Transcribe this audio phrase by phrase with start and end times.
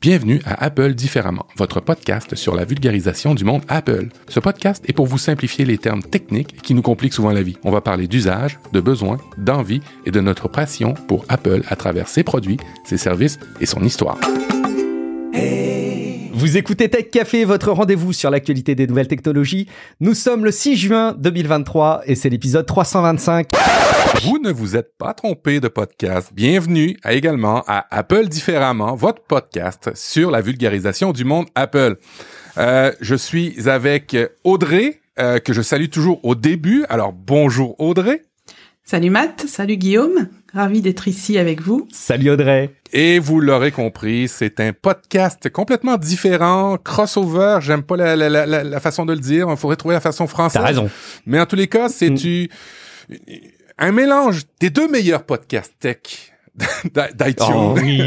[0.00, 4.08] Bienvenue à Apple différemment, votre podcast sur la vulgarisation du monde Apple.
[4.28, 7.58] Ce podcast est pour vous simplifier les termes techniques qui nous compliquent souvent la vie.
[7.64, 12.08] On va parler d'usage, de besoins, d'envie et de notre passion pour Apple à travers
[12.08, 14.18] ses produits, ses services et son histoire.
[16.40, 19.68] Vous écoutez Tech Café, votre rendez-vous sur l'actualité des nouvelles technologies.
[20.00, 23.50] Nous sommes le 6 juin 2023 et c'est l'épisode 325.
[24.22, 26.30] Vous ne vous êtes pas trompé de podcast.
[26.32, 31.98] Bienvenue également à Apple différemment, votre podcast sur la vulgarisation du monde Apple.
[32.56, 36.86] Euh, je suis avec Audrey, euh, que je salue toujours au début.
[36.88, 38.22] Alors bonjour Audrey.
[38.84, 41.86] Salut Matt, salut Guillaume, ravi d'être ici avec vous.
[41.92, 42.74] Salut Audrey.
[42.92, 47.58] Et vous l'aurez compris, c'est un podcast complètement différent, crossover.
[47.60, 49.46] J'aime pas la, la, la, la, façon de le dire.
[49.48, 50.60] Il faudrait trouver la façon française.
[50.60, 50.90] T'as raison.
[51.24, 52.48] Mais en tous les cas, c'est Mm.
[53.78, 56.32] un mélange des deux meilleurs podcasts tech
[56.84, 57.46] d'iTunes.
[57.48, 58.02] Oh oui.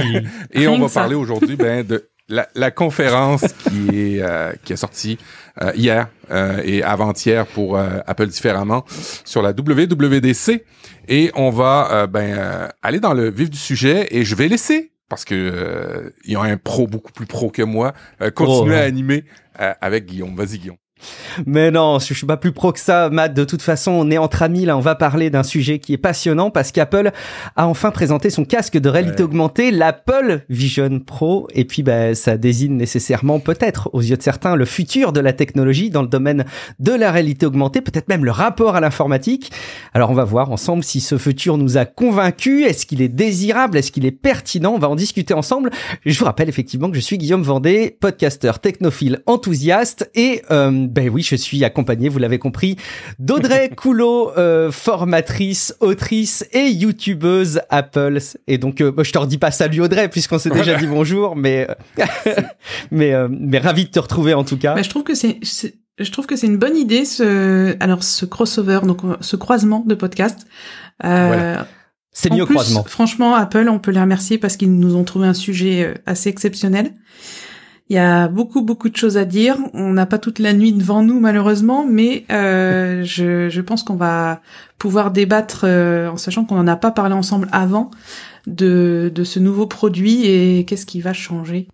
[0.52, 4.78] Et on va parler aujourd'hui ben, de la, la conférence qui est euh, qui est
[4.78, 5.18] sortie
[5.62, 8.84] euh, hier euh, et avant-hier pour euh, Apple différemment
[9.24, 10.64] sur la WWDC
[11.08, 14.92] et on va ben euh, aller dans le vif du sujet et je vais laisser
[15.10, 18.62] parce que euh, il y a un pro beaucoup plus pro que moi euh, continuer
[18.62, 18.78] Oh, ouais.
[18.80, 19.26] à animer
[19.60, 20.36] euh, avec Guillaume.
[20.36, 20.78] Vas-y Guillaume.
[21.46, 23.34] Mais non, je suis pas plus pro que ça, Matt.
[23.34, 24.78] De toute façon, on est entre amis là.
[24.78, 27.12] On va parler d'un sujet qui est passionnant parce qu'Apple
[27.56, 29.24] a enfin présenté son casque de réalité Ouais.
[29.24, 31.48] augmentée, l'Apple Vision Pro.
[31.54, 35.34] Et puis, bah, ça désigne nécessairement, peut-être, aux yeux de certains, le futur de la
[35.34, 36.46] technologie dans le domaine
[36.80, 39.52] de la réalité augmentée, peut-être même le rapport à l'informatique.
[39.94, 42.66] Alors, on va voir ensemble si ce futur nous a convaincus.
[42.66, 43.78] Est-ce qu'il est désirable?
[43.78, 44.74] Est-ce qu'il est pertinent?
[44.74, 45.70] On va en discuter ensemble.
[46.06, 51.10] Je vous rappelle effectivement que je suis Guillaume Vendée, podcasteur technophile enthousiaste et euh, ben
[51.10, 52.78] oui, je suis accompagné, vous l'avez compris,
[53.20, 58.20] d'Audrey Coulot, euh, formatrice, autrice et youtubeuse Apple.
[58.48, 61.68] Et donc, euh, je te redis pas salut Audrey puisqu'on s'est déjà dit bonjour, mais
[62.92, 64.76] mais euh, mais ravi de te retrouver en tout cas.
[64.76, 65.40] Bah, je trouve que c'est,
[66.00, 69.96] je trouve que c'est une bonne idée ce, alors ce crossover, donc ce croisement de
[69.96, 70.48] podcasts.
[71.04, 71.68] Euh, Voilà.
[72.16, 72.84] C'est mieux plus, croisement.
[72.84, 76.30] Franchement, Apple, on peut les remercier parce qu'ils nous ont trouvé un sujet euh, assez
[76.30, 76.94] exceptionnel.
[77.90, 79.58] Il y a beaucoup beaucoup de choses à dire.
[79.74, 84.42] On n'a pas toute la nuit devant nous malheureusement, mais euh, je, pense qu'on va
[84.78, 87.92] pouvoir débattre euh, en sachant qu'on n'en a pas parlé ensemble avant
[88.48, 91.68] de, de ce nouveau produit et qu'est-ce qui va changer.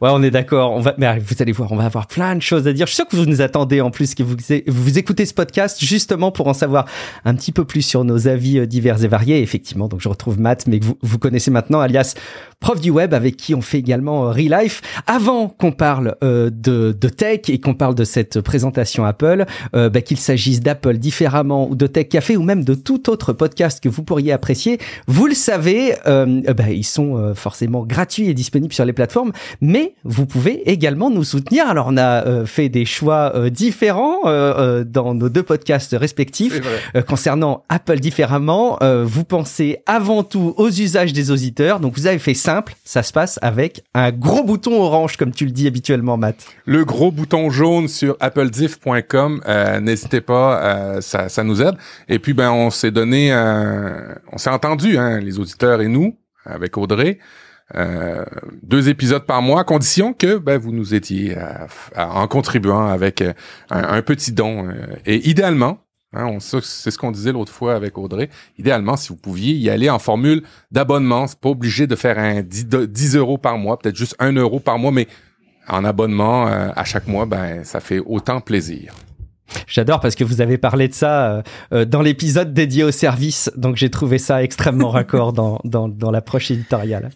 [0.00, 0.72] Ouais, on est d'accord.
[0.72, 2.86] On va, mais vous allez voir, on va avoir plein de choses à dire.
[2.86, 5.78] Je suis sûr que vous nous attendez en plus, que vous, vous écoutez ce podcast
[5.80, 6.86] justement pour en savoir
[7.24, 9.42] un petit peu plus sur nos avis euh, divers et variés.
[9.42, 12.14] Effectivement, donc je retrouve Matt, mais que vous, vous connaissez maintenant, alias
[12.60, 14.82] prof du web, avec qui on fait également euh, Real Life.
[15.06, 20.00] Avant qu'on parle euh, de, de tech et qu'on parle de cette présentation Apple, bah,
[20.00, 23.88] qu'il s'agisse d'Apple différemment ou de Tech Café ou même de tout autre podcast que
[23.88, 28.84] vous pourriez apprécier, vous le savez, euh, bah, ils sont forcément gratuits et disponibles sur
[28.84, 31.68] les plateformes, mais vous pouvez également nous soutenir.
[31.68, 35.96] Alors on a euh, fait des choix euh, différents euh, euh, dans nos deux podcasts
[35.98, 36.60] respectifs.
[36.94, 41.80] Euh, concernant Apple différemment, euh, vous pensez avant tout aux usages des auditeurs.
[41.80, 45.44] Donc vous avez fait simple, ça se passe avec un gros bouton orange comme tu
[45.44, 46.36] le dis habituellement Matt.
[46.64, 51.74] Le gros bouton jaune sur applediff.com, euh, n'hésitez pas, euh, ça, ça nous aide.
[52.08, 53.32] Et puis ben on s'est donné,
[54.32, 57.18] on s'est entendu, hein, les auditeurs et nous, avec Audrey,
[57.76, 58.24] euh,
[58.62, 61.66] deux épisodes par mois, à condition que ben vous nous aidiez à-
[62.14, 63.32] en contribuant avec euh,
[63.70, 64.68] un, petit don.
[64.68, 64.72] euh,
[65.06, 65.78] et idéalement.
[66.14, 68.30] Hein, c'est ce qu'on disait l'autre fois avec Audrey.
[68.56, 72.40] Idéalement, si vous pouviez y aller en formule d'abonnement, c'est pas obligé de faire un
[72.40, 75.06] 10, do- 10 euros par mois, peut-être juste 1 euro par mois, mais
[75.68, 78.94] en abonnement euh, à chaque mois, ben ça fait autant plaisir.
[79.66, 81.42] J'adore parce que vous avez parlé de ça euh,
[81.72, 86.10] euh, dans l'épisode dédié au service, donc j'ai trouvé ça extrêmement raccord dans, dans, dans
[86.10, 87.10] l'approche éditoriale.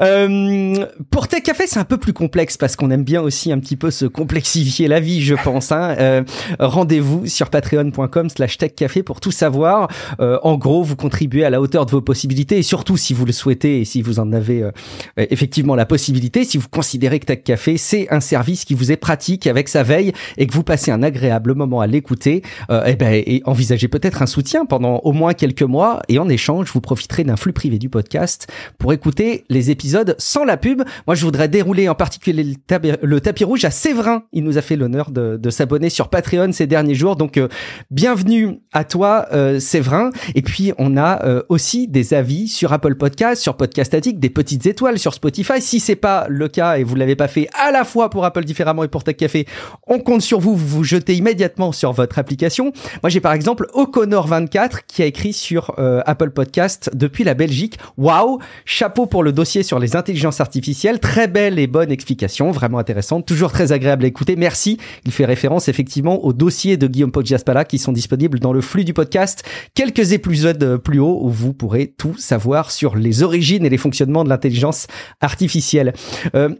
[0.00, 3.58] Euh, pour Tech Café, c'est un peu plus complexe parce qu'on aime bien aussi un
[3.58, 5.72] petit peu se complexifier la vie, je pense.
[5.72, 5.96] Hein.
[5.98, 6.22] Euh,
[6.58, 9.88] Rendez-vous sur patreon.com slash techcafé pour tout savoir.
[10.20, 13.24] Euh, en gros, vous contribuez à la hauteur de vos possibilités et surtout si vous
[13.24, 14.70] le souhaitez et si vous en avez euh,
[15.16, 18.96] effectivement la possibilité, si vous considérez que Tech Café, c'est un service qui vous est
[18.96, 22.96] pratique avec sa veille et que vous passez un agréable moment à l'écouter, euh, eh
[22.96, 26.80] ben, et envisagez peut-être un soutien pendant au moins quelques mois et en échange, vous
[26.80, 28.46] profiterez d'un flux privé du podcast
[28.78, 30.82] pour écouter les épisodes sans la pub.
[31.06, 34.22] Moi, je voudrais dérouler en particulier le, tabi- le tapis rouge à Séverin.
[34.32, 37.16] Il nous a fait l'honneur de, de s'abonner sur Patreon ces derniers jours.
[37.16, 37.48] Donc, euh,
[37.90, 40.10] bienvenue à toi, euh, Séverin.
[40.34, 44.30] Et puis, on a euh, aussi des avis sur Apple Podcast, sur Podcast Addict, des
[44.30, 45.60] petites étoiles sur Spotify.
[45.60, 48.44] Si c'est pas le cas et vous l'avez pas fait à la fois pour Apple
[48.44, 49.46] différemment et pour Tech Café,
[49.86, 50.54] on compte sur vous.
[50.54, 52.72] Vous vous jetez immédiatement immédiatement sur votre application.
[53.02, 57.78] Moi, j'ai par exemple O'Connor24 qui a écrit sur euh, Apple Podcast depuis la Belgique.
[57.96, 61.00] Waouh, chapeau pour le dossier sur les intelligences artificielles.
[61.00, 64.36] Très belle et bonne explication, vraiment intéressante, toujours très agréable à écouter.
[64.36, 64.78] Merci.
[65.04, 68.84] Il fait référence effectivement aux dossiers de Guillaume Poggiaspala qui sont disponibles dans le flux
[68.84, 69.44] du podcast.
[69.74, 74.24] Quelques épisodes plus haut où vous pourrez tout savoir sur les origines et les fonctionnements
[74.24, 74.86] de l'intelligence
[75.20, 75.94] artificielle.
[76.34, 76.50] Euh,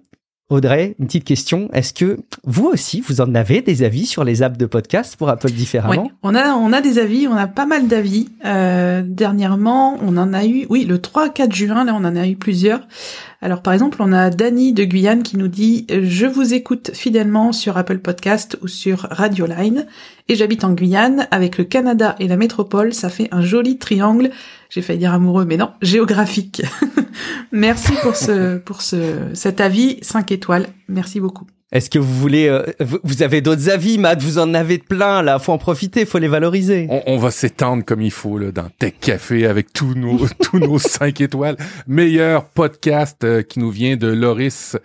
[0.50, 1.68] Audrey, une petite question.
[1.74, 5.28] Est-ce que vous aussi, vous en avez des avis sur les apps de podcast pour
[5.28, 6.04] Apple différemment?
[6.04, 8.30] Oui, on a, on a des avis, on a pas mal d'avis.
[8.46, 12.36] Euh, dernièrement, on en a eu, oui, le 3-4 juin, là, on en a eu
[12.36, 12.80] plusieurs.
[13.40, 17.52] Alors, par exemple, on a Dany de Guyane qui nous dit «Je vous écoute fidèlement
[17.52, 19.86] sur Apple Podcast ou sur Radio Line
[20.28, 21.28] et j'habite en Guyane.
[21.30, 24.30] Avec le Canada et la métropole, ça fait un joli triangle.
[24.70, 26.62] J'ai failli dire amoureux, mais non, géographique.»
[27.52, 30.66] Merci pour ce, pour ce, cet avis 5 étoiles.
[30.88, 31.46] Merci beaucoup.
[31.70, 32.64] Est-ce que vous voulez, euh,
[33.04, 34.22] vous avez d'autres avis, Matt?
[34.22, 35.38] Vous en avez plein là.
[35.38, 36.88] Faut en profiter, faut les valoriser.
[37.06, 40.78] On, va s'étendre comme il faut là, dans Tech Café avec tous nos tous nos
[40.78, 41.58] cinq étoiles.
[41.86, 44.78] Meilleur podcast euh, qui nous vient de Loris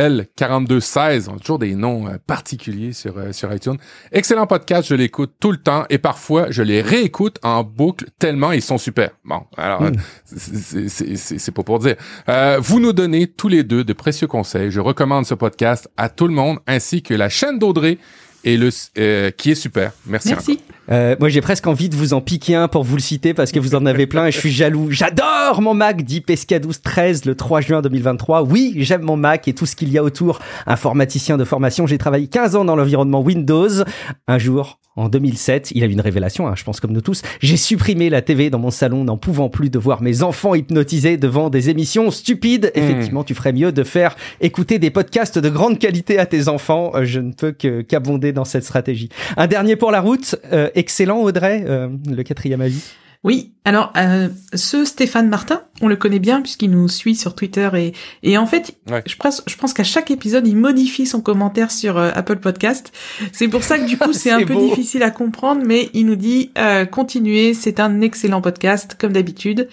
[0.00, 1.28] L4216.
[1.28, 3.76] On a toujours des noms euh, particuliers sur, euh, sur iTunes.
[4.12, 8.52] Excellent podcast, je l'écoute tout le temps et parfois je les réécoute en boucle tellement
[8.52, 9.10] ils sont super.
[9.24, 9.92] Bon, alors, mm.
[10.26, 11.96] c'est pas pour dire.
[12.28, 14.70] Euh, vous nous donnez tous les deux de précieux conseils.
[14.70, 17.98] Je recommande ce podcast à tout le monde ainsi que la chaîne d'Audrey
[18.44, 19.92] et le euh, qui est super.
[20.06, 20.30] Merci.
[20.30, 20.60] Merci.
[20.90, 23.52] Euh, moi, j'ai presque envie de vous en piquer un pour vous le citer parce
[23.52, 24.90] que vous en avez plein et je suis jaloux.
[24.90, 28.42] J'adore mon Mac, dit Pesca12 13 le 3 juin 2023.
[28.42, 30.40] Oui, j'aime mon Mac et tout ce qu'il y a autour.
[30.66, 33.84] Informaticien de formation, j'ai travaillé 15 ans dans l'environnement Windows.
[34.26, 37.22] Un jour, en 2007, il a eu une révélation, hein, je pense comme nous tous.
[37.40, 41.16] J'ai supprimé la TV dans mon salon, n'en pouvant plus de voir mes enfants hypnotisés
[41.16, 42.72] devant des émissions stupides.
[42.74, 42.78] Hmm.
[42.78, 46.90] Effectivement, tu ferais mieux de faire écouter des podcasts de grande qualité à tes enfants.
[46.94, 49.08] Euh, je ne peux qu'abonder dans cette stratégie.
[49.36, 50.34] Un dernier pour la route.
[50.52, 52.82] Euh, excellent, Audrey, euh, le quatrième avis.
[53.22, 57.68] Oui, alors euh, ce Stéphane Martin, on le connaît bien puisqu'il nous suit sur Twitter
[57.76, 57.92] et,
[58.22, 61.98] et en fait, je pense, je pense qu'à chaque épisode, il modifie son commentaire sur
[61.98, 62.92] euh, Apple Podcast.
[63.32, 66.16] C'est pour ça que du coup, c'est un peu difficile à comprendre, mais il nous
[66.16, 69.68] dit euh, continuez, c'est un excellent podcast comme d'habitude,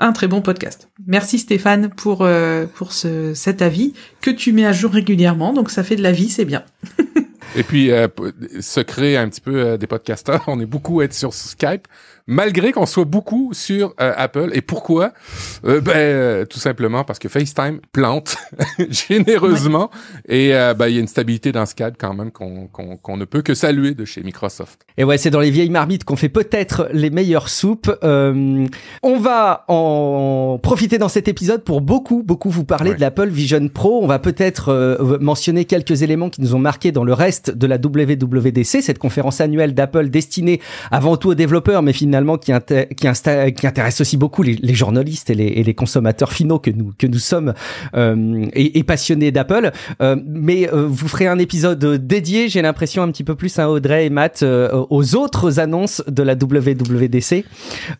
[0.00, 0.88] un très bon podcast.
[1.06, 5.70] Merci Stéphane pour euh, pour ce, cet avis que tu mets à jour régulièrement, donc
[5.70, 6.64] ça fait de la vie, c'est bien.
[7.56, 8.06] Et puis, euh,
[8.60, 11.86] se créer un petit peu euh, des podcasteurs, on est beaucoup à être sur Skype
[12.30, 14.50] malgré qu'on soit beaucoup sur euh, Apple.
[14.54, 15.12] Et pourquoi?
[15.64, 18.36] Euh, Ben euh, tout simplement parce que FaceTime plante
[18.88, 19.90] généreusement
[20.28, 23.54] et ben, il y a une stabilité dans Skype quand même qu'on ne peut que
[23.54, 24.86] saluer de chez Microsoft.
[24.96, 27.90] Et ouais, c'est dans les vieilles marmites qu'on fait peut-être les meilleures soupes.
[28.02, 33.68] on va en profiter dans cet épisode pour beaucoup beaucoup vous parler de l'Apple Vision
[33.68, 34.00] Pro.
[34.02, 37.76] On va peut-être mentionner quelques éléments qui nous ont marqué dans le reste de la
[37.76, 40.60] WWDC, cette conférence annuelle d'Apple destinée
[40.92, 46.32] avant tout aux développeurs, mais finalement qui, intéresse aussi beaucoup les, journalistes et les, consommateurs
[46.32, 47.54] finaux que nous que nous sommes
[47.94, 49.70] euh, et, passionnés d'Apple.
[50.00, 53.70] Euh, mais euh, vous ferez un épisode dédié, j'ai l'impression un petit peu plus à
[53.70, 57.44] Audrey et Matt aux autres annonces de la WWDC.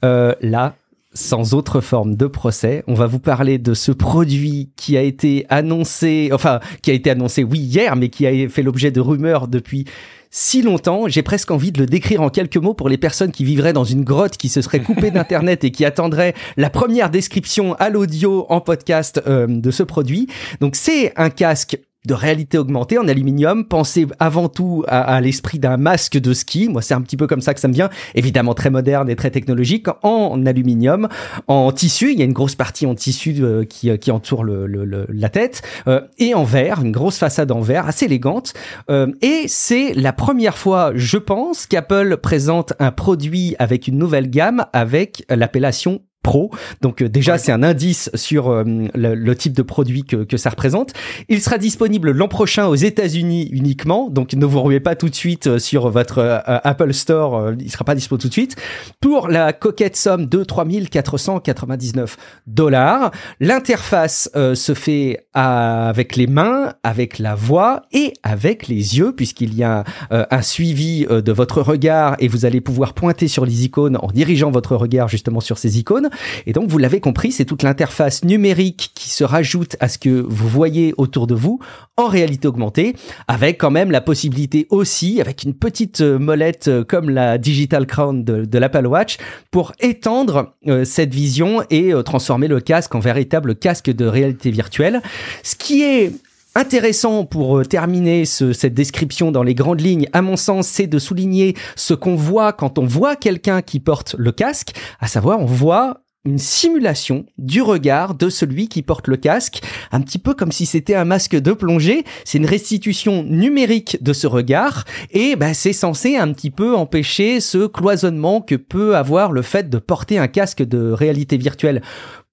[0.02, 0.75] là,
[1.12, 5.44] sans autre forme de procès, on va vous parler de ce produit qui a été
[5.49, 9.49] annoncé, enfin, qui a été annoncé, oui, hier, mais qui a fait l'objet de rumeurs
[9.49, 9.87] depuis
[10.31, 13.44] si longtemps, j'ai presque envie de le décrire en quelques mots pour les personnes qui
[13.44, 17.75] vivraient dans une grotte, qui se seraient coupées d'internet et qui attendraient la première description
[17.75, 20.29] à l'audio en podcast euh, de ce produit.
[20.61, 23.67] Donc c'est un casque de réalité augmentée en aluminium.
[23.67, 26.69] Pensez avant tout à, l'esprit d'un masque de ski.
[26.69, 27.91] Moi, c'est un petit peu comme ça que ça me vient.
[28.15, 31.08] Évidemment, très moderne et très technologique en aluminium,
[31.46, 32.13] en tissu.
[32.13, 34.67] Il y a une grosse partie en tissu euh, qui, qui entoure le,
[35.08, 38.55] la tête euh, et en verre, une grosse façade en verre, assez élégante.
[38.91, 44.31] Euh, et c'est la première fois, je pense, qu'Apple présente un produit avec une nouvelle
[44.31, 46.50] gamme avec l'appellation Pro.
[46.82, 48.62] Donc euh, déjà, c'est un indice sur euh,
[48.94, 50.93] le, type de produit que, que, ça représente.
[51.31, 54.10] Il sera disponible l'an prochain aux États-Unis uniquement.
[54.10, 57.53] Donc ne vous ruez pas tout de suite euh, sur votre Apple Store.
[57.58, 58.56] il sera pas dispo tout de suite.
[59.00, 63.12] Pour la coquette somme de 3499 dollars.
[63.41, 69.62] L'interface se fait avec les mains, avec la voix et avec les yeux, puisqu'il y
[69.62, 74.08] a un suivi de votre regard et vous allez pouvoir pointer sur les icônes en
[74.08, 76.09] dirigeant votre regard justement sur ces icônes.
[76.46, 80.08] Et donc, vous l'avez compris, c'est toute l'interface numérique qui se rajoute à ce que
[80.08, 81.60] vous voyez autour de vous
[81.96, 82.94] en réalité augmentée,
[83.29, 87.86] avec quand même la possibilité aussi, avec une petite euh, molette euh, comme la Digital
[87.86, 89.19] Crown de, l'Apple Watch,
[89.50, 95.02] pour étendre euh, cette vision et transformer le casque en véritable casque de réalité virtuelle.
[95.43, 96.12] Ce qui est
[96.54, 100.86] intéressant pour euh, terminer ce, cette description dans les grandes lignes, à mon sens, c'est
[100.86, 105.40] de souligner ce qu'on voit quand on voit quelqu'un qui porte le casque, à savoir
[105.40, 110.34] on voit une simulation du regard de celui qui porte le casque, un petit peu
[110.34, 112.04] comme si c'était un masque de plongée.
[112.24, 117.40] C'est une restitution numérique de ce regard et bah, c'est censé un petit peu empêcher
[117.40, 121.80] ce cloisonnement que peut avoir le fait de porter un casque de réalité virtuelle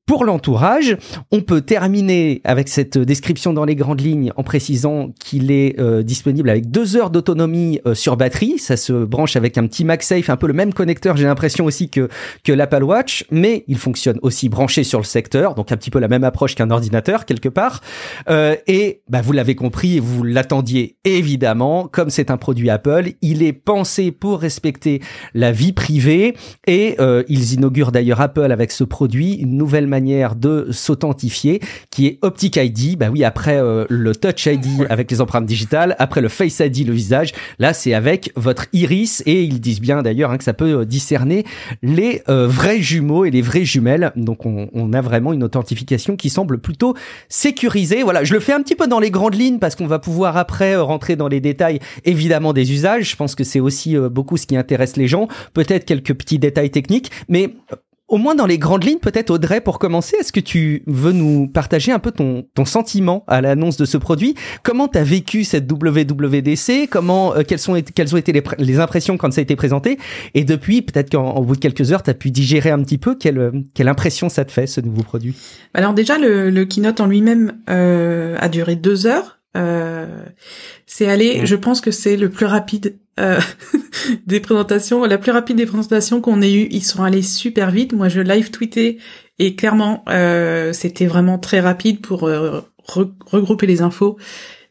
[0.07, 0.97] pour l'entourage.
[1.31, 6.01] On peut terminer avec cette description dans les grandes lignes en précisant qu'il est euh,
[6.01, 8.57] disponible avec deux heures d'autonomie euh, sur batterie.
[8.57, 11.89] Ça se branche avec un petit MagSafe, un peu le même connecteur, j'ai l'impression aussi
[11.89, 12.07] que,
[12.43, 15.99] que l'Apple Watch, mais il fonctionne aussi branché sur le secteur, donc un petit peu
[15.99, 17.81] la même approche qu'un ordinateur quelque part.
[18.29, 23.43] Euh, et bah, vous l'avez compris, vous l'attendiez évidemment, comme c'est un produit Apple, il
[23.43, 25.01] est pensé pour respecter
[25.33, 26.33] la vie privée
[26.65, 26.95] et
[27.27, 32.19] ils inaugurent d'ailleurs Apple avec ce produit une nouvelle manière manière de s'authentifier qui est
[32.21, 32.97] Optic ID.
[32.99, 36.85] Bah oui, après euh, le Touch ID avec les empreintes digitales, après le Face ID,
[36.85, 40.53] le visage, là c'est avec votre iris et ils disent bien d'ailleurs hein, que ça
[40.53, 41.45] peut euh, discerner
[41.81, 44.11] les euh, vrais jumeaux et les vraies jumelles.
[44.15, 46.93] Donc on, on, a vraiment une authentification qui semble plutôt
[47.27, 48.03] sécurisée.
[48.03, 50.37] Voilà, je le fais un petit peu dans les grandes lignes parce qu'on va pouvoir
[50.37, 53.09] après rentrer dans les détails évidemment des usages.
[53.09, 55.27] Je pense que c'est aussi beaucoup ce qui intéresse les gens.
[55.53, 57.55] Peut-être quelques petits détails techniques, mais
[58.07, 61.47] au moins dans les grandes lignes, peut-être Audrey, pour commencer, est-ce que tu veux nous
[61.47, 64.35] partager un peu ton, ton sentiment à l'annonce de ce produit?
[64.63, 68.79] Comment tu as vécu cette WWDC Comment euh, quelles, sont, quelles ont été les, les,
[68.79, 69.97] impressions quand ça a été présenté?
[70.33, 73.15] Et depuis, peut-être qu'en bout de quelques heures, tu as pu digérer un petit peu.
[73.15, 75.35] Quelle, quelle impression ça te fait, ce nouveau produit?
[75.73, 79.36] Alors déjà, le, le keynote en lui-même euh, a duré deux heures.
[79.55, 80.23] Euh,
[80.85, 83.39] c'est allé, je pense que c'est le plus rapide euh,
[84.27, 86.67] des présentations, la plus rapide des présentations qu'on ait eu.
[86.71, 87.93] Ils sont allés super vite.
[87.93, 88.97] Moi, je live tweetais
[89.39, 94.17] et clairement, euh, c'était vraiment très rapide pour regrouper les infos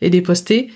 [0.00, 0.70] et les poster.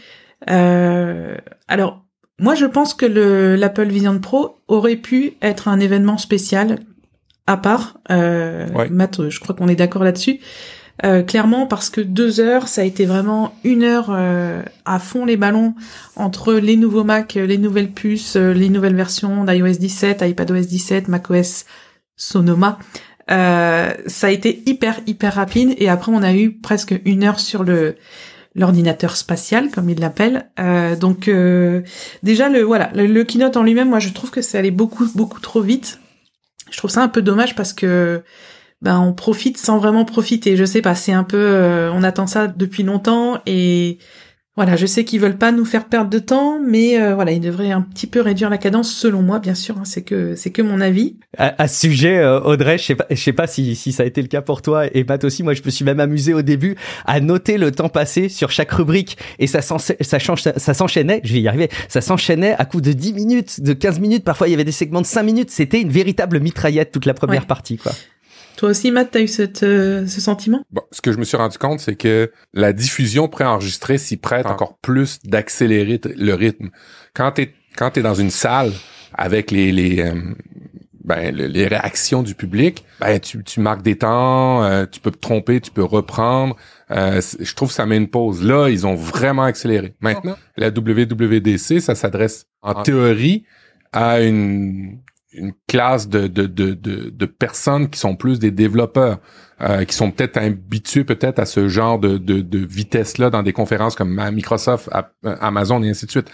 [0.49, 1.37] Euh,
[1.69, 2.05] alors,
[2.39, 6.79] moi, je pense que le l'Apple Vision Pro aurait pu être un événement spécial
[7.47, 7.99] à part.
[8.09, 10.41] Matt, je crois qu'on est d'accord là-dessus.
[11.05, 15.25] Euh, clairement parce que deux heures, ça a été vraiment une heure euh, à fond
[15.25, 15.75] les ballons
[16.17, 21.09] entre les nouveaux Mac, les nouvelles puces, euh, les nouvelles versions d'iOS 17, iPadOS 17,
[21.09, 21.65] macOS
[22.17, 22.79] Sonoma.
[23.29, 27.65] ça a été hyper hyper rapide et après on a eu presque une heure sur
[27.65, 27.97] le
[28.55, 30.51] l'ordinateur spatial comme il l'appelle.
[31.01, 31.31] donc
[32.23, 35.41] déjà le voilà le, keynote en lui-même, moi je trouve que ça allait beaucoup beaucoup
[35.41, 35.99] trop vite.
[36.71, 38.23] Je trouve ça un peu dommage parce que
[38.83, 40.57] ben on profite sans vraiment profiter.
[40.57, 43.99] Je sais pas, c'est un peu, euh, on attend ça depuis longtemps et
[44.57, 47.41] voilà, je sais qu'ils veulent pas nous faire perdre de temps, mais euh, voilà, ils
[47.41, 49.79] devraient un petit peu réduire la cadence, selon moi, bien sûr.
[49.79, 51.17] Hein, c'est que c'est que mon avis.
[51.39, 54.07] À, ce sujet, euh, Audrey, je sais pas, je sais pas si, si ça a
[54.07, 55.43] été le cas pour toi et Matt aussi.
[55.45, 58.73] Moi, je me suis même amusé au début à noter le temps passé sur chaque
[58.73, 61.21] rubrique et ça ça, ça s'enchaînait.
[61.25, 61.71] Je vais y arriver.
[61.89, 64.25] Ça s'enchaînait à coup de 10 minutes, de 15 minutes.
[64.25, 65.51] Parfois, il y avait des segments de 5 minutes.
[65.51, 67.93] C'était une véritable mitraillette toute la première partie, quoi.
[68.61, 69.31] Toi aussi, Matt, t'as eu
[69.63, 70.61] euh, ce sentiment?
[70.71, 74.45] Bon, Ce que je me suis rendu compte, c'est que la diffusion préenregistrée s'y prête
[74.45, 76.69] encore plus d'accélérer le rythme.
[77.15, 78.71] Quand t'es quand t'es dans une salle
[79.15, 80.15] avec les les euh,
[81.03, 85.21] ben, les réactions du public, ben, tu, tu marques des temps, euh, tu peux te
[85.21, 86.55] tromper, tu peux reprendre.
[86.91, 88.45] je trouve que ça met une pause.
[88.45, 89.95] Là, ils ont vraiment accéléré.
[90.01, 93.47] Maintenant, la WWDC, ça s'adresse en théorie
[93.93, 94.99] à une
[95.33, 99.19] une classe de, de, de, de, personnes qui sont plus des développeurs,
[99.61, 103.53] euh, qui sont peut-être habitués peut-être à ce genre de, de, de vitesse-là dans des
[103.53, 106.31] conférences comme Microsoft, euh, Amazon et ainsi de suite.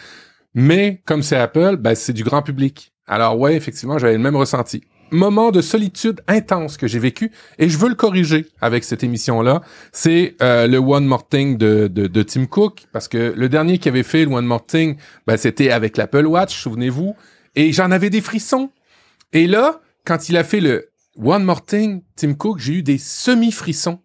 [0.55, 2.93] Mais comme c'est Apple, ben, c'est du grand public.
[3.07, 4.83] Alors ouais, effectivement, j'avais le même ressenti.
[5.13, 9.61] Moment de solitude intense que j'ai vécu et je veux le corriger avec cette émission-là.
[9.93, 13.79] C'est euh, le One More Thing de, de, de, Tim Cook parce que le dernier
[13.79, 17.15] qui avait fait le One More Thing, ben, c'était avec l'Apple Watch, souvenez-vous.
[17.55, 18.71] Et j'en avais des frissons
[19.33, 20.91] et là, quand il a fait le
[21.23, 24.01] One More Thing, Tim Cook, j'ai eu des semi-frissons.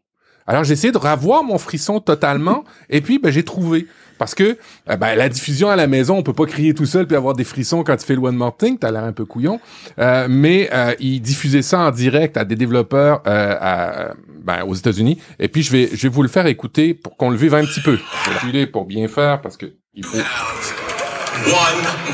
[0.47, 3.87] Alors j'ai essayé de revoir mon frisson totalement, et puis ben, j'ai trouvé.
[4.17, 4.57] Parce que
[4.89, 7.33] euh, ben, la diffusion à la maison, on peut pas crier tout seul puis avoir
[7.35, 9.59] des frissons quand tu fais le One More Thing, t'as l'air un peu couillon.
[9.97, 14.13] Euh, mais euh, il diffusait ça en direct à des développeurs euh,
[14.43, 15.19] ben, aux États-Unis.
[15.39, 17.65] Et puis je vais, je vais vous le faire écouter pour qu'on le vive un
[17.65, 17.97] petit peu.
[18.43, 20.17] Je vais pour bien faire parce que il faut.
[20.17, 20.23] One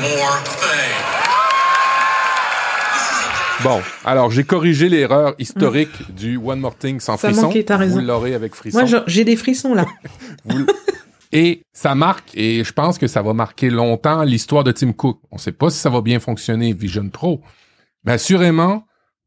[0.00, 1.17] more thing.
[3.62, 6.14] Bon, alors j'ai corrigé l'erreur historique mm.
[6.14, 7.50] du One More Thing sans ça frisson.
[7.88, 8.84] Vous l'aurez avec frisson.
[8.84, 9.86] Moi, j'ai des frissons là.
[11.32, 15.20] Et ça marque, et je pense que ça va marquer longtemps l'histoire de Tim Cook.
[15.30, 17.42] On ne sait pas si ça va bien fonctionner Vision Pro,
[18.04, 18.84] mais assurément,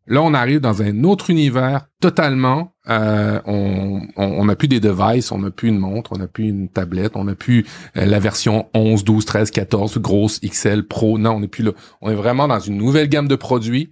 [0.07, 5.31] là on arrive dans un autre univers totalement Euh, on, on, a plus des devices,
[5.31, 7.63] on a plus une montre, on a plus une tablette, on a plus
[7.95, 11.19] euh, la version 11, 12, 13, 14, grosse XL Pro.
[11.19, 11.73] Non, on n'est plus là.
[12.01, 13.91] On est vraiment dans une nouvelle gamme de produits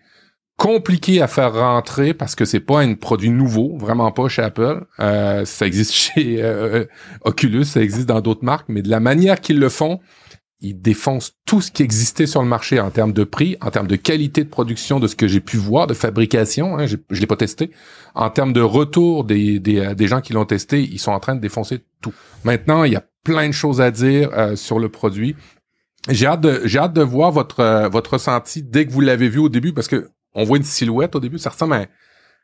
[0.59, 4.85] compliqué à faire rentrer parce que c'est pas un produit nouveau, vraiment pas chez Apple.
[4.99, 6.85] Euh, ça existe chez euh,
[7.23, 9.99] Oculus, ça existe dans d'autres marques, mais de la manière qu'ils le font,
[10.61, 13.87] ils défoncent tout ce qui existait sur le marché en termes de prix, en termes
[13.87, 16.77] de qualité de production, de ce que j'ai pu voir, de fabrication.
[16.77, 17.71] Hein, je l'ai pas testé.
[18.13, 21.19] En termes de retour des, des, euh, des gens qui l'ont testé, ils sont en
[21.21, 22.13] train de défoncer tout.
[22.43, 25.37] Maintenant, il y a plein de choses à dire euh, sur le produit.
[26.09, 29.29] J'ai hâte de j'ai hâte de voir votre euh, votre ressenti dès que vous l'avez
[29.29, 31.86] vu au début parce que on voit une silhouette au début, ça ressemble à,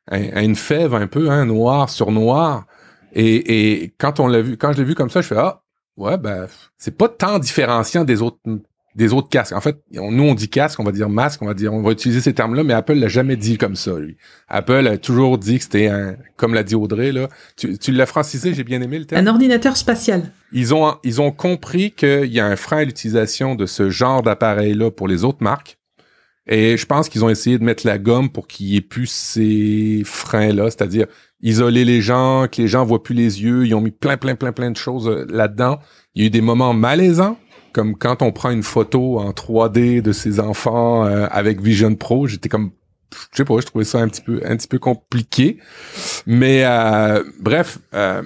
[0.08, 2.66] à, une fève un peu, hein, noir sur noir.
[3.14, 5.62] Et, et quand on l'a vu, quand je l'ai vu comme ça, je fais ah
[5.98, 8.40] Ouais, ben, c'est pas tant différenciant des autres
[8.96, 9.54] des autres casques.
[9.54, 11.92] En fait, nous on dit casque, on va dire masque, on va dire, on va
[11.92, 13.98] utiliser ces termes-là, mais Apple l'a jamais dit comme ça.
[13.98, 14.18] Lui.
[14.48, 17.28] Apple a toujours dit que c'était un, comme l'a dit Audrey là.
[17.58, 19.26] Tu, tu l'as francisé, j'ai bien aimé le terme.
[19.26, 20.32] Un ordinateur spatial.
[20.54, 24.22] Ils ont ils ont compris qu'il y a un frein à l'utilisation de ce genre
[24.22, 25.78] d'appareil-là pour les autres marques.
[26.48, 29.10] Et je pense qu'ils ont essayé de mettre la gomme pour qu'il y ait plus
[29.10, 31.08] ces freins-là, c'est-à-dire
[31.42, 33.66] isoler les gens, que les gens voient plus les yeux.
[33.66, 35.80] Ils ont mis plein, plein, plein, plein de choses euh, là-dedans.
[36.14, 37.38] Il y a eu des moments malaisants,
[37.74, 42.28] comme quand on prend une photo en 3D de ses enfants euh, avec Vision Pro.
[42.28, 42.72] J'étais comme
[43.32, 45.58] je sais pas, je trouvais ça un petit peu un petit peu compliqué.
[46.26, 48.22] Mais euh, bref, euh,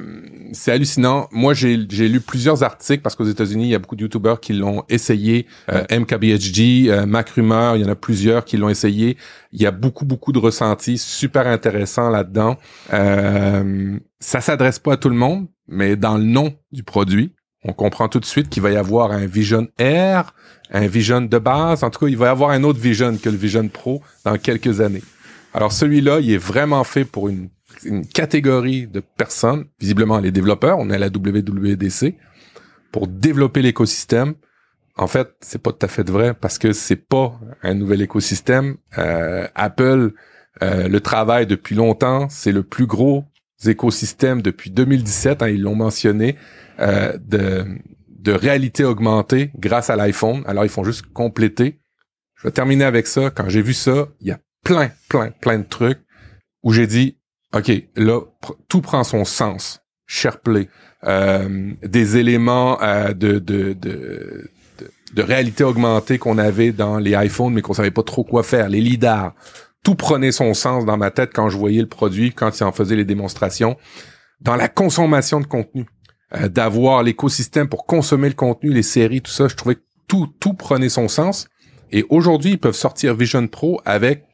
[0.53, 1.27] c'est hallucinant.
[1.31, 4.53] Moi, j'ai lu plusieurs articles parce qu'aux États-Unis, il y a beaucoup de YouTubers qui
[4.53, 5.47] l'ont essayé.
[5.71, 9.17] Euh, MKBHD, euh, Mac Rumor, il y en a plusieurs qui l'ont essayé.
[9.51, 12.57] Il y a beaucoup beaucoup de ressentis super intéressants là-dedans.
[12.93, 17.73] Euh, ça s'adresse pas à tout le monde, mais dans le nom du produit, on
[17.73, 20.33] comprend tout de suite qu'il va y avoir un Vision Air,
[20.71, 21.83] un Vision de base.
[21.83, 24.37] En tout cas, il va y avoir un autre Vision que le Vision Pro dans
[24.37, 25.03] quelques années.
[25.53, 27.49] Alors celui-là, il est vraiment fait pour une,
[28.13, 32.15] catégorie de personnes, visiblement les développeurs, on est à la WWDC,
[32.91, 34.33] pour développer l'écosystème.
[34.97, 38.75] En fait, c'est pas tout à fait vrai parce que c'est pas un nouvel écosystème.
[38.97, 40.11] Euh, Apple
[40.61, 43.25] euh, le travail depuis longtemps, c'est le plus gros
[43.65, 46.35] écosystème depuis 2017, hein, ils l'ont mentionné,
[46.79, 47.65] euh, de,
[48.07, 50.43] de réalité augmentée grâce à l'iPhone.
[50.47, 51.79] Alors, ils font juste compléter.
[52.35, 53.29] Je vais terminer avec ça.
[53.29, 55.99] Quand j'ai vu ça, il y a plein, plein, plein de trucs
[56.63, 57.17] où j'ai dit,
[57.53, 58.21] OK, là,
[58.67, 59.81] tout prend son sens.
[60.05, 60.69] SharePlay,
[61.03, 64.49] euh, des éléments euh, de, de, de,
[65.13, 68.69] de, réalité augmentée qu'on avait dans les iPhones, mais qu'on savait pas trop quoi faire,
[68.69, 69.35] les lidars.
[69.83, 72.71] Tout prenait son sens dans ma tête quand je voyais le produit, quand il en
[72.71, 73.77] faisait les démonstrations.
[74.41, 75.85] Dans la consommation de contenu,
[76.35, 79.47] euh, d'avoir l'écosystème pour consommer le contenu, les séries, tout ça.
[79.47, 81.47] Je trouvais que tout, tout prenait son sens.
[81.91, 84.25] Et aujourd'hui, ils peuvent sortir Vision Pro avec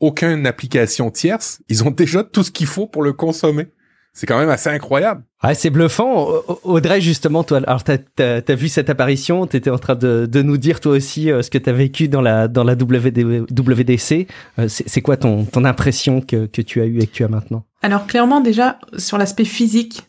[0.00, 1.60] aucune application tierce.
[1.68, 3.68] Ils ont déjà tout ce qu'il faut pour le consommer.
[4.16, 5.24] C'est quand même assez incroyable.
[5.40, 6.28] Ah, c'est bluffant.
[6.62, 10.56] Audrey, justement, toi, alors t'as as, vu cette apparition, t'étais en train de, de, nous
[10.56, 14.28] dire toi aussi euh, ce que t'as vécu dans la dans la WDC.
[14.60, 17.28] Euh, c'est quoi ton ton impression que que tu as eu et que tu as
[17.28, 17.64] maintenant?
[17.82, 20.04] Alors clairement déjà sur l'aspect physique,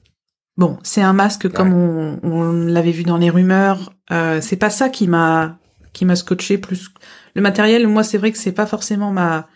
[0.58, 3.94] Bon, c'est un masque comme on, on l'avait vu dans les rumeurs.
[4.12, 5.60] Euh, c'est pas ça qui m'a
[5.92, 6.90] qui m'a scotché plus.
[7.36, 9.48] Le matériel, moi, c'est vrai que c'est pas forcément ma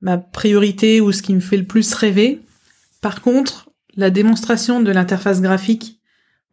[0.00, 2.40] ma priorité ou ce qui me fait le plus rêver.
[3.00, 6.00] Par contre, la démonstration de l'interface graphique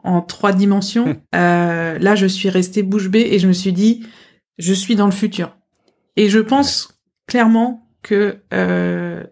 [0.03, 1.15] en trois dimensions, hum.
[1.35, 4.05] euh, là, je suis restée bouche bée et je me suis dit,
[4.57, 5.57] je suis dans le futur.
[6.15, 9.23] Et je pense clairement que euh,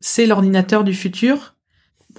[0.00, 1.55] c'est l'ordinateur du futur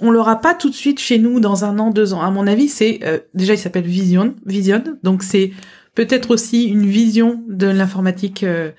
[0.00, 2.20] on l'aura pas tout de suite chez nous dans un an, deux ans.
[2.20, 5.52] À mon avis, c'est euh, déjà il s'appelle Vision, Vision, donc c'est
[5.94, 8.70] peut-être aussi une vision de l'informatique euh,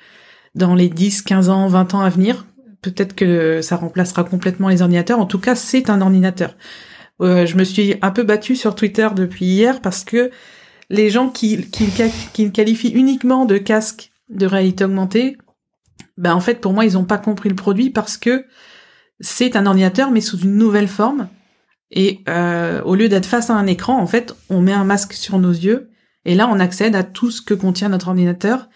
[0.55, 2.45] dans les 10, 15 ans, 20 ans à venir.
[2.81, 5.19] Peut-être que ça remplacera complètement les ordinateurs.
[5.19, 6.55] En tout cas, c'est un ordinateur.
[7.21, 10.31] Euh, je me suis un peu battue sur Twitter depuis hier parce que
[10.89, 15.37] les gens qui, qui qualifient uniquement de casque de réalité augmentée,
[16.17, 18.45] ben en fait pour moi ils ont pas compris le produit parce que
[19.19, 21.27] c'est un ordinateur mais sous une nouvelle forme.
[21.91, 25.13] Et euh, au lieu d'être face à un écran, en fait, on met un masque
[25.13, 25.89] sur nos yeux
[26.25, 28.69] et là on accède à tout ce que contient notre ordinateur.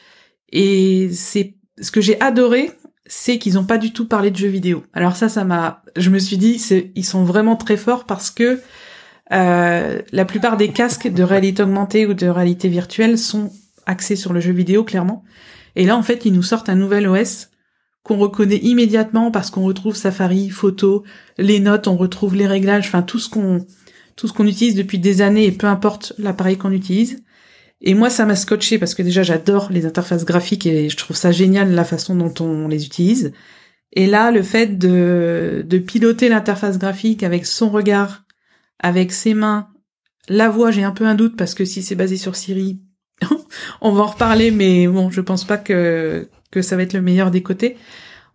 [0.52, 2.72] Et c'est ce que j'ai adoré,
[3.06, 4.84] c'est qu'ils n'ont pas du tout parlé de jeux vidéo.
[4.94, 6.62] Alors ça, ça m'a, je me suis dit,
[6.96, 8.62] ils sont vraiment très forts parce que
[9.32, 13.52] euh, la plupart des casques de réalité augmentée ou de réalité virtuelle sont
[13.86, 15.24] axés sur le jeu vidéo clairement.
[15.76, 17.50] Et là, en fait, ils nous sortent un nouvel OS
[18.04, 21.04] qu'on reconnaît immédiatement parce qu'on retrouve Safari, photo,
[21.38, 23.66] les notes, on retrouve les réglages, enfin tout ce qu'on
[24.16, 27.24] tout ce qu'on utilise depuis des années et peu importe l'appareil qu'on utilise.
[27.82, 31.18] Et moi, ça m'a scotché parce que déjà j'adore les interfaces graphiques et je trouve
[31.18, 33.34] ça génial la façon dont on les utilise.
[33.92, 38.24] Et là, le fait de, de piloter l'interface graphique avec son regard,
[38.80, 39.70] avec ses mains,
[40.30, 42.82] la voix, j'ai un peu un doute parce que si c'est basé sur Siri,
[43.82, 47.02] on va en reparler, mais bon, je pense pas que que ça va être le
[47.02, 47.78] meilleur des côtés.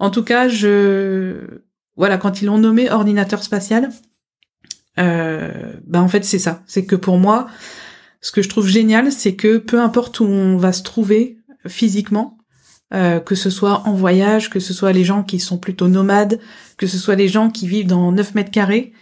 [0.00, 1.62] En tout cas, je
[1.96, 3.90] voilà, quand ils l'ont nommé ordinateur spatial,
[4.98, 6.62] euh, bah en fait c'est ça.
[6.66, 7.46] C'est que pour moi,
[8.20, 12.38] ce que je trouve génial, c'est que peu importe où on va se trouver physiquement,
[12.92, 16.40] euh, que ce soit en voyage, que ce soit les gens qui sont plutôt nomades,
[16.76, 18.92] que ce soit les gens qui vivent dans 9 mètres carrés,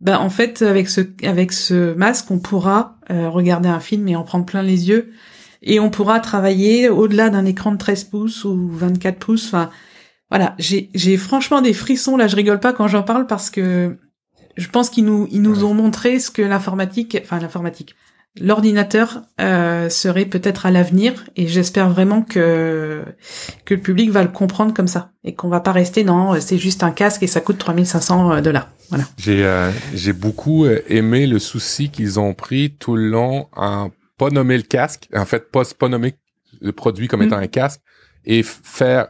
[0.00, 4.16] bah en fait avec ce avec ce masque, on pourra euh, regarder un film et
[4.16, 5.12] en prendre plein les yeux
[5.62, 9.46] et on pourra travailler au-delà d'un écran de 13 pouces ou 24 pouces.
[9.46, 9.70] Enfin,
[10.30, 12.26] voilà, j'ai franchement des frissons là.
[12.26, 13.96] Je rigole pas quand j'en parle parce que
[14.56, 17.94] je pense qu'ils nous ils nous ont montré ce que l'informatique, enfin l'informatique,
[18.40, 23.02] l'ordinateur euh, serait peut-être à l'avenir et j'espère vraiment que
[23.64, 26.58] que le public va le comprendre comme ça et qu'on va pas rester dans c'est
[26.58, 28.70] juste un casque et ça coûte 3500 dollars.
[28.88, 29.04] Voilà.
[29.18, 33.88] J'ai euh, j'ai beaucoup euh, aimé le souci qu'ils ont pris tout le long à
[34.18, 36.14] pas nommer le casque, en fait pas pas nommer
[36.60, 37.44] le produit comme étant mm.
[37.44, 37.80] un casque
[38.24, 39.08] et faire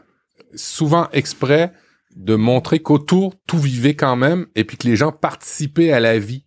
[0.54, 1.72] souvent exprès
[2.16, 6.18] de montrer qu'autour tout vivait quand même et puis que les gens participaient à la
[6.18, 6.44] vie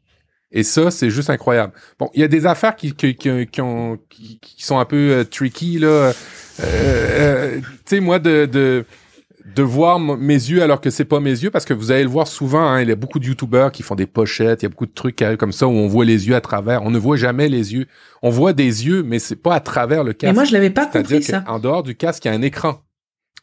[0.56, 1.74] et ça, c'est juste incroyable.
[2.00, 5.12] Bon, il y a des affaires qui, qui, qui, qui, ont, qui, sont un peu
[5.12, 5.88] euh, tricky, là.
[5.88, 6.14] Euh,
[6.62, 8.86] euh, tu sais, moi, de, de,
[9.56, 12.10] de voir mes yeux alors que c'est pas mes yeux, parce que vous allez le
[12.10, 14.68] voir souvent, hein, il y a beaucoup de youtubeurs qui font des pochettes, il y
[14.68, 16.84] a beaucoup de trucs comme ça où on voit les yeux à travers.
[16.84, 17.88] On ne voit jamais les yeux.
[18.22, 20.32] On voit des yeux, mais c'est pas à travers le casque.
[20.32, 21.44] Et moi, je l'avais pas compris, ça.
[21.48, 22.82] En dehors du casque, il y a un écran.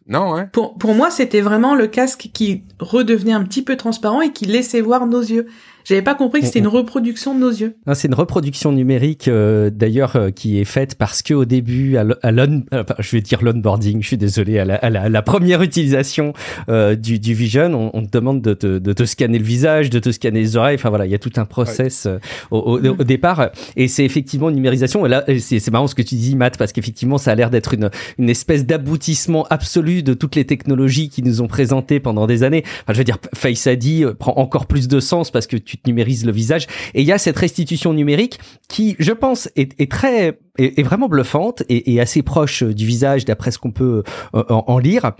[0.07, 0.48] Non, hein?
[0.53, 4.46] Pour, pour moi, c'était vraiment le casque qui redevenait un petit peu transparent et qui
[4.46, 5.46] laissait voir nos yeux.
[5.85, 7.77] J'avais pas compris que c'était une reproduction de nos yeux.
[7.95, 12.05] C'est une reproduction numérique euh, d'ailleurs euh, qui est faite parce que au début, à,
[12.31, 12.64] l'on,
[12.99, 16.33] je vais dire l'onboarding, je suis désolé, à la, à la, première utilisation
[16.68, 19.90] euh, du, du Vision, on, on, te demande de te, de te scanner le visage,
[19.90, 20.77] de te scanner les oreilles.
[20.77, 22.07] Enfin voilà, il y a tout un process
[22.51, 25.05] au, au, au, départ et c'est effectivement une numérisation.
[25.07, 27.75] Et là, c'est marrant ce que tu dis, Matt, parce qu'effectivement, ça a l'air d'être
[27.75, 32.42] une, une espèce d'aboutissement absolu de toutes les technologies qui nous ont présentées pendant des
[32.42, 32.62] années.
[32.83, 35.78] Enfin, je veux dire, Face ID prend encore plus de sens parce que tu tu
[35.78, 36.66] te numérises le visage.
[36.92, 41.08] Et il y a cette restitution numérique qui, je pense, est, est très, est, vraiment
[41.08, 44.02] bluffante et, et, assez proche du visage d'après ce qu'on peut
[44.35, 45.12] euh, en, lire.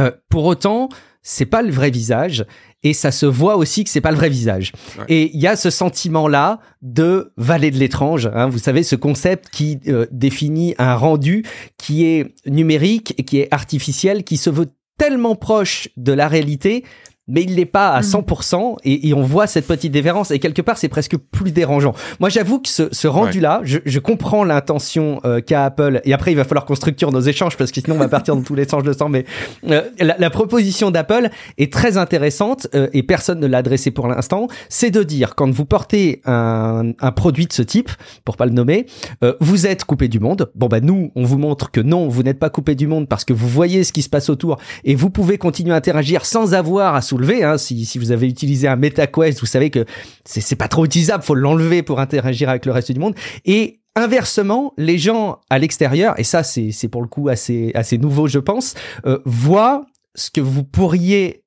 [0.00, 0.88] Euh, pour autant,
[1.20, 2.46] c'est pas le vrai visage
[2.82, 4.72] et ça se voit aussi que c'est pas le vrai visage.
[5.08, 8.30] Et il y a ce sentiment-là de vallée de l'étrange.
[8.32, 11.44] Hein, vous savez, ce concept qui euh, définit un rendu
[11.76, 16.84] qui est numérique et qui est artificiel, qui se veut tellement proche de la réalité
[17.28, 18.76] mais il l'est pas à 100% mm.
[18.84, 21.94] et, et, on voit cette petite différence et quelque part c'est presque plus dérangeant.
[22.18, 26.12] Moi j'avoue que ce, ce rendu là, je, je, comprends l'intention euh, qu'a Apple et
[26.12, 28.42] après il va falloir qu'on structure nos échanges parce que sinon on va partir dans
[28.42, 29.08] tous les sens de sang.
[29.08, 29.24] Mais
[29.68, 34.08] euh, la, la, proposition d'Apple est très intéressante euh, et personne ne l'a adressée pour
[34.08, 34.48] l'instant.
[34.68, 37.90] C'est de dire quand vous portez un, un, produit de ce type,
[38.24, 38.86] pour pas le nommer,
[39.22, 40.50] euh, vous êtes coupé du monde.
[40.56, 43.24] Bon bah nous on vous montre que non, vous n'êtes pas coupé du monde parce
[43.24, 46.54] que vous voyez ce qui se passe autour et vous pouvez continuer à interagir sans
[46.54, 47.44] avoir à soulever.
[47.44, 47.58] Hein.
[47.58, 49.84] Si, si, vous avez utilisé un MetaQuest, vous savez que
[50.24, 53.14] c'est pas trop utilisable, faut l'enlever pour interagir avec le reste du monde.
[53.44, 58.26] Et inversement, les gens à l'extérieur, et ça c'est pour le coup assez, assez nouveau
[58.26, 61.44] je pense, euh, voient ce que vous pourriez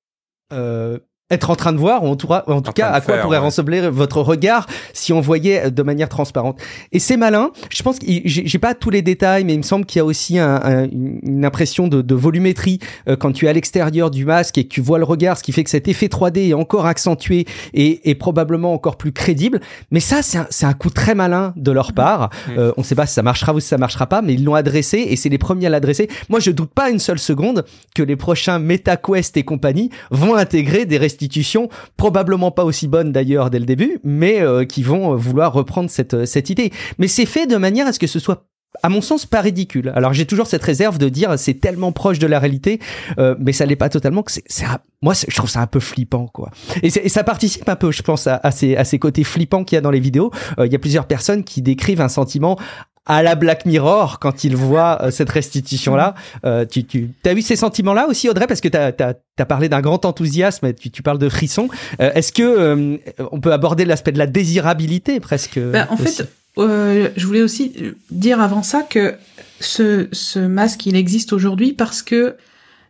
[0.54, 0.99] euh,
[1.32, 3.90] être en train de voir, ou en tout, en tout cas, à quoi pourrait ressembler
[3.90, 6.60] votre regard si on voyait de manière transparente.
[6.92, 7.50] Et c'est malin.
[7.72, 10.06] Je pense que j'ai pas tous les détails, mais il me semble qu'il y a
[10.06, 14.60] aussi un, une impression de, de volumétrie euh, quand tu es à l'extérieur du masque
[14.60, 16.86] et que tu vois le regard, ce qui fait que cet effet 3D est encore
[16.86, 19.62] accentué et, et probablement encore plus crédible.
[19.90, 22.30] Mais ça, c'est un, un, coup très malin de leur part.
[22.30, 22.52] Mmh.
[22.60, 24.44] Euh, on ne sait pas si ça marchera ou si ça marchera pas, mais ils
[24.44, 26.08] l'ont adressé et c'est les premiers à l'adresser.
[26.30, 30.86] Moi, je doute pas une seule seconde que les prochains MetaQuest et compagnie vont intégrer
[30.86, 35.15] des institutions, probablement pas aussi bonnes d'ailleurs dès le début, mais euh, qui vont euh,
[35.15, 36.71] vouloir reprendre cette, euh, cette idée.
[36.97, 38.45] Mais c'est fait de manière à ce que ce soit
[38.84, 39.93] à mon sens, pas ridicule.
[39.95, 42.80] Alors j'ai toujours cette réserve de dire c'est tellement proche de la réalité,
[43.17, 44.21] euh, mais ça l'est pas totalement.
[44.21, 44.65] Que c'est,
[45.01, 46.51] moi, je trouve ça un peu flippant, quoi.
[46.84, 49.63] Et, et, ça participe un peu, je pense, à, à, ces, à ces côtés flippants
[49.63, 50.30] qu'il y a dans les vidéos.
[50.58, 52.58] Il y a plusieurs personnes qui décrivent un sentiment
[53.06, 56.15] à la Black Mirror quand il voit euh, cette restitution là.
[56.46, 58.48] Euh, tu tu as eu ces sentiments là aussi Audrey?
[58.48, 61.68] Parce que tu as, parlé d'un grand enthousiasme, tu, tu parles de frisson.
[62.02, 62.98] Euh, est-ce que euh,
[63.32, 67.74] on peut aborder l'aspect de la désirabilité presque ben, En fait, je voulais aussi
[68.12, 69.15] dire avant ça que
[69.60, 72.36] ce, ce masque il existe aujourd'hui parce que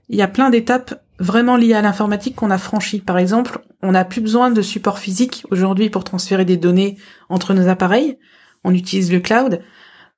[0.10, 3.00] il y a plein d'étapes vraiment liées à l'informatique qu'on a franchies.
[3.00, 6.98] Par exemple, on n'a plus besoin de support physique aujourd'hui pour transférer des données
[7.30, 8.18] entre nos appareils.
[8.64, 9.62] On utilise le cloud.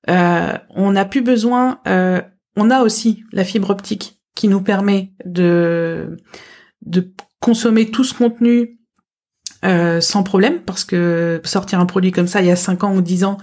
[0.10, 1.80] Euh, on n'a plus besoin.
[1.88, 2.22] Euh,
[2.56, 6.18] on a aussi la fibre optique qui nous permet de
[7.40, 8.78] consommer tout ce contenu
[9.66, 12.96] euh, sans problème, parce que sortir un produit comme ça il y a 5 ans
[12.96, 13.38] ou 10 ans,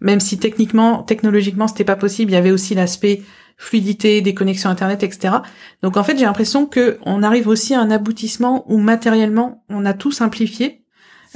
[0.00, 3.22] même si techniquement, technologiquement, c'était pas possible, il y avait aussi l'aspect
[3.56, 5.36] fluidité, des connexions internet, etc.
[5.82, 9.86] Donc en fait, j'ai l'impression que on arrive aussi à un aboutissement où matériellement, on
[9.86, 10.84] a tout simplifié.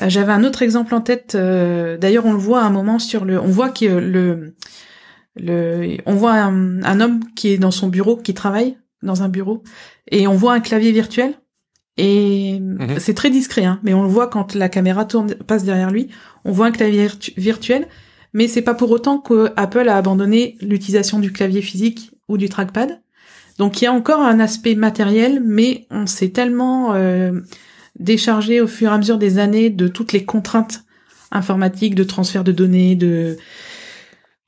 [0.03, 1.35] Euh, j'avais un autre exemple en tête.
[1.35, 4.55] Euh, d'ailleurs, on le voit à un moment sur le, on voit que le,
[5.37, 9.29] le, on voit un, un, homme qui est dans son bureau, qui travaille dans un
[9.29, 9.63] bureau,
[10.11, 11.35] et on voit un clavier virtuel.
[11.97, 12.99] Et mhm.
[12.99, 16.09] c'est très discret, hein, mais on le voit quand la caméra tourne, passe derrière lui.
[16.45, 17.87] On voit un clavier virtuel
[18.33, 22.49] mais c'est pas pour autant que Apple a abandonné l'utilisation du clavier physique ou du
[22.49, 23.03] trackpad.
[23.59, 27.41] Donc il y a encore un aspect matériel, mais on s'est tellement euh,
[28.01, 30.85] déchargé au fur et à mesure des années de toutes les contraintes
[31.31, 33.37] informatiques, de transfert de données, de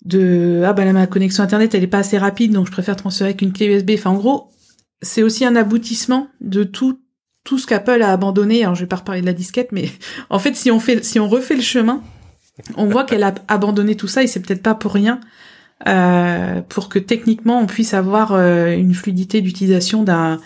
[0.04, 3.30] de ah ben ma connexion internet elle est pas assez rapide donc je préfère transférer
[3.30, 3.92] avec une clé USB.
[3.94, 4.50] Enfin en gros
[5.00, 6.98] c'est aussi un aboutissement de tout
[7.44, 8.62] tout ce qu'Apple a abandonné.
[8.62, 9.90] Alors je vais pas reparler de la disquette, mais
[10.30, 12.02] en fait si on fait si on refait le chemin,
[12.76, 15.20] on voit qu'elle a abandonné tout ça et c'est peut-être pas pour rien.
[15.88, 20.40] Euh, pour que techniquement on puisse avoir euh, une fluidité d'utilisation d'un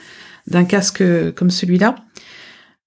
[0.49, 1.03] d'un casque
[1.35, 1.97] comme celui-là.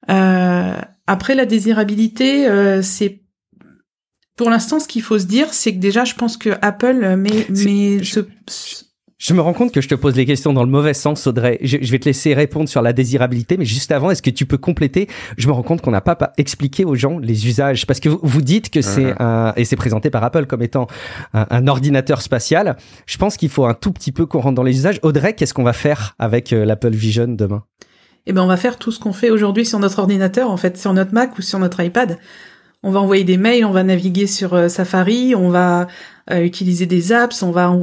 [0.09, 0.73] Euh,
[1.07, 2.47] après la désirabilité,
[2.81, 3.21] c'est
[4.35, 7.47] pour l'instant ce qu'il faut se dire, c'est que déjà je pense que Apple met,
[7.49, 8.21] met ce,
[9.19, 11.59] je me rends compte que je te pose les questions dans le mauvais sens, Audrey.
[11.61, 14.57] Je, vais te laisser répondre sur la désirabilité, mais juste avant, est-ce que tu peux
[14.57, 15.09] compléter?
[15.37, 18.41] Je me rends compte qu'on n'a pas, expliqué aux gens les usages, parce que vous,
[18.41, 20.87] dites que c'est un, et c'est présenté par Apple comme étant
[21.33, 22.77] un, ordinateur spatial.
[23.07, 24.99] Je pense qu'il faut un tout petit peu qu'on rentre dans les usages.
[25.03, 27.63] Audrey, qu'est-ce qu'on va faire avec euh, l'Apple Vision demain?
[28.29, 30.77] Eh ben, on va faire tout ce qu'on fait aujourd'hui sur notre ordinateur, en fait,
[30.77, 32.19] sur notre Mac ou sur notre iPad.
[32.83, 35.87] On va envoyer des mails, on va naviguer sur euh, Safari, on va
[36.29, 37.75] euh, utiliser des apps, on va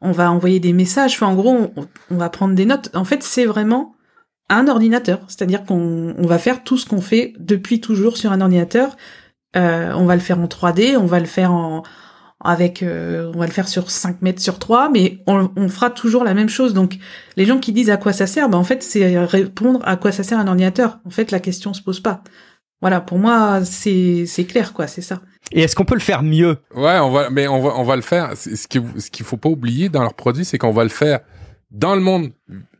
[0.00, 1.14] on va envoyer des messages.
[1.14, 1.72] Enfin, en gros,
[2.10, 2.90] on, va prendre des notes.
[2.94, 3.94] En fait, c'est vraiment
[4.48, 5.20] un ordinateur.
[5.28, 8.96] C'est-à-dire qu'on va faire tout ce qu'on fait depuis toujours sur un ordinateur.
[9.56, 11.84] Euh, on va le faire en 3D, on va le faire en
[12.40, 16.24] avec euh, on va le faire sur 5 mètres sur 3 mais on, fera toujours
[16.24, 16.98] la même chose donc
[17.36, 20.12] les gens qui disent à quoi ça sert ben en fait c'est répondre à quoi
[20.12, 22.22] ça sert un ordinateur en fait la question se pose pas
[22.80, 25.20] voilà pour moi c'est c'est clair quoi c'est ça
[25.50, 26.58] et est-ce qu'on peut le faire mieux?
[26.74, 28.36] Ouais, on va, mais on va, on va le faire.
[28.36, 31.20] Ce qu'il ce qu'il faut pas oublier dans leurs produits, c'est qu'on va le faire
[31.70, 32.32] dans le monde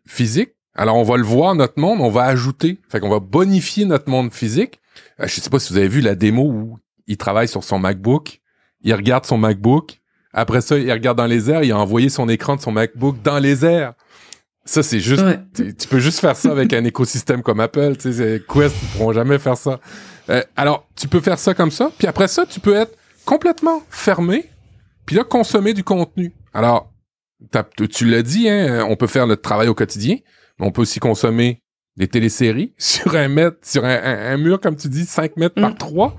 [0.06, 0.50] physique.
[0.74, 4.08] Alors on va le voir notre monde, on va ajouter, fait qu'on va bonifier notre
[4.08, 4.80] monde physique.
[5.20, 7.78] Euh, je sais pas si vous avez vu la démo où il travaille sur son
[7.78, 8.40] MacBook,
[8.82, 10.00] il regarde son MacBook,
[10.32, 13.22] après ça il regarde dans les airs, il a envoyé son écran de son MacBook
[13.22, 13.94] dans les airs.
[14.64, 18.42] Ça, c'est juste, tu peux juste faire ça avec un écosystème comme Apple, tu sais,
[18.46, 19.80] Quest, ils pourront jamais faire ça.
[20.28, 23.82] Euh, alors, tu peux faire ça comme ça, puis après ça, tu peux être complètement
[23.88, 24.44] fermé,
[25.06, 26.34] puis là, consommer du contenu.
[26.52, 26.92] Alors,
[27.90, 30.16] tu l'as dit, hein, on peut faire notre travail au quotidien,
[30.58, 31.62] mais on peut aussi consommer
[31.96, 36.14] des téléséries sur un mètre, sur un, mur, comme tu dis, 5 mètres par 3.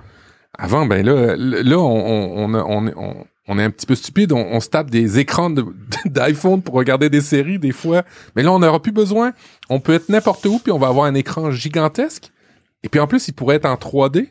[0.57, 4.89] Avant, ben là, là, on, on, on, est un petit peu stupide, on, se tape
[4.89, 5.51] des écrans
[6.05, 8.03] d'iPhone pour regarder des séries des fois,
[8.35, 9.33] mais là, on n'aura plus besoin.
[9.69, 12.31] On peut être n'importe où, puis on va avoir un écran gigantesque.
[12.83, 14.29] Et puis en plus, il pourrait être en 3D.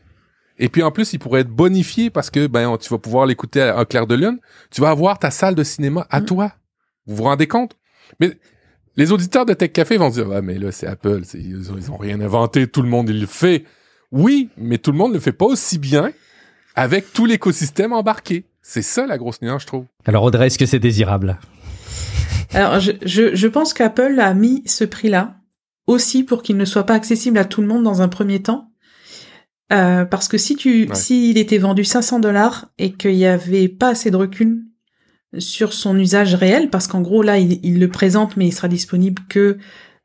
[0.58, 3.62] Et puis en plus, il pourrait être bonifié parce que ben tu vas pouvoir l'écouter
[3.62, 4.38] à, clair de lune.
[4.70, 6.24] Tu vas avoir ta salle de cinéma à mm.
[6.24, 6.52] toi.
[7.06, 7.76] Vous vous rendez compte?
[8.20, 8.32] Mais
[8.96, 12.20] les auditeurs de Tech Café vont dire ah mais là c'est Apple, ils, ont, rien
[12.20, 13.64] inventé, tout le monde il le fait.
[14.12, 16.12] Oui, mais tout le monde ne le fait pas aussi bien
[16.74, 18.44] avec tout l'écosystème embarqué.
[18.62, 19.84] C'est ça la grosse nuance, je trouve.
[20.04, 21.38] Alors Audrey, est-ce que c'est désirable?
[22.54, 25.36] Alors je, je, je pense qu'Apple a mis ce prix-là
[25.86, 28.70] aussi pour qu'il ne soit pas accessible à tout le monde dans un premier temps.
[29.72, 33.88] Euh, parce que si tu, s'il était vendu 500 dollars et qu'il n'y avait pas
[33.88, 34.62] assez de recul
[35.38, 39.22] sur son usage réel, parce qu'en gros là il, le présente mais il sera disponible
[39.28, 39.58] que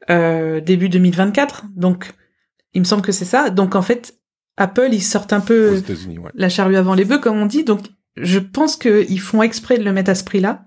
[0.10, 2.14] euh, début 2024, donc
[2.74, 3.50] il me semble que c'est ça.
[3.50, 4.16] Donc en fait
[4.58, 5.82] Apple ils sortent un peu
[6.36, 7.82] la charrue avant les bœufs comme on dit, donc
[8.18, 10.66] je pense qu'ils font exprès de le mettre à ce prix-là.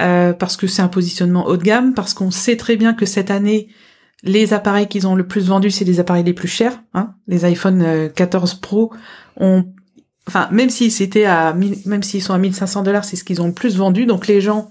[0.00, 3.04] Euh, parce que c'est un positionnement haut de gamme, parce qu'on sait très bien que
[3.04, 3.68] cette année,
[4.22, 6.82] les appareils qu'ils ont le plus vendus, c'est les appareils les plus chers.
[6.94, 7.14] Hein.
[7.26, 8.92] Les iPhone 14 euh, Pro
[9.36, 9.66] ont,
[10.26, 11.54] enfin, même si c'était à,
[11.84, 14.06] même s'ils sont à 1500 dollars, c'est ce qu'ils ont le plus vendu.
[14.06, 14.70] Donc les gens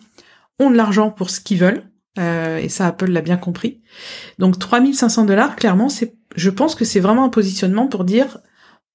[0.60, 1.84] ont de l'argent pour ce qu'ils veulent.
[2.20, 3.82] Euh, et ça, Apple l'a bien compris.
[4.40, 8.40] Donc 3500 dollars, clairement, c'est, je pense que c'est vraiment un positionnement pour dire,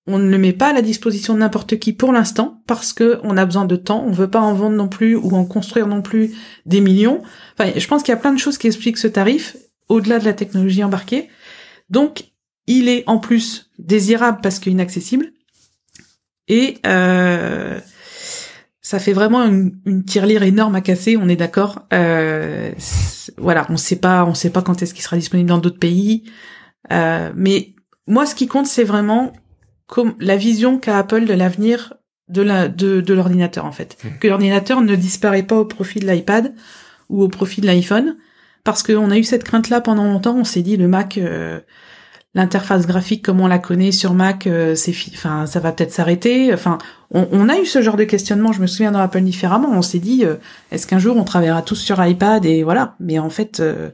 [0.07, 3.19] on ne le met pas à la disposition de n'importe qui pour l'instant parce que
[3.25, 4.05] on a besoin de temps.
[4.07, 7.23] On veut pas en vendre non plus ou en construire non plus des millions.
[7.59, 9.57] Enfin, je pense qu'il y a plein de choses qui expliquent ce tarif
[9.89, 11.29] au-delà de la technologie embarquée.
[11.91, 12.33] Donc,
[12.67, 15.33] il est en plus désirable parce qu'inaccessible.
[16.49, 17.81] Et euh,
[18.81, 21.17] ça fait vraiment une, tirelire énorme à casser.
[21.17, 21.87] On est d'accord.
[21.93, 22.71] Euh,
[23.39, 26.25] voilà, on sait pas, on sait pas quand est-ce qu'il sera disponible dans d'autres pays.
[26.93, 27.75] Euh, mais
[28.07, 29.33] moi, ce qui compte, c'est vraiment
[29.87, 31.95] comme la vision qu'a Apple de l'avenir
[32.29, 33.97] de la de, de l'ordinateur en fait.
[34.03, 34.09] Mmh.
[34.21, 36.55] Que l'ordinateur ne disparaît pas au profit de l'iPad
[37.09, 38.17] ou au profit de l'iPhone,
[38.65, 40.37] parce qu'on a eu cette crainte-là pendant longtemps.
[40.37, 41.61] On s'est dit le Mac, euh,
[42.37, 46.53] l'interface graphique comme on la connaît sur Mac, euh, c'est, enfin, ça va peut-être s'arrêter.
[46.53, 46.77] Enfin,
[47.11, 48.53] on, on, a eu ce genre de questionnement.
[48.53, 49.71] Je me souviens dans Apple différemment.
[49.73, 50.37] On s'est dit, euh,
[50.71, 52.95] est-ce qu'un jour on travaillera tous sur iPad et voilà.
[53.01, 53.91] Mais en fait, euh,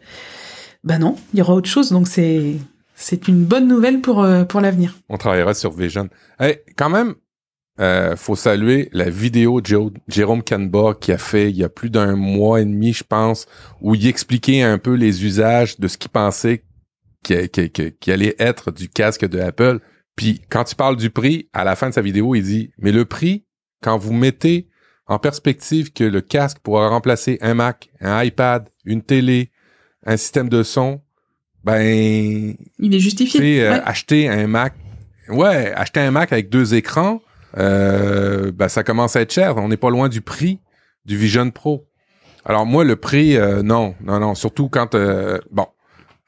[0.83, 1.91] bah non, il y aura autre chose.
[1.91, 2.57] Donc c'est
[3.03, 4.97] c'est une bonne nouvelle pour euh, pour l'avenir.
[5.09, 6.09] On travaillera sur Vision.
[6.39, 7.15] Hey, quand même,
[7.81, 11.69] euh, faut saluer la vidéo de Jé- Jérôme Canba qui a fait il y a
[11.69, 13.47] plus d'un mois et demi, je pense,
[13.81, 16.65] où il expliquait un peu les usages de ce qu'il pensait
[17.23, 17.35] qui,
[18.11, 19.81] allait être du casque de Apple.
[20.17, 22.93] Puis quand tu parles du prix, à la fin de sa vidéo, il dit mais
[22.93, 23.47] le prix,
[23.83, 24.69] quand vous mettez
[25.07, 29.51] en perspective que le casque pourra remplacer un Mac, un iPad, une télé,
[30.07, 31.01] un système de son,
[31.65, 33.63] ben Il est justifié.
[33.65, 33.81] euh, Ouais.
[33.85, 34.75] acheter un Mac,
[35.29, 37.21] ouais, acheter un Mac avec deux écrans,
[37.59, 39.57] euh, ben, ça commence à être cher.
[39.59, 40.59] On n'est pas loin du prix
[41.05, 41.87] du Vision Pro.
[42.45, 44.35] Alors moi, le prix, euh, non, non, non.
[44.35, 45.67] Surtout quand, euh, bon,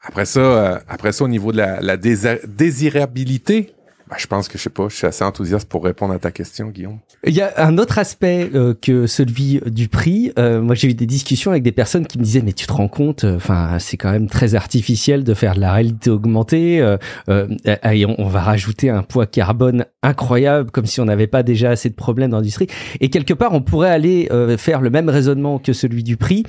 [0.01, 3.73] après ça, euh, après ça, au niveau de la, la désirabilité,
[4.09, 6.31] ben, je pense que je sais pas, je suis assez enthousiaste pour répondre à ta
[6.31, 6.99] question, Guillaume.
[7.25, 10.31] Il y a un autre aspect euh, que celui du prix.
[10.37, 12.73] Euh, moi, j'ai eu des discussions avec des personnes qui me disaient, mais tu te
[12.73, 16.81] rends compte, euh, enfin, c'est quand même très artificiel de faire de la réalité augmentée.
[16.81, 21.71] euh, on, on va rajouter un poids carbone incroyable, comme si on n'avait pas déjà
[21.71, 22.67] assez de problèmes dans l'industrie.
[22.99, 26.43] Et quelque part, on pourrait aller faire le même raisonnement que celui du prix.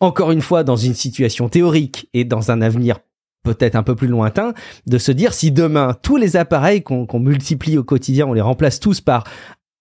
[0.00, 2.98] Encore une fois, dans une situation théorique et dans un avenir
[3.46, 4.52] peut-être un peu plus lointain,
[4.86, 8.80] de se dire si demain tous les appareils qu'on multiplie au quotidien, on les remplace
[8.80, 9.24] tous par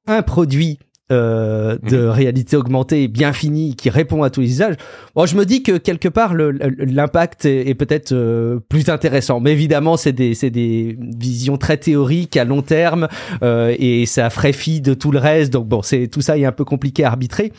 [0.08, 0.80] un produit
[1.12, 2.10] euh, de Mhm.
[2.10, 4.76] réalité augmentée bien fini qui répond à tous les usages.
[5.14, 9.52] Bon, je me dis que quelque part l'impact est, est peut-être euh, plus intéressant, mais
[9.52, 13.08] évidemment c'est des c'est des visions très théoriques à long terme
[13.44, 15.54] euh, et ça ferait fi de tout le reste.
[15.54, 17.52] Donc bon, c'est tout ça est un peu compliqué à arbitrer.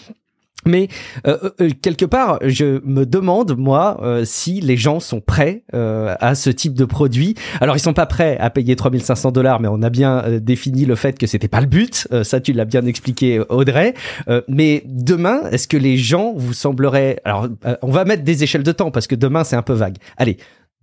[0.67, 0.89] Mais
[1.27, 6.15] euh, euh, quelque part, je me demande moi euh, si les gens sont prêts euh,
[6.21, 7.35] à ce type de produit.
[7.61, 10.85] Alors ils sont pas prêts à payer 3500 dollars, mais on a bien euh, défini
[10.85, 12.09] le fait que c'était pas le but.
[12.13, 13.95] Euh, ça, tu l'as bien expliqué, Audrey.
[14.29, 18.43] Euh, mais demain, est-ce que les gens vous sembleraient Alors, euh, on va mettre des
[18.43, 19.97] échelles de temps parce que demain c'est un peu vague.
[20.17, 20.37] Allez.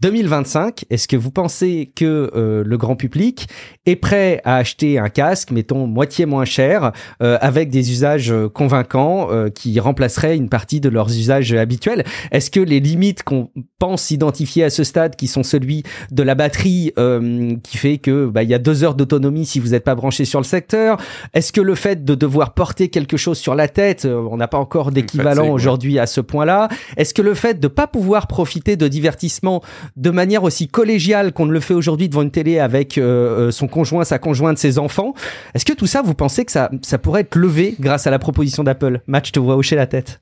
[0.03, 3.47] 2025, est-ce que vous pensez que euh, le grand public
[3.85, 8.49] est prêt à acheter un casque, mettons moitié moins cher, euh, avec des usages euh,
[8.49, 12.03] convaincants euh, qui remplaceraient une partie de leurs usages habituels?
[12.31, 16.35] Est-ce que les limites qu'on pense identifier à ce stade, qui sont celui de la
[16.35, 19.83] batterie, euh, qui fait que bah, il y a deux heures d'autonomie si vous n'êtes
[19.83, 20.97] pas branché sur le secteur?
[21.33, 24.47] Est-ce que le fait de devoir porter quelque chose sur la tête, euh, on n'a
[24.47, 26.69] pas encore d'équivalent aujourd'hui à ce point-là.
[26.95, 29.61] Est-ce que le fait de pas pouvoir profiter de divertissement
[29.95, 33.51] de manière aussi collégiale qu'on ne le fait aujourd'hui devant une télé avec euh, euh,
[33.51, 35.13] son conjoint, sa conjointe, ses enfants.
[35.53, 38.19] Est-ce que tout ça, vous pensez que ça, ça pourrait être levé grâce à la
[38.19, 39.01] proposition d'Apple?
[39.07, 40.21] Match, te vois hocher la tête.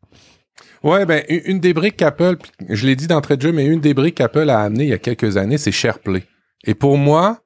[0.84, 3.94] Ouais, ben une des briques puis je l'ai dit d'entrée de jeu, mais une des
[3.94, 6.24] briques qu'Apple a amené il y a quelques années, c'est SharePlay.
[6.66, 7.44] Et pour moi,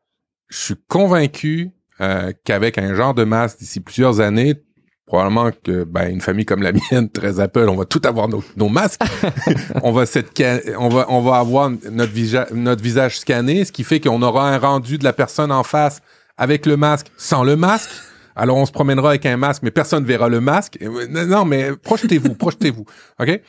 [0.48, 4.56] je suis convaincu euh, qu'avec un genre de masque d'ici plusieurs années,
[5.06, 8.44] probablement que ben une famille comme la mienne, très Apple, on va tout avoir nos,
[8.58, 9.02] nos masques.
[9.84, 10.32] on va cette
[10.80, 14.50] on va on va avoir notre visage notre visage scanné, ce qui fait qu'on aura
[14.50, 16.02] un rendu de la personne en face
[16.38, 17.90] avec le masque, sans le masque.
[18.38, 20.78] Alors on se promènera avec un masque, mais personne ne verra le masque.
[20.82, 22.86] Euh, Non, mais projetez-vous, projetez-vous,
[23.20, 23.40] ok?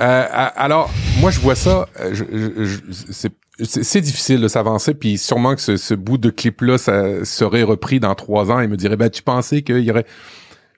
[0.00, 0.24] Euh,
[0.56, 2.80] Alors moi je vois ça, euh, je, je- je-
[3.12, 7.24] c'est c'est c'est difficile de s'avancer, puis sûrement que ce, ce bout de clip-là ça
[7.24, 10.04] serait repris dans trois ans et me dirait, ben tu pensais qu'il y aurait...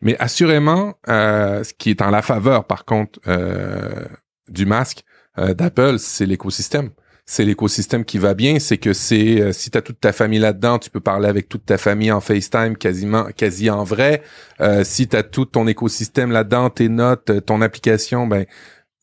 [0.00, 4.04] Mais assurément, euh, ce qui est en la faveur, par contre, euh,
[4.48, 5.04] du masque
[5.38, 6.90] euh, d'Apple, c'est l'écosystème.
[7.28, 8.60] C'est l'écosystème qui va bien.
[8.60, 11.66] C'est que c'est euh, si t'as toute ta famille là-dedans, tu peux parler avec toute
[11.66, 14.22] ta famille en FaceTime, quasiment, quasi en vrai.
[14.60, 18.46] Euh, si t'as tout ton écosystème là-dedans, tes notes, euh, ton application, ben,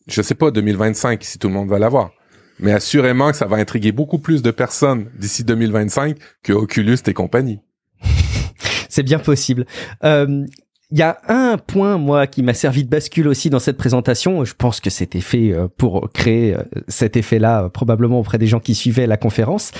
[0.08, 2.12] je sais pas 2025 si tout le monde va l'avoir.
[2.60, 7.13] Mais assurément que ça va intriguer beaucoup plus de personnes d'ici 2025 que Oculus et
[7.13, 7.60] compagnie.
[8.89, 9.65] C'est bien possible.
[10.06, 10.45] Euh,
[10.93, 14.45] il y a un point, moi, qui m'a servi de bascule aussi dans cette présentation.
[14.45, 18.45] Je pense que c'était fait euh, pour créer euh, cet effet-là, euh, probablement auprès des
[18.45, 19.71] gens qui suivaient la conférence.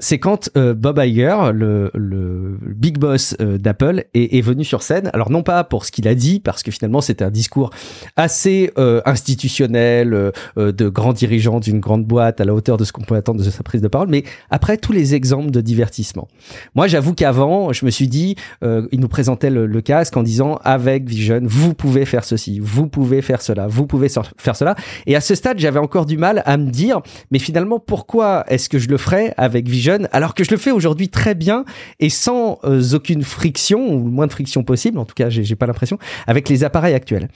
[0.00, 5.10] C'est quand Bob Iger, le, le big boss d'Apple, est, est venu sur scène.
[5.14, 7.70] Alors non pas pour ce qu'il a dit, parce que finalement c'était un discours
[8.16, 8.72] assez
[9.04, 13.42] institutionnel, de grands dirigeants d'une grande boîte à la hauteur de ce qu'on peut attendre
[13.42, 16.28] de sa prise de parole, mais après tous les exemples de divertissement.
[16.74, 20.58] Moi, j'avoue qu'avant, je me suis dit, il nous présentait le casque en disant disant
[20.64, 24.74] avec Vision, vous pouvez faire ceci, vous pouvez faire cela, vous pouvez faire cela.
[25.06, 28.68] Et à ce stade, j'avais encore du mal à me dire, mais finalement, pourquoi est-ce
[28.68, 31.64] que je le ferais avec Vision alors que je le fais aujourd'hui très bien
[31.98, 35.56] et sans euh, aucune friction ou le moins de friction possible, en tout cas, j'ai
[35.56, 37.28] pas l'impression, avec les appareils actuels.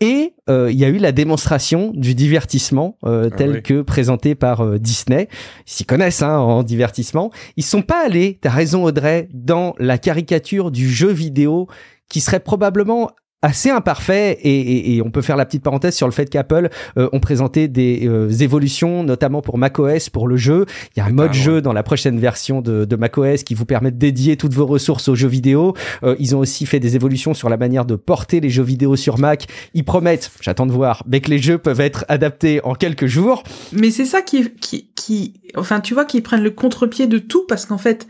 [0.00, 4.34] Et euh, il y a eu la démonstration du divertissement euh, ah tel que présenté
[4.34, 5.28] par euh, Disney.
[5.66, 7.30] Ils s'y connaissent hein, en divertissement.
[7.56, 11.68] Ils sont pas allés, t'as raison Audrey, dans la caricature du jeu vidéo
[12.08, 13.10] qui serait probablement
[13.44, 17.10] assez imparfait et, et, on peut faire la petite parenthèse sur le fait qu'Apple euh,
[17.12, 20.64] ont présenté des euh, évolutions notamment pour macOS pour le jeu.
[20.96, 23.66] Il y a un mode jeu dans la prochaine version de, de, macOS qui vous
[23.66, 25.74] permet de dédier toutes vos ressources aux jeux vidéo.
[26.04, 28.96] Euh, ils ont aussi fait des évolutions sur la manière de porter les jeux vidéo
[28.96, 29.46] sur Mac.
[29.74, 33.42] Ils promettent j'attends de voir mais que les jeux peuvent être adaptés en quelques jours.
[33.72, 37.44] Mais c'est ça qui, qui qui enfin tu vois qu'ils prennent le contre-pied de tout
[37.46, 38.06] parce qu'en fait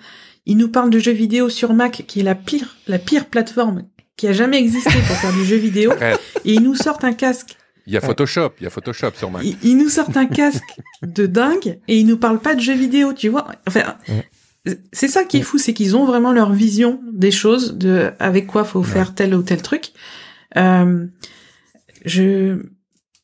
[0.47, 3.85] ils nous parlent de jeux vidéo sur Mac qui est la pire la pire plateforme
[4.17, 5.93] qui a jamais existé pour faire du jeu vidéo.
[6.45, 7.57] et ils nous sortent un casque.
[7.87, 9.45] Il y a Photoshop, il y a Photoshop sur Mac.
[9.63, 13.13] Ils, nous sortent un casque de dingue et ils nous parlent pas de jeux vidéo,
[13.13, 13.47] tu vois.
[13.67, 13.97] Enfin,
[14.93, 18.47] c'est ça qui est fou, c'est qu'ils ont vraiment leur vision des choses, de avec
[18.47, 19.93] quoi faut faire tel ou tel truc.
[20.57, 21.07] Euh,
[22.05, 22.63] je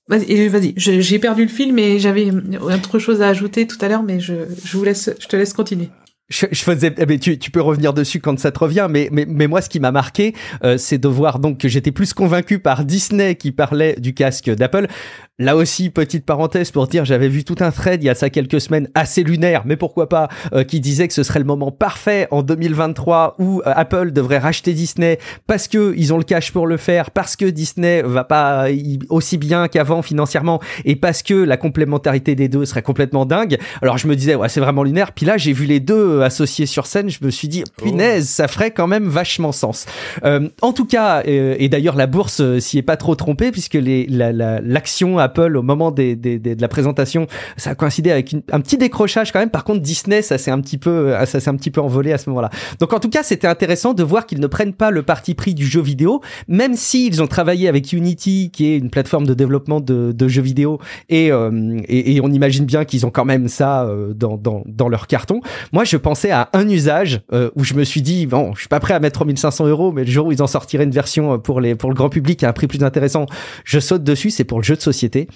[0.09, 0.75] Vas-y, vas-y.
[0.77, 4.35] J'ai perdu le fil, mais j'avais autre chose à ajouter tout à l'heure, mais je,
[4.65, 5.89] je vous laisse, je te laisse continuer
[6.31, 9.27] je, je faisais, mais tu, tu, peux revenir dessus quand ça te revient, mais, mais,
[9.29, 12.61] mais moi, ce qui m'a marqué, euh, c'est de voir donc que j'étais plus convaincu
[12.61, 14.87] par Disney qui parlait du casque d'Apple.
[15.41, 18.29] Là aussi, petite parenthèse pour dire, j'avais vu tout un thread il y a ça
[18.29, 21.73] quelques semaines assez lunaire, mais pourquoi pas, euh, qui disait que ce serait le moment
[21.73, 26.53] parfait en 2023 où euh, Apple devrait racheter Disney parce que ils ont le cash
[26.53, 28.67] pour le faire, parce que Disney va pas
[29.09, 33.59] aussi bien qu'avant financièrement et parce que la complémentarité des deux serait complètement dingue.
[33.81, 35.13] Alors je me disais, ouais, c'est vraiment lunaire.
[35.13, 38.49] Puis là, j'ai vu les deux associés sur scène, je me suis dit, punaise, ça
[38.49, 39.87] ferait quand même vachement sens.
[40.25, 45.17] Euh, en tout cas, et d'ailleurs la bourse s'y est pas trop trompée puisque l'action
[45.17, 48.79] la, Apple au moment des, des, de la présentation, ça a coïncidé avec un petit
[48.79, 49.51] décrochage quand même.
[49.51, 52.13] Par contre, Disney, ça s'est un petit peu, euh, ça s'est un petit peu envolé
[52.13, 52.51] à ce moment-là.
[52.79, 55.55] Donc en tout cas, c'était intéressant de voir qu'ils ne prennent pas le parti pris
[55.55, 59.81] du jeu vidéo, même s'ils ont travaillé avec Unity, qui est une plateforme de développement
[59.81, 63.49] de, de jeux vidéo, et, euh, et, et, on imagine bien qu'ils ont quand même
[63.49, 65.41] ça euh, dans, dans, dans leur carton.
[65.73, 67.21] Moi, je pensais à un usage
[67.55, 70.03] où je me suis dit, bon, je suis pas prêt à mettre 3500 euros, mais
[70.03, 72.49] le jour où ils en sortiraient une version pour les pour le grand public à
[72.49, 73.27] un prix plus intéressant,
[73.65, 74.31] je saute dessus.
[74.31, 75.29] C'est pour le jeu de société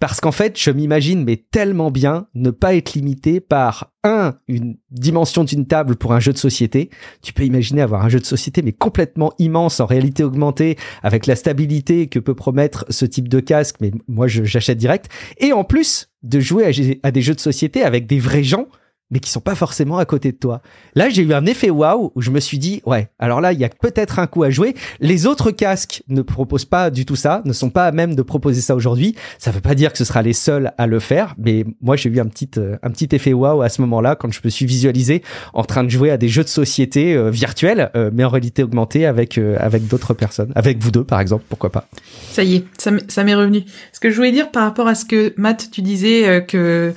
[0.00, 4.76] parce qu'en fait, je m'imagine mais tellement bien ne pas être limité par un une
[4.90, 6.88] dimension d'une table pour un jeu de société.
[7.20, 11.26] Tu peux imaginer avoir un jeu de société mais complètement immense en réalité augmentée avec
[11.26, 13.76] la stabilité que peut promettre ce type de casque.
[13.82, 15.10] Mais moi, j'achète direct.
[15.36, 18.68] Et en plus de jouer à des jeux de société avec des vrais gens
[19.10, 20.62] mais qui sont pas forcément à côté de toi.
[20.94, 23.60] Là, j'ai eu un effet waouh où je me suis dit, ouais, alors là, il
[23.60, 24.74] y a peut-être un coup à jouer.
[25.00, 28.22] Les autres casques ne proposent pas du tout ça, ne sont pas à même de
[28.22, 29.14] proposer ça aujourd'hui.
[29.38, 32.08] Ça veut pas dire que ce sera les seuls à le faire, mais moi, j'ai
[32.08, 34.66] eu un petit, euh, un petit effet waouh à ce moment-là quand je me suis
[34.66, 38.30] visualisé en train de jouer à des jeux de société euh, virtuels, euh, mais en
[38.30, 41.86] réalité augmentée avec, avec d'autres personnes, avec vous deux, par exemple, pourquoi pas.
[42.30, 43.64] Ça y est, ça m'est revenu.
[43.92, 46.94] Ce que je voulais dire par rapport à ce que Matt, tu disais que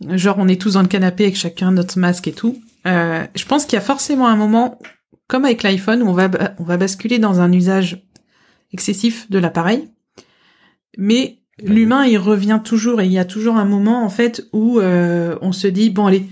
[0.00, 2.60] genre on est tous dans le canapé avec chacun notre masque et tout.
[2.86, 4.78] Euh, je pense qu'il y a forcément un moment,
[5.26, 8.04] comme avec l'iPhone, où on va on va basculer dans un usage
[8.72, 9.88] excessif de l'appareil,
[10.98, 14.78] mais l'humain il revient toujours et il y a toujours un moment en fait où
[14.78, 16.26] euh, on se dit bon allez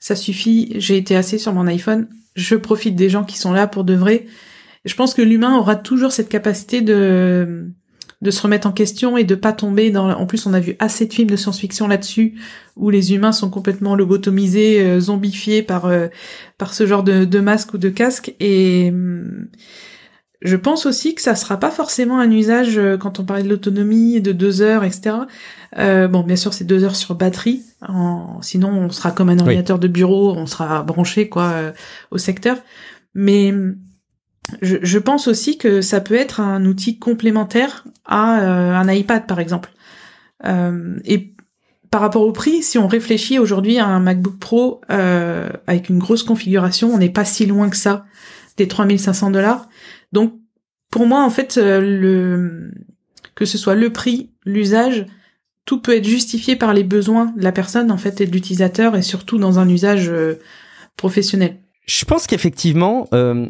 [0.00, 3.66] ça suffit, j'ai été assez sur mon iPhone, je profite des gens qui sont là
[3.66, 4.26] pour de vrai.
[4.84, 7.70] Je pense que l'humain aura toujours cette capacité de
[8.24, 10.10] de se remettre en question et de pas tomber dans.
[10.10, 12.40] En plus, on a vu assez de films de science-fiction là-dessus
[12.74, 16.08] où les humains sont complètement lobotomisés, euh, zombifiés par euh,
[16.56, 18.34] par ce genre de, de masque ou de casque.
[18.40, 19.48] Et hum,
[20.40, 23.50] je pense aussi que ça sera pas forcément un usage euh, quand on parlait de
[23.50, 25.16] l'autonomie de deux heures, etc.
[25.76, 27.62] bon, bien sûr, c'est deux heures sur batterie.
[28.40, 31.52] Sinon, on sera comme un ordinateur de bureau, on sera branché quoi
[32.10, 32.56] au secteur.
[33.14, 33.52] Mais
[34.52, 39.26] hum, je, pense aussi que ça peut être un outil complémentaire à euh, un iPad
[39.26, 39.72] par exemple.
[40.44, 41.34] Euh, et
[41.90, 45.98] par rapport au prix, si on réfléchit aujourd'hui à un MacBook Pro euh, avec une
[45.98, 48.04] grosse configuration, on n'est pas si loin que ça
[48.56, 49.68] des 3500 dollars.
[50.12, 50.34] Donc
[50.90, 52.70] pour moi en fait le
[53.34, 55.06] que ce soit le prix, l'usage,
[55.64, 58.94] tout peut être justifié par les besoins de la personne en fait et de l'utilisateur
[58.94, 60.12] et surtout dans un usage
[60.96, 61.58] professionnel.
[61.86, 63.46] Je pense qu'effectivement, euh,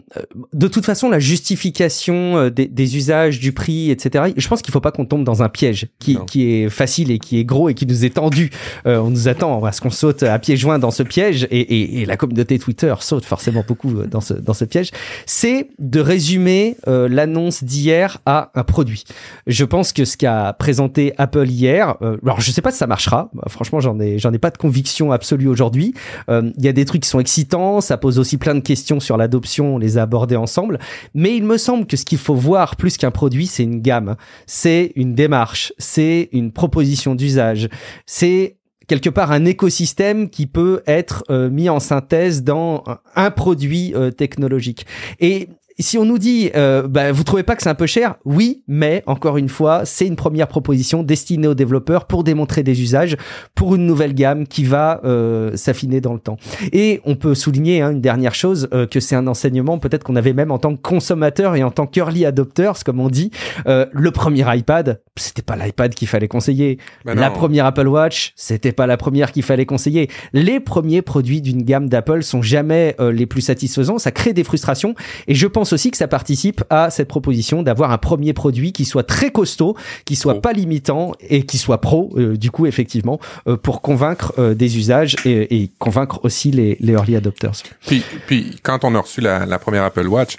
[0.53, 4.33] de toute façon, la justification euh, des, des, usages, du prix, etc.
[4.37, 7.21] Je pense qu'il faut pas qu'on tombe dans un piège qui, qui, est facile et
[7.21, 8.51] qui est gros et qui nous est tendu.
[8.87, 11.61] Euh, on nous attend à ce qu'on saute à pieds joints dans ce piège et,
[11.61, 14.91] et, et, la communauté Twitter saute forcément beaucoup dans ce dans ce piège.
[15.27, 19.05] C'est de résumer euh, l'annonce d'hier à un produit.
[19.47, 22.89] Je pense que ce qu'a présenté Apple hier, euh, alors je sais pas si ça
[22.89, 23.31] marchera.
[23.47, 25.95] Franchement, j'en ai j'en ai pas de conviction absolue aujourd'hui.
[26.29, 29.17] Il y a des trucs qui sont excitants, ça pose aussi plein de questions sur
[29.17, 30.79] l'adoption, on les a abordées ensemble.
[31.15, 34.17] Mais il me semble que ce qu'il faut voir plus qu'un produit, c'est une gamme,
[34.47, 37.69] c'est une démarche, c'est une proposition d'usage,
[38.07, 38.57] c'est
[38.87, 44.11] quelque part un écosystème qui peut être euh, mis en synthèse dans un produit euh,
[44.11, 44.87] technologique.
[45.21, 45.49] Et
[45.79, 48.17] si on nous dit, euh, bah, vous trouvez pas que c'est un peu cher?
[48.25, 52.83] Oui, mais encore une fois, c'est une première proposition destinée aux développeurs pour démontrer des
[52.83, 53.17] usages
[53.55, 56.37] pour une nouvelle gamme qui va euh, s'affiner dans le temps.
[56.73, 60.17] Et on peut souligner hein, une dernière chose, euh, que c'est un enseignement peut-être qu'on
[60.17, 63.31] avait même en tant que consommateur et en tant qu'early adopters, comme on dit.
[63.67, 66.79] Euh, le premier iPad, c'était pas l'iPad qu'il fallait conseiller.
[67.05, 70.09] Bah la première Apple Watch, c'était pas la première qu'il fallait conseiller.
[70.33, 73.99] Les premiers produits d'une gamme d'Apple sont jamais euh, les plus satisfaisants.
[73.99, 74.95] Ça crée des frustrations.
[75.29, 78.85] Et je pense aussi que ça participe à cette proposition d'avoir un premier produit qui
[78.85, 83.21] soit très costaud, qui soit pas limitant et qui soit pro, euh, du coup, effectivement,
[83.47, 87.63] euh, pour convaincre euh, des usages et, et, convaincre aussi les, les early adopters.
[87.87, 90.37] Puis, puis quand on a reçu la, la première Apple Watch,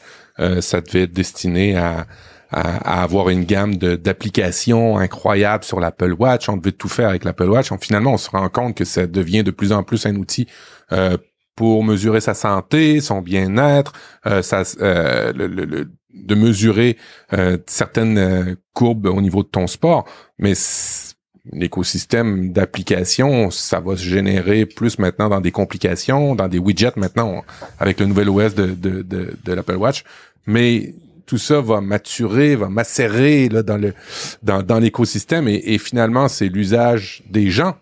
[0.59, 2.05] ça devait être destiné à,
[2.51, 6.47] à, avoir une gamme d'applications incroyables sur l'Apple Watch.
[6.49, 7.69] On devait tout faire avec l'Apple Watch.
[7.82, 10.47] Finalement, on se rend compte que ça devient de plus en plus un outil
[10.91, 11.17] euh,
[11.55, 13.93] pour mesurer sa santé, son bien-être,
[14.25, 14.41] euh,
[14.81, 16.97] euh, le, de mesurer
[17.33, 20.05] euh, certaines euh, courbes au niveau de ton sport.
[20.39, 20.53] Mais
[21.51, 27.43] l'écosystème d'application, ça va se générer plus maintenant dans des complications, dans des widgets maintenant
[27.79, 30.03] avec le nouvel OS de, de, de, de l'Apple Watch.
[30.47, 30.95] Mais
[31.25, 33.93] tout ça va maturer, va macérer là, dans le
[34.43, 37.75] dans, dans l'écosystème et, et finalement c'est l'usage des gens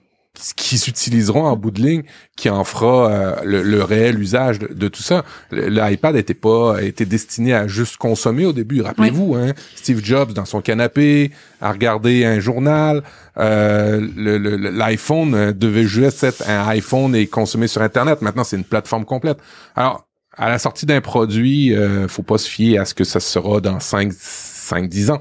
[0.55, 2.03] qui s'utiliseront en bout de ligne,
[2.35, 5.23] qui en fera euh, le, réel usage de, tout ça.
[5.51, 8.81] L'iPad n'était pas était destiné à juste consommer au début.
[8.81, 11.31] Rappelez-vous, hein, Steve Jobs dans son canapé,
[11.61, 13.03] à regarder un journal.
[13.37, 18.21] Euh, L'iPhone euh, devait juste être un iPhone et consommer sur Internet.
[18.23, 19.37] Maintenant, c'est une plateforme complète.
[19.75, 23.19] Alors, à la sortie d'un produit, euh, faut pas se fier à ce que ça
[23.19, 25.19] sera dans 5, 5 10 ans.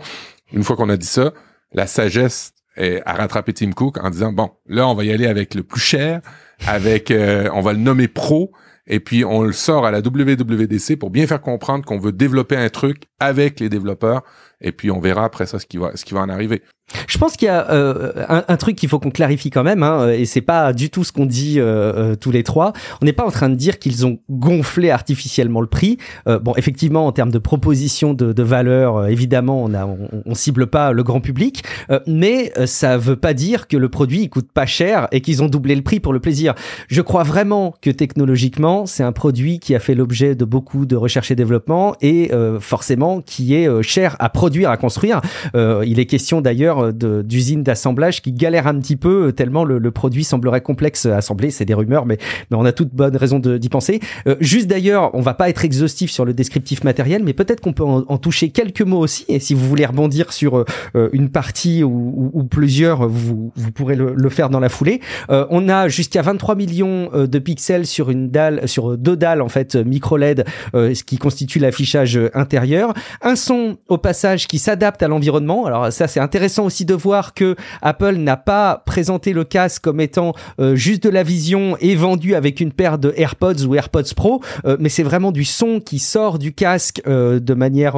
[0.55, 1.33] Une fois qu'on a dit ça,
[1.73, 5.55] la sagesse à rattraper Tim Cook en disant bon là on va y aller avec
[5.55, 6.21] le plus cher
[6.67, 8.53] avec euh, on va le nommer pro
[8.87, 12.57] et puis on le sort à la WWDC pour bien faire comprendre qu'on veut développer
[12.57, 14.23] un truc avec les développeurs
[14.61, 16.63] et puis on verra après ça ce qui va ce qui va en arriver
[17.07, 19.83] je pense qu'il y a euh, un, un, truc qu'il faut qu'on clarifie quand même,
[19.83, 22.73] hein, et c'est pas du tout ce qu'on dit euh, euh, tous les trois.
[23.01, 25.99] On n'est pas en train de dire qu'ils ont gonflé artificiellement le prix.
[26.27, 30.67] bon, effectivement, en termes de proposition de, de valeur, évidemment, on, a, on, on, cible
[30.67, 31.65] pas le grand public,
[32.07, 35.49] mais ça veut pas dire que le produit il coûte pas cher et qu'ils ont
[35.49, 36.55] doublé le prix pour le plaisir.
[36.89, 40.97] Je crois vraiment que technologiquement, c'est un produit qui a fait l'objet de beaucoup de
[40.97, 42.31] recherche et développement et
[42.61, 45.21] forcément qui est cher à produire, à construire.
[45.55, 50.25] il est question d'ailleurs d'usines d'assemblage qui galèrent un petit peu euh, tellement le, produit
[50.25, 51.51] semblerait complexe à assembler.
[51.51, 52.19] C'est des rumeurs, mais,
[52.51, 54.01] on a toute bonne raison d'y penser.
[54.27, 57.73] Euh, juste d'ailleurs, on va pas être exhaustif sur le descriptif matériel, mais peut-être qu'on
[57.73, 59.25] peut en, toucher quelques mots aussi.
[59.29, 60.65] Et si vous voulez rebondir sur
[60.95, 65.01] euh, une partie ou, plusieurs, vous, vous pourrez le, le, faire dans la foulée.
[65.29, 69.77] on a jusqu'à 23 millions de pixels sur une dalle, sur deux dalles en fait
[69.77, 72.95] micro LED, ce qui constitue l'affichage intérieur.
[73.23, 75.67] Un son au passage qui s'adapte à l'environnement.
[75.67, 80.01] Alors ça c'est intéressant aussi de voir que Apple n'a pas présenté le casque comme
[80.01, 84.15] étant euh, juste de la vision et vendu avec une paire de AirPods ou AirPods
[84.17, 87.97] Pro, euh, mais c'est vraiment du son qui sort du casque euh, de manière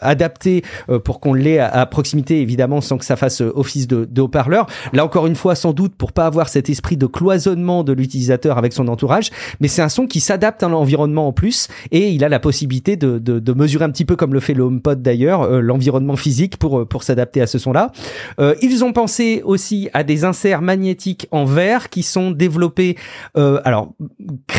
[0.00, 0.62] adaptée
[1.04, 4.66] pour qu'on l'ait à, proximité évidemment sans que ça fasse office de, de haut-parleur.
[4.92, 8.58] Là encore une fois, sans doute pour pas avoir cet esprit de cloisonnement de l'utilisateur
[8.58, 9.30] avec son entourage,
[9.60, 12.96] mais c'est un son qui s'adapte à l'environnement en plus et il a la possibilité
[12.96, 16.56] de, de, de mesurer un petit peu comme le fait le HomePod d'ailleurs l'environnement physique
[16.56, 17.92] pour pour s'adapter à ce son-là.
[18.40, 22.96] Euh, ils ont pensé aussi à des inserts magnétiques en verre qui sont développés,
[23.36, 23.92] euh, alors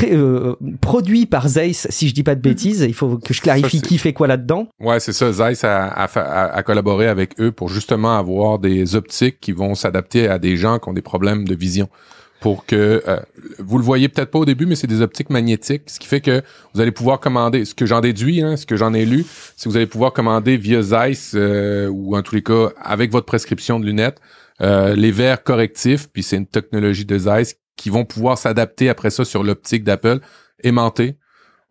[0.04, 2.86] euh, produits par Zeiss, si je dis pas de bêtises.
[2.88, 4.68] Il faut que je clarifie qui fait quoi là-dedans.
[4.80, 5.32] Ouais, c'est ça.
[5.32, 10.28] Zeiss a, a, a, collaboré avec eux pour justement avoir des optiques qui vont s'adapter
[10.28, 11.90] à des gens qui ont des problèmes de vision
[12.40, 13.20] pour que euh,
[13.60, 16.22] vous le voyez peut-être pas au début, mais c'est des optiques magnétiques, ce qui fait
[16.22, 16.42] que
[16.74, 17.66] vous allez pouvoir commander.
[17.66, 19.26] Ce que j'en déduis, hein, ce que j'en ai lu,
[19.56, 23.12] c'est que vous allez pouvoir commander via Zeiss euh, ou en tous les cas avec
[23.12, 24.22] votre prescription de lunettes
[24.62, 26.08] euh, les verres correctifs.
[26.12, 30.20] Puis c'est une technologie de Zeiss qui vont pouvoir s'adapter après ça sur l'optique d'Apple
[30.64, 31.18] aimantés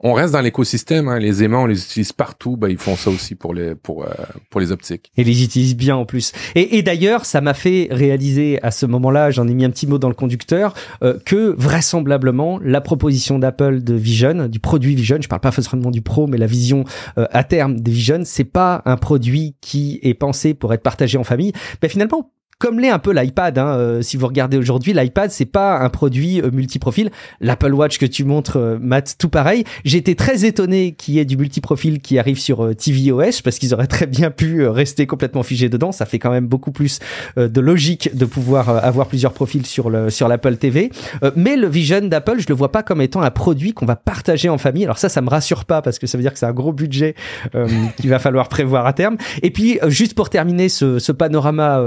[0.00, 1.08] on reste dans l'écosystème.
[1.08, 1.18] Hein.
[1.18, 2.56] Les aimants, on les utilise partout.
[2.56, 4.08] Ben, ils font ça aussi pour les pour euh,
[4.50, 5.10] pour les optiques.
[5.16, 6.32] Et les utilisent bien en plus.
[6.54, 9.86] Et, et d'ailleurs, ça m'a fait réaliser à ce moment-là, j'en ai mis un petit
[9.86, 15.18] mot dans le conducteur, euh, que vraisemblablement la proposition d'Apple de Vision, du produit Vision,
[15.20, 16.84] je parle pas forcément du Pro, mais la vision
[17.18, 21.18] euh, à terme des Vision, c'est pas un produit qui est pensé pour être partagé
[21.18, 21.52] en famille.
[21.82, 23.58] Ben finalement, comme l'est un peu l'iPad.
[23.58, 27.10] Hein, euh, si vous regardez aujourd'hui, l'iPad c'est pas un produit euh, multiprofil.
[27.40, 29.64] L'Apple Watch que tu montres, euh, Matt, tout pareil.
[29.84, 33.74] Été très étonné qu'il y ait du multiprofil qui arrive sur euh, tvOS parce qu'ils
[33.74, 35.90] auraient très bien pu rester complètement figés dedans.
[35.90, 37.00] Ça fait quand même beaucoup plus
[37.36, 40.92] de logique de pouvoir avoir plusieurs profils sur le sur l'Apple TV.
[41.34, 44.48] mais le Vision d'Apple, je le vois pas comme étant un produit qu'on va partager
[44.48, 44.84] en famille.
[44.84, 46.72] Alors ça, ça me rassure pas parce que ça veut dire que c'est un gros
[46.72, 47.16] budget
[47.96, 49.16] qu'il va falloir prévoir à terme.
[49.42, 51.82] Et puis juste pour terminer ce, ce panorama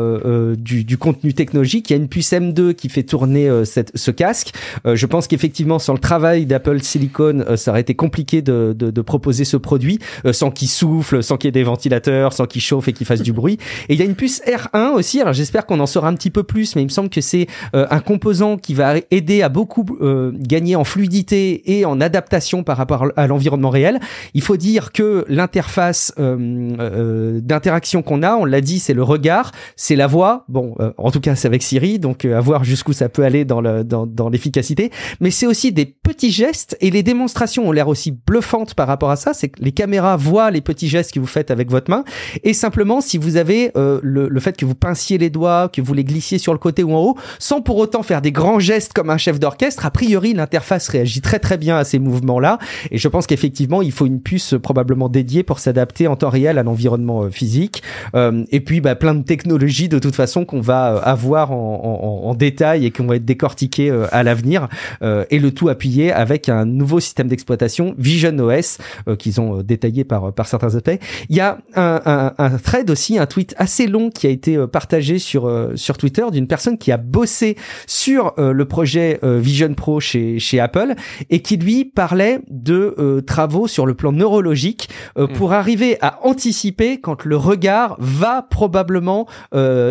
[0.61, 1.89] du, du, contenu technologique.
[1.89, 4.53] Il y a une puce M2 qui fait tourner euh, cette, ce casque.
[4.85, 8.75] Euh, je pense qu'effectivement, sans le travail d'Apple Silicon, euh, ça aurait été compliqué de,
[8.77, 9.99] de, de proposer ce produit
[10.31, 13.21] sans qu'il souffle, sans qu'il y ait des ventilateurs, sans qu'il chauffe et qu'il fasse
[13.21, 13.57] du bruit.
[13.89, 15.21] Et il y a une puce R1 aussi.
[15.21, 17.47] Alors j'espère qu'on en saura un petit peu plus, mais il me semble que c'est
[17.73, 19.85] un composant qui va aider à beaucoup
[20.33, 23.99] gagner en fluidité et en adaptation par rapport à l'environnement réel.
[24.33, 29.95] Il faut dire que l'interface d'interaction qu'on a, on l'a dit, c'est le regard, c'est
[29.95, 30.45] la voix.
[30.51, 33.23] Bon, euh, en tout cas, c'est avec Siri, donc euh, à voir jusqu'où ça peut
[33.23, 34.91] aller dans le dans, dans l'efficacité.
[35.21, 39.11] Mais c'est aussi des petits gestes et les démonstrations ont l'air aussi bluffantes par rapport
[39.11, 39.33] à ça.
[39.33, 42.03] C'est que les caméras voient les petits gestes que vous faites avec votre main
[42.43, 45.81] et simplement si vous avez euh, le, le fait que vous pinciez les doigts, que
[45.81, 48.59] vous les glissiez sur le côté ou en haut, sans pour autant faire des grands
[48.59, 52.59] gestes comme un chef d'orchestre, a priori l'interface réagit très très bien à ces mouvements-là.
[52.91, 56.57] Et je pense qu'effectivement, il faut une puce probablement dédiée pour s'adapter en temps réel
[56.57, 57.83] à l'environnement physique.
[58.15, 62.33] et puis, bah, plein de technologies de toute façon qu'on va euh, avoir en, en,
[62.33, 64.67] détail et qu'on va être décortiqué euh, à l'avenir
[65.01, 68.77] euh, et le tout appuyé avec un nouveau système d'exploitation Vision OS
[69.19, 70.99] qu'ils ont détaillé par par certains aspects.
[71.29, 74.65] Il y a un, un, un, thread aussi, un tweet assez long qui a été
[74.67, 80.39] partagé sur sur Twitter d'une personne qui a bossé sur le projet Vision Pro chez
[80.39, 80.95] chez Apple
[81.29, 85.27] et qui lui parlait de travaux sur le plan neurologique mm.
[85.33, 89.27] pour arriver à anticiper quand le regard va probablement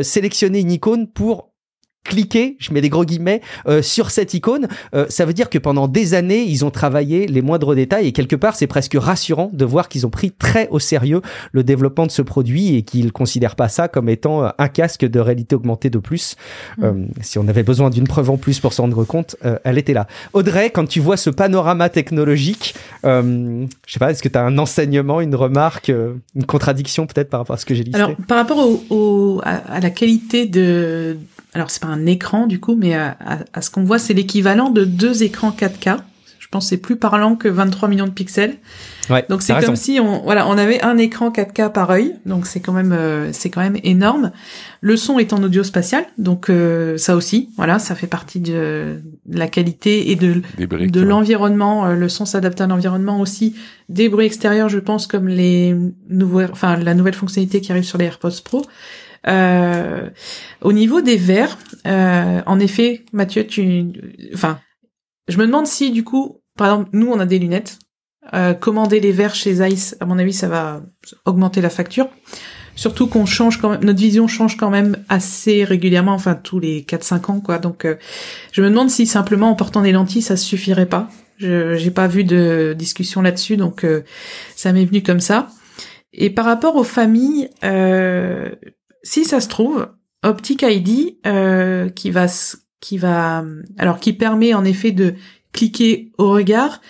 [0.03, 1.50] sélectionner une icône pour
[2.05, 5.59] cliquer, je mets des gros guillemets, euh, sur cette icône, euh, ça veut dire que
[5.59, 9.51] pendant des années, ils ont travaillé les moindres détails et quelque part, c'est presque rassurant
[9.53, 11.21] de voir qu'ils ont pris très au sérieux
[11.53, 15.05] le développement de ce produit et qu'ils considèrent pas ça comme étant euh, un casque
[15.05, 16.37] de réalité augmentée de plus.
[16.79, 17.07] Mm.
[17.21, 20.07] si on avait besoin d'une preuve en plus pour s'en rendre compte, elle était là.
[20.33, 22.75] Audrey, quand tu vois ce panorama technologique,
[23.05, 27.41] je sais pas, est-ce que tu as un enseignement, une remarque, une contradiction peut-être par
[27.41, 31.19] rapport à ce que j'ai dit Alors, par rapport au, à, à la qualité de
[31.55, 33.17] alors c'est pas un écran du coup, mais à,
[33.53, 35.99] à, ce qu'on voit, c'est l'équivalent de deux écrans 4K.
[36.39, 38.57] Je pense c'est plus parlant que 23 millions de pixels.
[39.09, 42.45] Ouais, donc c'est comme si on voilà on avait un écran 4K par œil, donc
[42.47, 44.33] c'est quand même euh, c'est quand même énorme.
[44.81, 49.01] Le son est en audio spatial, donc euh, ça aussi voilà ça fait partie de,
[49.29, 51.87] la qualité et de de l'environnement.
[51.87, 53.55] Euh, le son s'adapte à l'environnement aussi.
[53.89, 55.77] Des bruits extérieurs, je pense comme les
[56.09, 58.63] nouveaux enfin la nouvelle fonctionnalité qui arrive sur les AirPods Pro.
[59.27, 60.09] Euh,
[60.63, 63.87] au niveau des verres, euh, en effet, Mathieu, tu,
[64.35, 64.61] enfin,
[65.29, 67.79] je me demande si du coup, par exemple, nous on a des lunettes.
[68.35, 70.83] Euh, commander les verres chez Zeiss, à mon avis, ça va
[71.25, 72.09] augmenter la facture.
[72.77, 76.83] Surtout qu'on change quand même, notre vision change quand même assez régulièrement, enfin tous les
[76.83, 77.59] 4-5 ans, quoi.
[77.59, 77.97] Donc, euh,
[78.53, 81.09] je me demande si simplement en portant des lentilles, ça suffirait pas.
[81.39, 84.03] Je j'ai pas vu de discussion là-dessus, donc euh,
[84.57, 85.49] ça m'est venu comme ça.
[86.13, 88.51] Et par rapport aux familles, euh,
[89.03, 89.89] si ça se trouve,
[90.23, 92.27] Optic ID euh, qui va
[92.81, 93.45] qui va
[93.79, 95.15] alors qui permet en effet de
[95.53, 96.81] cliquer au regard,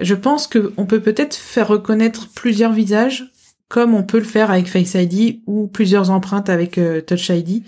[0.00, 3.30] je pense que on peut peut-être faire reconnaître plusieurs visages
[3.68, 7.62] comme on peut le faire avec Face ID ou plusieurs empreintes avec euh, Touch ID.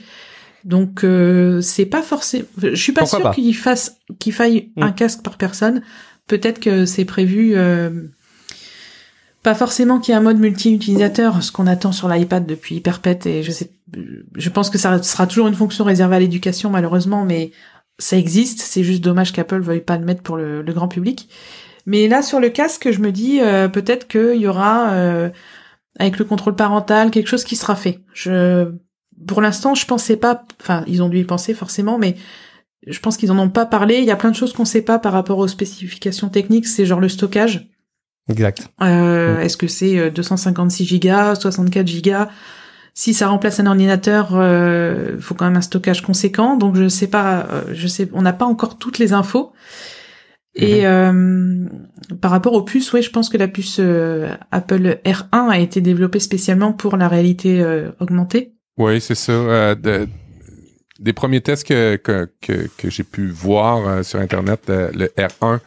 [0.64, 4.94] Donc euh, c'est pas forcément je suis pas sûr qu'il fasse qu'il faille un hmm.
[4.94, 5.82] casque par personne.
[6.26, 7.90] Peut-être que c'est prévu euh,
[9.44, 13.26] pas forcément qu'il y ait un mode multi-utilisateur, ce qu'on attend sur l'iPad depuis perpète,
[13.26, 13.70] et je sais,
[14.34, 17.52] je pense que ça sera toujours une fonction réservée à l'éducation, malheureusement, mais
[17.98, 21.28] ça existe, c'est juste dommage qu'Apple veuille pas le mettre pour le, grand public.
[21.84, 25.28] Mais là, sur le casque, je me dis, euh, peut-être qu'il y aura, euh,
[25.98, 28.00] avec le contrôle parental, quelque chose qui sera fait.
[28.14, 28.72] Je,
[29.28, 32.16] pour l'instant, je pensais pas, enfin, ils ont dû y penser forcément, mais
[32.86, 33.98] je pense qu'ils en ont pas parlé.
[33.98, 36.86] Il y a plein de choses qu'on sait pas par rapport aux spécifications techniques, c'est
[36.86, 37.68] genre le stockage.
[38.28, 38.68] Exact.
[38.82, 42.28] Euh, Est-ce que c'est 256 euh, gigas, 64 gigas?
[42.96, 46.56] Si ça remplace un ordinateur, euh, faut quand même un stockage conséquent.
[46.56, 49.52] Donc je sais pas, euh, je sais, on n'a pas encore toutes les infos.
[50.54, 51.66] Et euh,
[52.20, 55.80] par rapport aux puces, ouais, je pense que la puce euh, Apple R1 a été
[55.80, 58.52] développée spécialement pour la réalité euh, augmentée.
[58.78, 59.32] Oui, c'est ça.
[59.32, 60.08] Euh, de-
[61.00, 65.06] des premiers tests que, que, que, que j'ai pu voir euh, sur Internet, euh, le
[65.18, 65.58] R1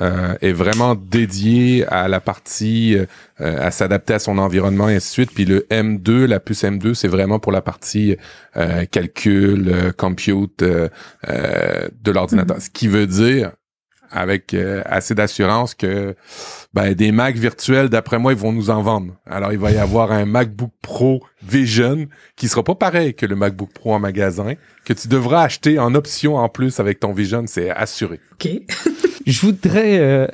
[0.00, 3.06] euh, est vraiment dédié à la partie, euh,
[3.40, 5.30] à s'adapter à son environnement et ainsi de suite.
[5.34, 8.16] Puis le M2, la puce M2, c'est vraiment pour la partie
[8.56, 10.88] euh, calcul, euh, compute euh,
[11.28, 12.60] euh, de l'ordinateur.
[12.60, 13.52] Ce qui veut dire,
[14.10, 16.14] avec euh, assez d'assurance que
[16.74, 19.14] ben, des Mac virtuels, d'après moi, ils vont nous en vendre.
[19.26, 23.36] Alors, il va y avoir un MacBook Pro Vision qui sera pas pareil que le
[23.36, 27.44] MacBook Pro en magasin, que tu devras acheter en option en plus avec ton Vision,
[27.46, 28.20] c'est assuré.
[28.32, 28.48] Ok.
[29.26, 30.26] Je voudrais, euh,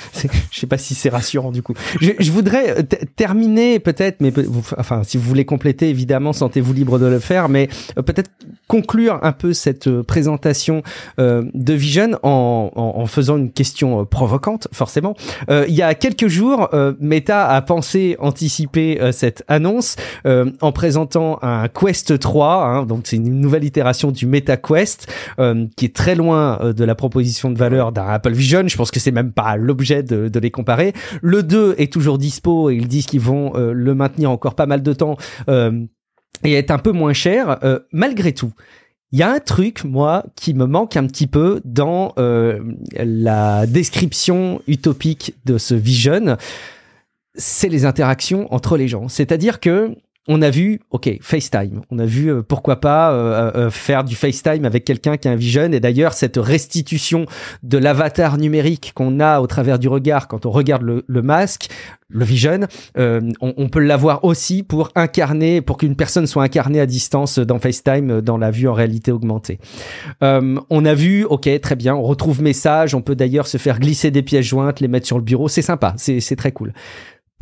[0.50, 1.74] je sais pas si c'est rassurant du coup.
[2.00, 2.82] Je, je voudrais euh,
[3.16, 4.32] terminer peut-être, mais
[4.78, 7.68] enfin si vous voulez compléter évidemment, sentez-vous libre de le faire, mais
[7.98, 8.30] euh, peut-être
[8.68, 10.82] conclure un peu cette euh, présentation
[11.18, 15.14] euh, de Vision en, en, en faisant une question provocante, forcément.
[15.48, 16.68] Il y a quelques jours,
[17.00, 23.40] Meta a pensé anticiper cette annonce en présentant un Quest 3, hein, donc c'est une
[23.40, 25.12] nouvelle itération du Meta Quest
[25.76, 28.66] qui est très loin de la proposition de valeur d'un Apple Vision.
[28.66, 30.92] Je pense que c'est même pas l'objet de, les comparer.
[31.20, 34.66] Le 2 est toujours dispo et ils disent qu'ils vont euh, le maintenir encore pas
[34.66, 35.16] mal de temps
[35.48, 35.84] euh,
[36.44, 37.58] et être un peu moins cher.
[37.62, 38.52] Euh, malgré tout,
[39.12, 44.62] il y a un truc, moi, qui me manque un petit peu dans la description
[44.66, 46.38] utopique de ce Vision.
[47.34, 49.08] C'est les interactions entre les gens.
[49.08, 49.94] C'est-à-dire que
[50.28, 51.80] on a vu, ok, FaceTime.
[51.90, 55.32] On a vu euh, pourquoi pas euh, euh, faire du FaceTime avec quelqu'un qui a
[55.32, 55.72] un Vision.
[55.72, 57.26] Et d'ailleurs, cette restitution
[57.64, 61.68] de l'avatar numérique qu'on a au travers du regard quand on regarde le, le masque,
[62.12, 62.60] le Vision,
[62.98, 67.38] euh, on, on peut l'avoir aussi pour incarner, pour qu'une personne soit incarnée à distance
[67.38, 69.58] dans FaceTime, euh, dans la vue en réalité augmentée.
[70.22, 72.94] Euh, on a vu, ok, très bien, on retrouve message.
[72.94, 75.48] On peut d'ailleurs se faire glisser des pièces jointes, les mettre sur le bureau.
[75.48, 76.72] C'est sympa, c'est très cool.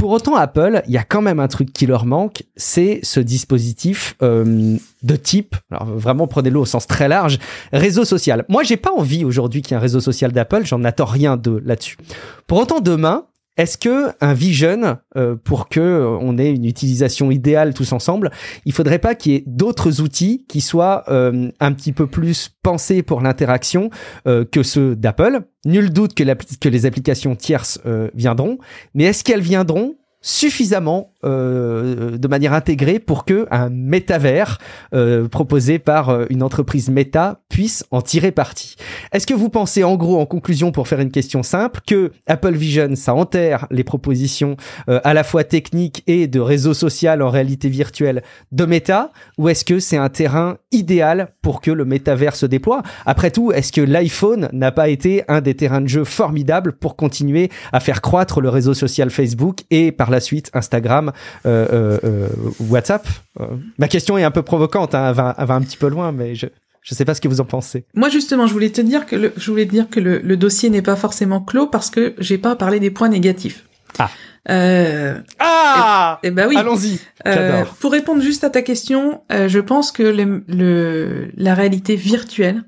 [0.00, 3.20] Pour autant, Apple, il y a quand même un truc qui leur manque, c'est ce
[3.20, 7.38] dispositif euh, de type, alors vraiment prenez-le au sens très large,
[7.70, 8.46] réseau social.
[8.48, 11.36] Moi, j'ai pas envie aujourd'hui qu'il y ait un réseau social d'Apple, j'en attends rien
[11.36, 11.98] de là-dessus.
[12.46, 13.26] Pour autant, demain,
[13.56, 18.30] est-ce que un Vision, euh, pour que euh, on ait une utilisation idéale tous ensemble,
[18.64, 22.50] il faudrait pas qu'il y ait d'autres outils qui soient euh, un petit peu plus
[22.62, 23.90] pensés pour l'interaction
[24.26, 25.40] euh, que ceux d'Apple?
[25.66, 26.24] Nul doute que,
[26.58, 27.80] que les applications tierces
[28.14, 28.58] viendront,
[28.94, 34.58] mais est-ce qu'elles viendront suffisamment euh, de manière intégrée pour que un métavers
[34.94, 38.76] euh, proposé par euh, une entreprise méta puisse en tirer parti.
[39.12, 42.54] Est-ce que vous pensez en gros en conclusion pour faire une question simple que Apple
[42.54, 44.56] Vision ça enterre les propositions
[44.86, 49.64] à la fois techniques et de réseau social en réalité virtuelle de méta ou est-ce
[49.64, 52.82] que c'est un terrain idéal pour que le métavers se déploie?
[53.04, 56.96] Après tout, est-ce que l'iPhone n'a pas été un des terrains de jeu formidables pour
[56.96, 61.09] continuer à faire croître le réseau social Facebook et par la suite Instagram,
[61.46, 62.28] euh, euh, euh,
[62.68, 63.06] WhatsApp
[63.40, 63.46] Euh,
[63.78, 66.12] Ma question est un peu provocante, hein, elle, va, elle va un petit peu loin,
[66.12, 66.46] mais je
[66.82, 67.84] je sais pas ce que vous en pensez.
[67.94, 70.36] Moi justement, je voulais te dire que le, je voulais te dire que le, le
[70.38, 73.66] dossier n'est pas forcément clos parce que j'ai pas parlé des points négatifs.
[73.98, 74.10] Ah.
[74.48, 76.56] Euh, Ah eh ben oui.
[76.56, 76.98] Allons-y.
[77.26, 81.96] Euh, pour répondre juste à ta question, euh, je pense que le, le- la réalité
[81.96, 82.62] virtuelle,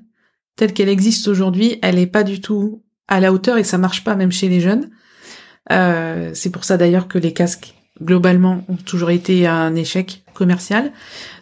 [0.55, 4.03] telle qu'elle existe aujourd'hui, elle est pas du tout à la hauteur et ça marche
[4.03, 4.91] pas même chez les jeunes.
[5.71, 10.91] Euh, c'est pour ça d'ailleurs que les casques globalement ont toujours été un échec commercial.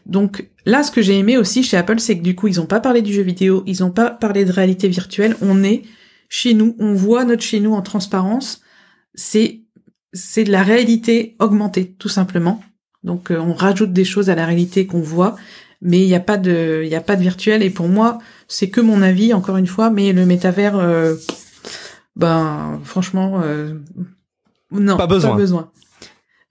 [0.06, 2.66] Donc là, ce que j'ai aimé aussi chez Apple, c'est que du coup, ils ont
[2.66, 5.36] pas parlé du jeu vidéo, ils ont pas parlé de réalité virtuelle.
[5.42, 5.84] On est
[6.30, 8.62] chez nous, on voit notre chez nous en transparence.
[9.14, 9.62] C'est
[10.14, 12.62] c'est de la réalité augmentée, tout simplement.
[13.04, 15.36] Donc euh, on rajoute des choses à la réalité qu'on voit,
[15.82, 17.64] mais il n'y a pas de il a pas de virtuel.
[17.64, 19.90] Et pour moi, c'est que mon avis, encore une fois.
[19.90, 21.16] Mais le métavers, euh,
[22.16, 23.76] ben franchement, euh,
[24.72, 25.72] non, Pas besoin.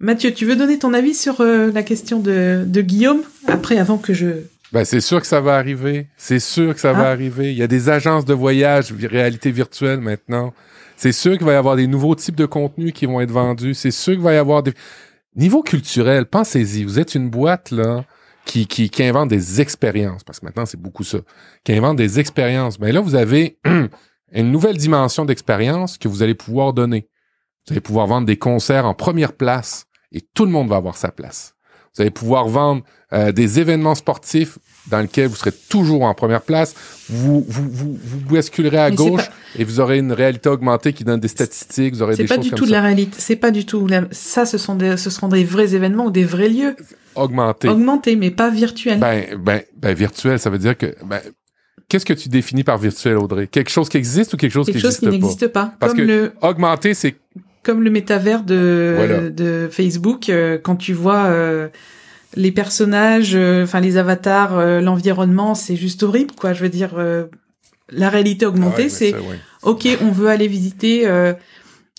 [0.00, 3.98] Mathieu, tu veux donner ton avis sur euh, la question de, de Guillaume après, avant
[3.98, 6.06] que je Ben, c'est sûr que ça va arriver.
[6.16, 7.10] C'est sûr que ça va Ah.
[7.10, 7.52] arriver.
[7.52, 10.54] Il y a des agences de voyage, réalité virtuelle maintenant.
[10.96, 13.74] C'est sûr qu'il va y avoir des nouveaux types de contenus qui vont être vendus.
[13.74, 14.72] C'est sûr qu'il va y avoir des...
[15.36, 16.84] Niveau culturel, pensez-y.
[16.84, 18.04] Vous êtes une boîte, là,
[18.46, 21.18] qui, qui, qui invente des expériences, parce que maintenant, c'est beaucoup ça,
[21.64, 22.78] qui invente des expériences.
[22.78, 23.58] Ben là, vous avez
[24.32, 27.06] une nouvelle dimension d'expérience que vous allez pouvoir donner.
[27.66, 30.96] Vous allez pouvoir vendre des concerts en première place et tout le monde va avoir
[30.96, 31.54] sa place.
[31.96, 34.58] Vous allez pouvoir vendre euh, des événements sportifs
[34.88, 36.72] dans lesquels vous serez toujours en première place.
[37.08, 40.92] Vous vous, vous, vous basculerez à Mais c'est gauche et vous aurez une réalité augmentée
[40.92, 42.76] qui donne des statistiques, vous aurez c'est des pas choses du comme tout de ça.
[42.76, 44.46] la réalité, c'est pas du tout la- ça.
[44.46, 46.76] Ce sont des ce seront des vrais événements ou des vrais lieux
[47.16, 47.68] Augmentée.
[47.68, 49.00] augmentés, mais pas virtuels.
[49.00, 51.20] Ben, ben, ben, virtuel, ça veut dire que ben,
[51.88, 53.48] qu'est-ce que tu définis par virtuel, Audrey?
[53.48, 55.74] Quelque chose qui existe ou quelque chose quelque qui chose qui n'existe pas.
[55.80, 57.16] Parce comme que le augmenter, c'est
[57.62, 59.28] comme le métavers de Voilà.
[59.30, 61.68] de Facebook euh, quand tu vois euh,
[62.36, 66.52] les personnages, euh, enfin les avatars, euh, l'environnement, c'est juste horrible quoi.
[66.52, 67.26] Je veux dire, euh,
[67.90, 69.38] la réalité augmentée, Ah ouais, c'est ça, ouais.
[69.62, 71.32] ok, on veut aller visiter euh,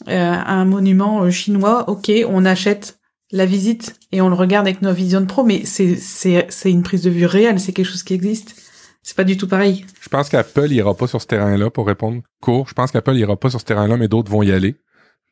[0.07, 2.97] euh, un monument euh, chinois, ok, on achète
[3.34, 6.84] la visite et on le regarde avec nos Vision Pro, mais c'est c'est c'est une
[6.84, 8.55] prise de vue réelle, c'est quelque chose qui existe.
[9.03, 9.86] C'est pas du tout pareil.
[9.99, 12.68] Je pense qu'Apple ira pas sur ce terrain-là pour répondre court.
[12.70, 14.76] Je pense qu'Apple ira pas sur ce terrain-là, mais d'autres vont y aller.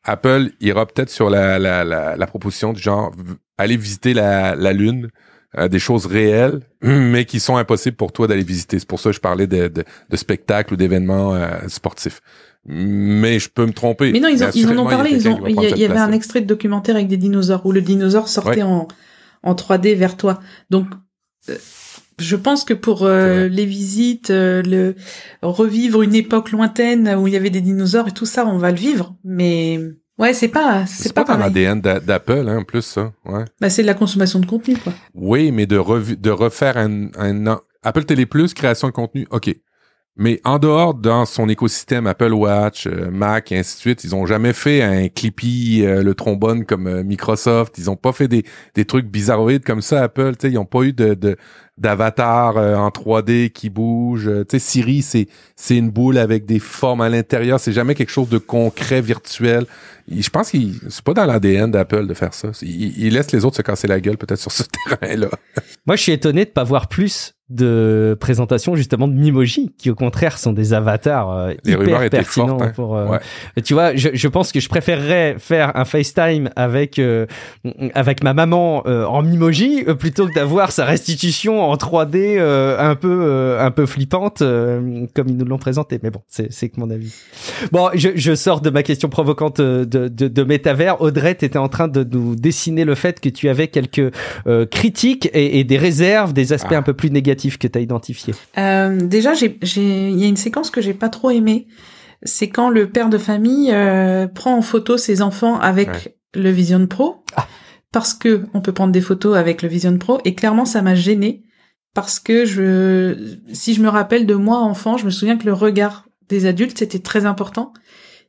[0.03, 3.11] Apple ira peut-être sur la, la, la, la proposition du genre
[3.57, 5.09] aller visiter la, la Lune,
[5.57, 8.79] euh, des choses réelles, mais qui sont impossibles pour toi d'aller visiter.
[8.79, 12.21] C'est pour ça que je parlais de, de, de spectacles ou d'événements euh, sportifs.
[12.65, 14.11] Mais je peux me tromper.
[14.11, 15.11] Mais non, ils, ont, ils en ont parlé.
[15.11, 17.81] il y ont, il y, avait un extrait de documentaire avec des dinosaures où le
[17.81, 18.61] dinosaure sortait Ouais.
[18.63, 18.87] en,
[19.43, 20.39] en 3D vers toi.
[20.69, 20.87] Donc,
[21.49, 21.55] euh,
[22.19, 24.95] je pense que pour euh, les visites, euh, le
[25.41, 28.71] revivre une époque lointaine où il y avait des dinosaures et tout ça, on va
[28.71, 29.15] le vivre.
[29.23, 29.79] Mais
[30.17, 33.11] ouais, c'est pas, c'est pas, pas, dans l'ADN d'Apple, hein, en plus, ça.
[33.25, 33.45] Ouais.
[33.61, 34.93] Bah, c'est de la consommation de contenu, quoi.
[35.15, 39.55] Oui, mais de, revu- de refaire un, un Apple TV Plus, création de contenu, OK.
[40.19, 44.13] Mais en dehors, dans son écosystème Apple Watch, euh, Mac et ainsi de suite, ils
[44.13, 47.77] ont jamais fait un Clippy, euh, le trombone comme euh, Microsoft.
[47.77, 48.43] Ils ont pas fait des,
[48.75, 50.35] des trucs bizarroïdes comme ça, Apple.
[50.35, 51.37] Tu sais, ils ont pas eu de,
[51.79, 54.27] d'avatar euh, en 3D qui bouge.
[54.27, 57.59] Euh, Tu sais, Siri, c'est c'est une boule avec des formes à l'intérieur.
[57.59, 59.65] C'est jamais quelque chose de concret, virtuel.
[60.11, 62.49] Je pense qu'il c'est pas dans l'ADN d'Apple de faire ça.
[62.61, 64.63] Il, il laisse les autres se casser la gueule peut-être sur ce
[64.99, 65.29] terrain-là.
[65.85, 69.95] Moi, je suis étonné de pas voir plus de présentations justement de Mimoji, qui au
[69.95, 72.71] contraire sont des avatars euh, hyper pertinents fortes, hein.
[72.75, 72.95] pour.
[72.97, 73.61] euh, Ouais.
[73.63, 77.25] Tu vois, je, je pense que je préférerais faire un FaceTime avec euh,
[77.95, 82.77] avec ma maman euh, en Mimoji euh, plutôt que d'avoir sa restitution en 3D euh,
[82.79, 85.99] un peu euh, un peu flippante euh, comme ils nous l'ont présenté.
[86.03, 87.13] Mais bon, c'est c'est que mon avis.
[87.71, 91.01] Bon, je, je sors de ma question provocante de, de, de métavers.
[91.01, 94.11] Audrey, tu étais en train de nous dessiner le fait que tu avais quelques
[94.47, 96.77] euh, critiques et, et des réserves, des aspects Ah.
[96.77, 98.33] un peu plus négatifs que tu as identifiés.
[98.57, 101.67] Euh, déjà, il y a une séquence que j'ai pas trop aimée.
[102.23, 106.15] C'est quand le père de famille euh, prend en photo ses enfants avec Ouais.
[106.35, 107.47] le Vision Pro, Ah.
[107.91, 110.19] parce que on peut prendre des photos avec le Vision Pro.
[110.25, 111.43] Et clairement, ça m'a gênée
[111.95, 115.53] parce que je, si je me rappelle de moi enfant, je me souviens que le
[115.53, 117.73] regard des adultes c'était très important.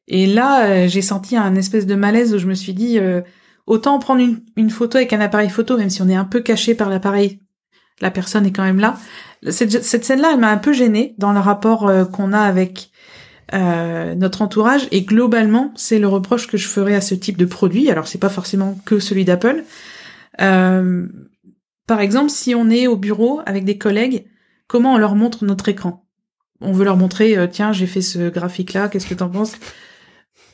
[0.09, 3.21] Et là, euh, j'ai senti un espèce de malaise où je me suis dit euh,
[3.67, 6.41] autant prendre une, une photo avec un appareil photo, même si on est un peu
[6.41, 7.41] caché par l'appareil,
[8.01, 8.99] la personne est quand même là.
[9.49, 12.91] Cette, cette scène-là, elle m'a un peu gênée dans le rapport euh, qu'on a avec
[13.53, 14.87] euh, notre entourage.
[14.91, 17.91] Et globalement, c'est le reproche que je ferais à ce type de produit.
[17.91, 19.65] Alors, c'est pas forcément que celui d'Apple.
[20.41, 21.07] Euh,
[21.87, 24.27] par exemple, si on est au bureau avec des collègues,
[24.67, 26.07] comment on leur montre notre écran?
[26.61, 29.55] On veut leur montrer, euh, tiens, j'ai fait ce graphique-là, qu'est-ce que t'en penses?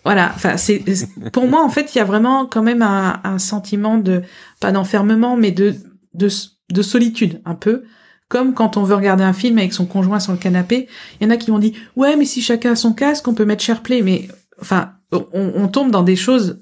[0.04, 0.30] Voilà.
[0.34, 0.84] Enfin, c'est
[1.32, 4.22] pour moi en fait, il y a vraiment quand même un, un sentiment de
[4.60, 5.74] pas d'enfermement, mais de,
[6.14, 6.28] de
[6.70, 7.84] de solitude un peu.
[8.28, 10.88] Comme quand on veut regarder un film avec son conjoint sur le canapé,
[11.20, 13.34] il y en a qui m'ont dit ouais mais si chacun a son casque on
[13.34, 14.26] peut mettre SharePlay mais
[14.60, 16.60] enfin on, on tombe dans des choses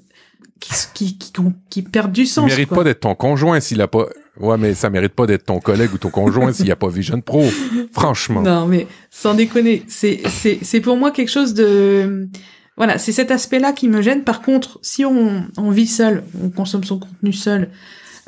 [0.59, 1.31] qui qui qui,
[1.71, 2.45] qui perdent du Il sens.
[2.45, 2.77] mérite quoi.
[2.77, 4.05] pas d'être ton conjoint s'il a pas.
[4.39, 6.89] Ouais, mais ça mérite pas d'être ton collègue ou ton conjoint s'il y a pas
[6.89, 7.43] Vision Pro.
[7.93, 8.41] Franchement.
[8.41, 12.27] Non, mais sans déconner, c'est c'est c'est pour moi quelque chose de
[12.77, 14.23] voilà, c'est cet aspect-là qui me gêne.
[14.23, 17.69] Par contre, si on on vit seul, on consomme son contenu seul,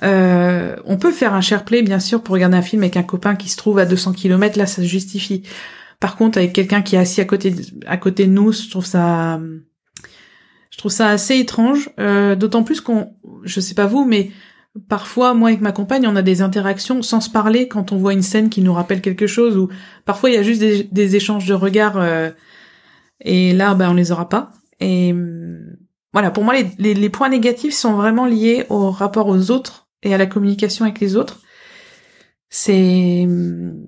[0.03, 3.35] euh, on peut faire un SharePlay bien sûr pour regarder un film avec un copain
[3.35, 5.43] qui se trouve à 200 km, là ça se justifie.
[5.99, 7.53] Par contre, avec quelqu'un qui est assis à côté
[7.87, 9.39] à côté de nous, je trouve ça
[10.69, 14.31] je trouve ça assez étrange, euh, d'autant plus qu'on je sais pas vous mais
[14.89, 18.13] Parfois, moi avec ma compagne, on a des interactions sans se parler quand on voit
[18.13, 19.69] une scène qui nous rappelle quelque chose ou
[20.05, 22.29] parfois il y a juste des, échanges de regards euh,
[23.21, 24.51] et là, ben on les aura pas.
[24.79, 25.15] Et
[26.13, 29.86] voilà, pour moi, les, les, les points négatifs sont vraiment liés au rapport aux autres
[30.03, 31.41] et à la communication avec les autres.
[32.49, 33.27] C'est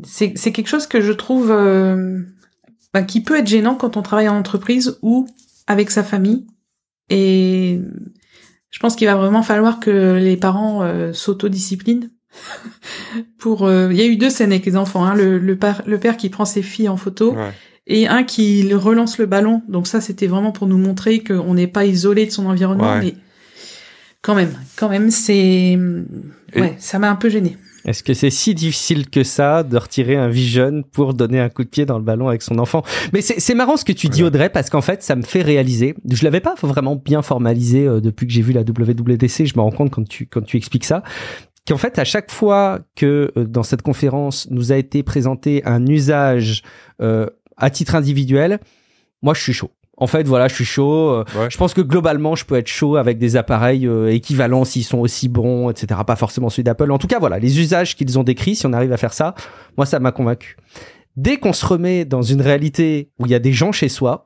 [0.04, 2.22] c'est quelque chose que je trouve euh,
[2.94, 5.28] ben, qui peut être gênant quand on travaille en entreprise ou
[5.68, 6.46] avec sa famille
[7.10, 7.80] et
[8.70, 12.12] je pense qu'il va vraiment falloir que les parents euh, s'autodisciplinent.
[13.40, 15.82] Pour, euh, il y a eu deux scènes avec les enfants, hein, le, le, père,
[15.88, 17.52] le père qui prend ses filles en photo Ouais.
[17.88, 19.64] et un qui relance le ballon.
[19.68, 23.00] Donc ça, c'était vraiment pour nous montrer qu'on n'est pas isolé de son environnement, Ouais.
[23.00, 23.16] mais
[24.22, 25.78] quand même, quand même, c'est,
[26.56, 27.58] ouais, ça m'a un peu gêné.
[27.86, 31.64] Est-ce que c'est si difficile que ça de retirer un Vision pour donner un coup
[31.64, 32.84] de pied dans le ballon avec son enfant?
[33.14, 35.42] Mais c'est c'est marrant ce que tu dis Audrey parce qu'en fait ça me fait
[35.42, 35.96] réaliser.
[36.12, 39.46] Je l'avais pas vraiment bien formalisé euh, depuis que j'ai vu la WWDC.
[39.46, 41.04] Je me rends compte quand tu quand tu expliques ça
[41.70, 45.86] qu'en fait, à chaque fois que euh, dans cette conférence nous a été présenté un
[45.86, 46.64] usage
[47.02, 48.60] euh, à titre individuel,
[49.22, 49.72] moi, je suis chaud.
[50.00, 51.10] En fait, voilà, je suis chaud.
[51.12, 51.50] Euh, Ouais.
[51.50, 54.98] Je pense que globalement, je peux être chaud avec des appareils euh, équivalents s'ils sont
[55.00, 56.00] aussi bons, etc.
[56.08, 56.90] Pas forcément celui d'Apple.
[56.92, 59.36] En tout cas, voilà, les usages qu'ils ont décrits, si on arrive à faire ça,
[59.78, 60.58] moi, ça m'a convaincu.
[61.18, 64.26] Dès qu'on se remet dans une réalité où il y a des gens chez soi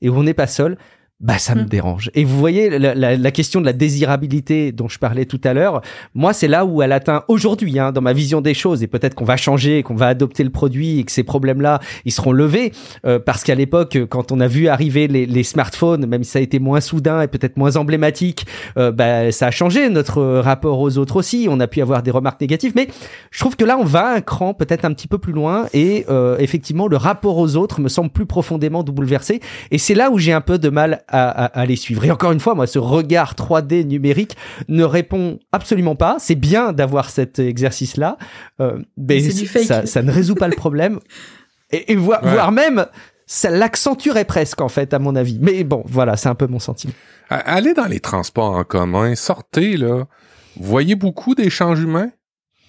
[0.00, 0.76] et où on n'est pas seul,
[1.22, 1.66] bah ça me Mm.
[1.66, 2.10] dérange.
[2.14, 5.54] Et vous voyez la, la- la question de la désirabilité dont je parlais tout à
[5.54, 5.80] l'heure,
[6.14, 9.14] moi c'est là où elle atteint aujourd'hui hein, dans ma vision des choses et peut-être
[9.14, 12.72] qu'on va changer, qu'on va adopter le produit et que ces problèmes-là ils seront levés
[13.06, 16.38] euh, parce qu'à l'époque quand on a vu arriver les, les smartphones, même si ça
[16.40, 18.44] a été moins soudain et peut-être moins emblématique,
[18.76, 21.46] euh, bah, ça a changé notre rapport aux autres aussi.
[21.48, 22.88] On a pu avoir des remarques négatives, mais
[23.30, 26.04] je trouve que là on va un cran peut-être un petit peu plus loin et
[26.10, 30.18] euh, effectivement le rapport aux autres me semble plus profondément bouleversé et c'est là où
[30.18, 32.04] j'ai un peu de mal à, à, à les suivre.
[32.04, 34.36] Et encore une fois, moi, ce regard 3D numérique
[34.68, 36.16] ne répond absolument pas.
[36.18, 38.16] C'est bien d'avoir cet exercice-là,
[38.60, 39.62] euh, mais C'est du fake.
[39.64, 40.98] ça, ça ne résout pas le problème.
[41.74, 42.32] Et, et voire, Ouais.
[42.32, 42.84] voire même,
[43.26, 45.38] ça l'accentuerait presque, en fait, à mon avis.
[45.40, 46.92] Mais bon, voilà, c'est un peu mon sentiment.
[47.30, 50.04] A- Allez dans les transports en commun, sortez, là.
[50.60, 52.10] Vous voyez beaucoup d'échanges humains?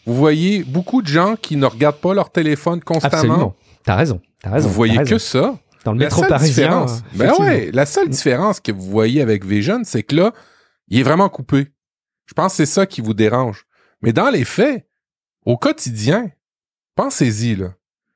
[0.05, 3.13] Vous voyez beaucoup de gens qui ne regardent pas leur téléphone constamment?
[3.15, 3.55] Absolument.
[3.83, 4.21] T'as raison.
[4.41, 4.69] T'as raison.
[4.69, 5.55] Vous voyez que ça?
[5.83, 6.63] Dans le La métro seule parisien.
[6.67, 10.33] différence, euh, ben ouais, la seule différence que vous voyez avec Vision, c'est que là,
[10.87, 11.67] il est vraiment coupé.
[12.25, 13.65] Je pense que c'est ça qui vous dérange.
[14.01, 14.87] Mais dans les faits,
[15.45, 16.29] au quotidien,
[16.95, 17.73] pensez-y, là.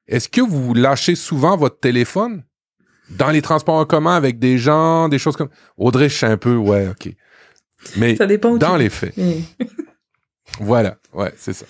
[0.07, 2.43] Est-ce que vous lâchez souvent votre téléphone
[3.09, 5.49] dans les transports en commun avec des gens, des choses comme...
[5.77, 7.13] Audrey, je sais un peu, ouais, OK.
[7.97, 8.79] Mais Ça dépend dans tu...
[8.79, 9.13] les faits,
[10.59, 11.65] voilà, ouais, c'est ça.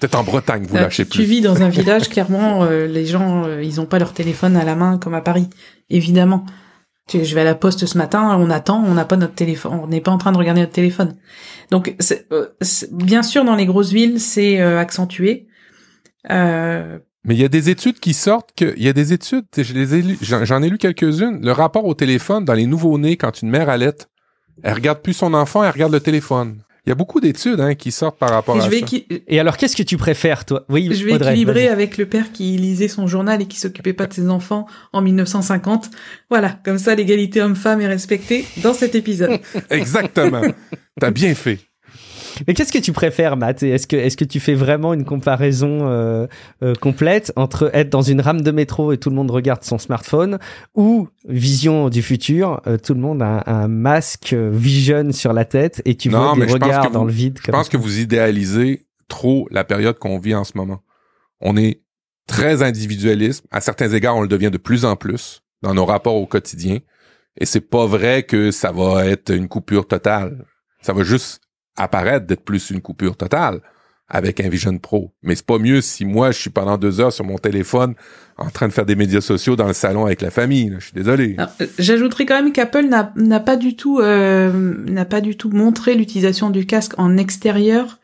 [0.00, 1.18] Peut-être en Bretagne, vous Ah, lâchez tu, plus.
[1.24, 4.56] tu vis dans un village, clairement, euh, les gens, euh, ils ont pas leur téléphone
[4.56, 5.48] à la main comme à Paris,
[5.90, 6.44] évidemment.
[7.08, 9.80] Tu- Je vais à la poste ce matin, on attend, on n'a pas notre téléphone,
[9.82, 11.16] on n'est pas en train de regarder notre téléphone.
[11.70, 12.48] Donc, c'est- euh,
[12.92, 15.46] bien sûr, dans les grosses villes, c'est euh, accentué.
[16.30, 19.46] Euh, Mais il y a des études qui sortent que, il y a des études,
[19.56, 21.40] je les ai lues- j'en j'en ai lu quelques-unes.
[21.42, 23.96] Le rapport au téléphone dans les nouveaux-nés, quand une mère allait,
[24.62, 26.62] elle regarde plus son enfant, elle regarde le téléphone.
[26.88, 28.86] Il y a beaucoup d'études hein, qui sortent par rapport et à je vais, ça.
[29.26, 30.64] Et alors, qu'est-ce que tu préfères, toi?
[30.70, 31.68] Oui, je vais Audrey, équilibrer vas-y.
[31.68, 35.02] avec le père qui lisait son journal et qui s'occupait pas de ses enfants en
[35.02, 35.90] 1950.
[36.30, 39.38] Voilà, comme ça, l'égalité homme-femme est respectée dans cet épisode.
[39.70, 40.40] Exactement.
[40.98, 41.58] T'as bien fait.
[42.46, 43.62] Mais qu'est-ce que tu préfères, Matt?
[43.62, 46.26] Est-ce que, est-ce que tu fais vraiment une comparaison euh,
[46.62, 49.78] euh, complète entre être dans une rame de métro et tout le monde regarde son
[49.78, 50.38] smartphone
[50.74, 55.32] ou vision du futur, euh, tout le monde a un, un masque euh, vision sur
[55.32, 57.38] la tête et tu Non, vois des regards dans vous- le vide.
[57.44, 57.72] Je pense ça?
[57.72, 60.82] que vous idéalisez trop la période qu'on vit en ce moment.
[61.40, 61.82] On est
[62.26, 63.44] très individualiste.
[63.50, 66.78] À certains égards, on le devient de plus en plus dans nos rapports au quotidien.
[67.40, 70.44] Et c'est pas vrai que ça va être une coupure totale.
[70.82, 71.40] Ça va juste
[71.78, 73.60] apparaître d'être plus une coupure totale
[74.10, 75.12] avec un Vision Pro.
[75.22, 77.94] Mais c'est pas mieux si moi, je suis pendant deux heures sur mon téléphone
[78.38, 80.74] en train de faire des médias sociaux dans le salon avec la famille.
[80.78, 81.36] Je suis désolé.
[81.38, 85.94] Euh, J'ajouterais quand même qu'Apple n'a pas du tout euh, n'a pas du tout montré
[85.94, 87.98] l'utilisation du casque en extérieur.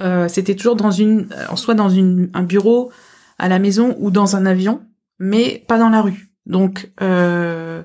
[0.00, 2.90] Euh, C'était toujours dans une, soit dans une, un bureau,
[3.38, 4.80] à la maison ou dans un avion,
[5.18, 6.28] mais pas dans la rue.
[6.46, 7.82] Donc, euh,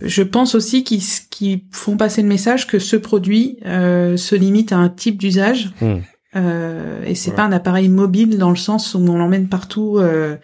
[0.00, 4.76] je pense aussi qu'ils font passer le message que ce produit euh, se limite à
[4.76, 5.70] un type d'usage.
[5.80, 5.98] Hmm.
[6.34, 10.36] Euh, et c'est pas un appareil mobile dans le sens où on l'emmène partout euh,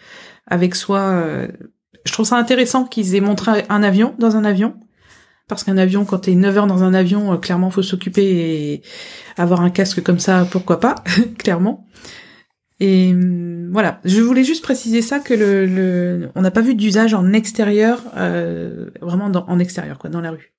[0.47, 0.99] avec soi.
[0.99, 1.47] euh.
[2.05, 4.75] Je trouve ça intéressant qu'ils aient montré un avion dans un avion.
[5.47, 8.81] Parce qu'un avion, quand t'es 9 heures dans un avion, euh, clairement, faut s'occuper et
[9.37, 10.95] avoir un casque comme ça, pourquoi pas,
[11.37, 11.85] clairement.
[12.79, 16.75] Et hum, voilà, je voulais juste préciser ça que le, le on n'a pas vu
[16.75, 20.53] d'usage en extérieur, euh, vraiment dans, en extérieur, quoi, dans la rue.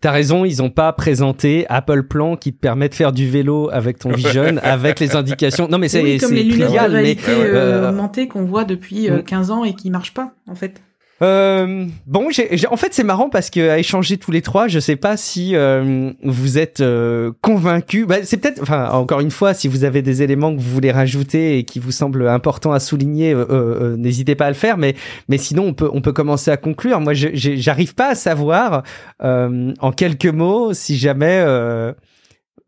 [0.00, 3.68] T'as raison, ils ont pas présenté Apple Plan qui te permet de faire du vélo
[3.72, 5.68] avec ton Vision, avec les indications.
[5.68, 8.26] Non, mais c'est oui, comme c'est les lunettes trivial, de mais réalité euh, Euh, augmentée
[8.28, 9.24] qu'on voit depuis euh, Mm.
[9.24, 10.80] 15 ans et qui marchent pas, en fait.
[11.22, 14.68] Euh, bon, j'ai- j'ai- en fait, c'est marrant parce que à échanger tous les trois,
[14.68, 18.06] je sais pas si euh, vous êtes euh, convaincus.
[18.06, 20.90] Bah, c'est peut-être, enfin, encore une fois, si vous avez des éléments que vous voulez
[20.90, 24.78] rajouter et qui vous semblent importants à souligner, euh, euh, n'hésitez pas à le faire.
[24.78, 24.94] Mais,
[25.28, 27.00] mais sinon, on peut, on peut commencer à conclure.
[27.00, 28.82] Moi, j'arrive pas à savoir
[29.20, 31.44] en quelques mots si jamais.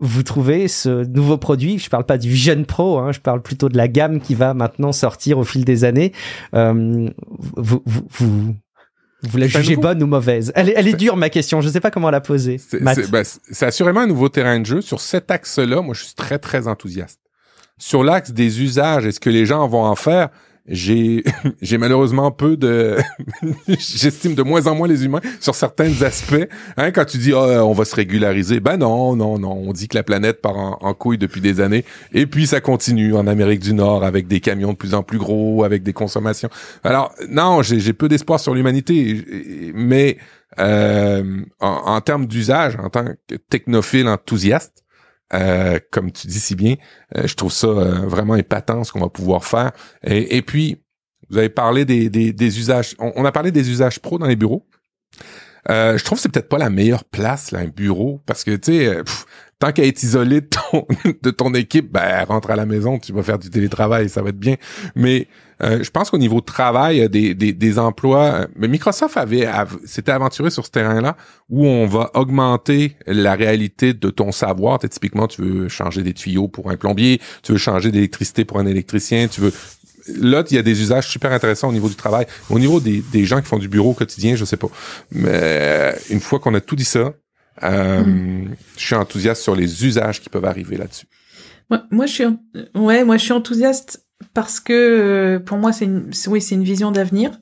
[0.05, 3.69] Vous trouvez ce nouveau produit, je parle pas du Vision Pro, hein, je parle plutôt
[3.69, 6.13] de la gamme qui va maintenant sortir au fil des années.
[6.57, 7.09] Euh,
[7.57, 8.57] vous, vous, vous,
[9.23, 10.51] vous la jugez bonne ou mauvaise?
[10.57, 12.59] Elle est, elle est dure ma question, je sais pas comment la poser.
[12.59, 14.81] C'est ben, c'est assurément un nouveau terrain de jeu.
[14.81, 17.21] Sur cet axe-là, moi, je suis très, très enthousiaste.
[17.79, 20.31] Sur l'axe des usages et ce que les gens vont en faire,
[20.69, 21.25] j'ai
[21.63, 22.97] j'ai malheureusement peu de
[23.69, 27.65] j'estime de moins en moins les humains sur certains aspects hein quand tu dis ah,
[27.65, 28.61] on va se régulariser.
[28.61, 29.53] Ben non non non.
[29.53, 33.15] On dit que la planète part en, couille depuis des années et puis ça continue
[33.15, 36.51] en Amérique du Nord avec des camions de plus en plus gros avec des consommations.
[36.85, 40.19] Alors non j'ai peu d'espoir sur l'humanité mais
[40.59, 44.82] euh, en termes d'usage en tant que technophile enthousiaste
[45.35, 46.77] euh, comme tu dis si bien,
[47.17, 49.73] euh, je trouve ça euh, vraiment épatant ce qu'on va pouvoir faire.
[50.05, 50.83] Et, puis,
[51.31, 52.95] vous avez parlé des, usages.
[52.99, 54.67] On, a parlé des usages pro dans les bureaux.
[55.69, 58.73] je trouve que c'est peut-être pas la meilleure place, là, un bureau, parce que, tu
[58.73, 59.03] sais,
[59.59, 60.87] tant qu'à être isolé de ton,
[61.23, 64.31] de ton équipe, ben, rentre à la maison, tu vas faire du télétravail, ça va
[64.31, 64.57] être bien.
[64.97, 65.29] Mais
[65.63, 69.49] je pense qu'au niveau travail, des, des, des emplois, euh, mais Microsoft avait,
[69.85, 71.17] s'était aventuré sur ce terrain-là
[71.49, 74.79] où on va augmenter la réalité de ton savoir.
[74.81, 78.67] typiquement, tu veux changer des tuyaux pour un plombier, tu veux changer d'électricité pour un
[78.67, 79.53] électricien, tu veux
[80.21, 82.27] là, il y a des usages super intéressants au niveau du travail.
[82.51, 84.69] Au niveau des, des gens qui font du bureau quotidien, je sais pas.
[85.13, 87.15] Mais euh, une fois qu'on a tout dit ça,
[87.63, 88.49] euh, mm-hmm.
[88.77, 91.07] je suis enthousiaste sur les usages qui peuvent arriver là-dessus.
[91.71, 92.25] Moi, moi, je suis,
[92.75, 94.05] ouais, moi, je suis enthousiaste
[94.35, 97.39] parce que euh, pour moi c'est une oui c'est une vision d'avenir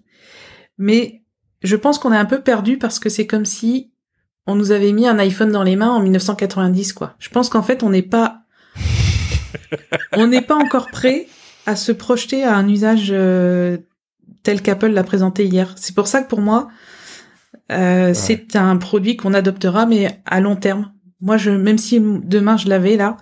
[0.78, 1.22] mais
[1.62, 3.92] je pense qu'on est un peu perdu parce que c'est comme si
[4.46, 7.14] on nous avait mis un iPhone dans les mains en 1990 quoi.
[7.18, 8.42] Je pense qu'en fait on n'est pas
[10.12, 11.26] on n'est pas encore prêt
[11.66, 13.78] à se projeter à un usage euh,
[14.42, 15.74] tel qu'Apple l'a présenté hier.
[15.76, 16.68] C'est pour ça que pour moi
[17.70, 20.92] euh, c'est un produit qu'on adoptera mais à long terme.
[21.20, 23.18] Moi je même si demain je l'avais là,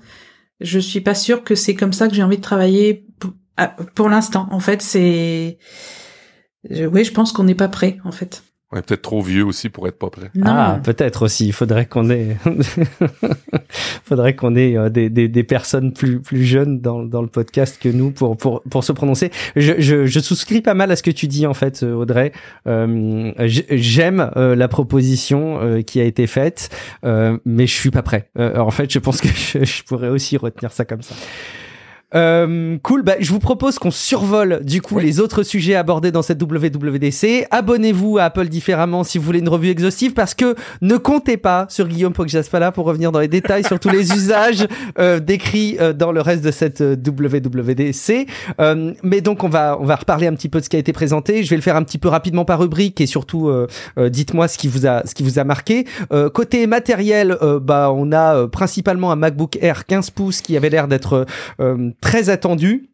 [0.61, 3.08] je suis pas sûre que c'est comme ça que j'ai envie de travailler
[3.59, 5.59] ah, pour l'instant, en fait, c'est.
[6.71, 8.45] Oui, je pense qu'on n'est pas prêt, en fait.
[8.71, 10.31] On est peut-être trop vieux aussi pour être pas prêt.
[10.45, 11.47] Ah, peut-être aussi.
[11.47, 12.37] Il faudrait qu'on ait,
[14.05, 17.81] faudrait qu'on ait euh, des, des, des, personnes plus plus jeunes dans, dans le podcast
[17.81, 19.31] que nous pour pour pour se prononcer.
[19.57, 22.33] Je, je, je souscris pas mal à ce que tu dis en fait, euh, Audrey.
[22.67, 26.69] Euh, J'aime euh, la proposition qui a été faite,
[27.03, 28.31] mais je suis pas prêt.
[28.37, 31.15] en fait, je pense que je, je pourrais aussi retenir ça comme ça.
[32.15, 36.23] Euh, cool, bah, je vous propose qu'on survole du coup les autres sujets abordés dans
[36.23, 37.47] cette WWDC.
[37.51, 41.67] Abonnez-vous à Apple différemment si vous voulez une revue exhaustive parce que ne comptez pas
[41.69, 44.67] sur Guillaume Poggiaspala pour revenir dans les détails sur tous les usages
[44.99, 48.27] euh, décrits euh, dans le reste de cette euh, WWDC.
[48.59, 50.79] Euh, mais donc on va on va reparler un petit peu de ce qui a
[50.79, 51.43] été présenté.
[51.43, 53.51] Je vais le faire un petit peu rapidement par rubrique et surtout
[53.99, 55.87] dites-moi ce qui vous a ce qui vous a marqué.
[56.33, 61.27] côté matériel, bah on a principalement un MacBook Air 15 pouces qui avait l'air d'être
[62.01, 62.89] très attendu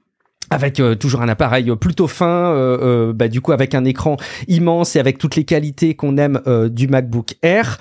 [0.51, 2.79] avec euh, toujours un appareil plutôt fin, euh,
[3.09, 4.17] euh, bah, du coup avec un écran
[4.49, 7.79] immense et avec toutes les qualités qu'on aime du MacBook Air,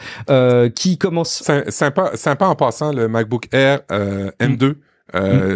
[0.76, 1.44] qui commence.
[1.70, 4.76] Sympa, sympa en passant le MacBook Air M2,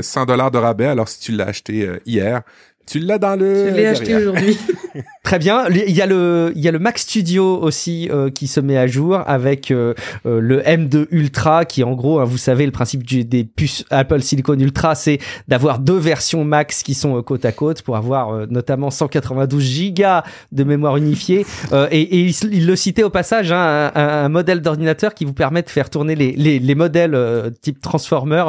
[0.02, 0.88] 100 dollars de rabais.
[0.88, 2.42] Alors si tu l'as acheté hier,
[2.86, 3.70] tu l'as dans le.
[3.70, 4.58] Je l'ai acheté aujourd'hui.
[5.28, 5.66] Très bien.
[5.68, 8.78] Il y a le, il y a le Mac Studio aussi euh, qui se met
[8.78, 9.94] à jour avec euh,
[10.26, 14.22] euh, le M2 Ultra qui, en gros, hein, vous savez, le principe des puces Apple
[14.22, 15.20] Silicon Ultra, c'est
[15.50, 20.24] d'avoir deux versions Max qui sont côte à côte pour avoir notamment 192 gigas
[20.54, 21.46] de mémoire unifiée.
[21.92, 25.62] et, et il, le citait au passage, hein, un, un, modèle d'ordinateur qui vous permet
[25.62, 28.46] de faire tourner les, les, les modèles type Transformer.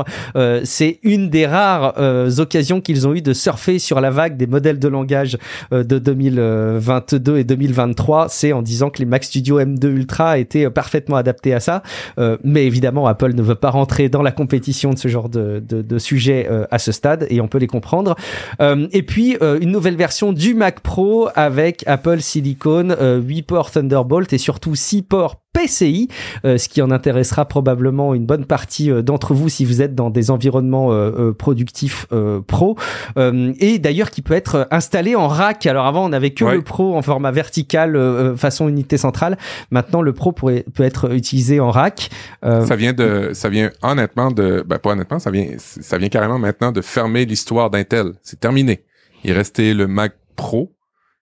[0.63, 1.95] c'est une des rares
[2.39, 5.39] occasions qu'ils ont eu de surfer sur la vague des modèles de langage
[5.73, 10.67] de 2000 2022 et 2023, c'est en disant que les Mac Studio M2 Ultra étaient
[10.67, 11.83] euh, parfaitement adaptés à ça.
[12.19, 15.63] Euh, mais évidemment, Apple ne veut pas rentrer dans la compétition de ce genre de,
[15.67, 18.17] de, de sujet euh, à ce stade et on peut les comprendre.
[18.61, 24.39] et puis, une nouvelle version du Mac Pro avec Apple Silicon, 8 ports Thunderbolt et
[24.39, 26.09] surtout 6 ports PCI,
[26.45, 29.95] euh, ce qui en intéressera probablement une bonne partie euh, d'entre vous si vous êtes
[29.95, 32.07] dans des environnements euh, productifs
[32.47, 32.77] pro,
[33.17, 35.67] et d'ailleurs qui peut être installé en rack.
[35.67, 39.37] Alors avant on n'avait que le pro en format vertical façon unité centrale.
[39.71, 42.11] Maintenant le pro pourrait, peut être utilisé en rack.
[42.43, 46.39] Ça vient de, ça vient honnêtement de, ben pas honnêtement, ça vient, ça vient carrément
[46.39, 48.13] maintenant de fermer l'histoire d'Intel.
[48.23, 48.85] C'est terminé.
[49.25, 50.73] Il restait le Mac Pro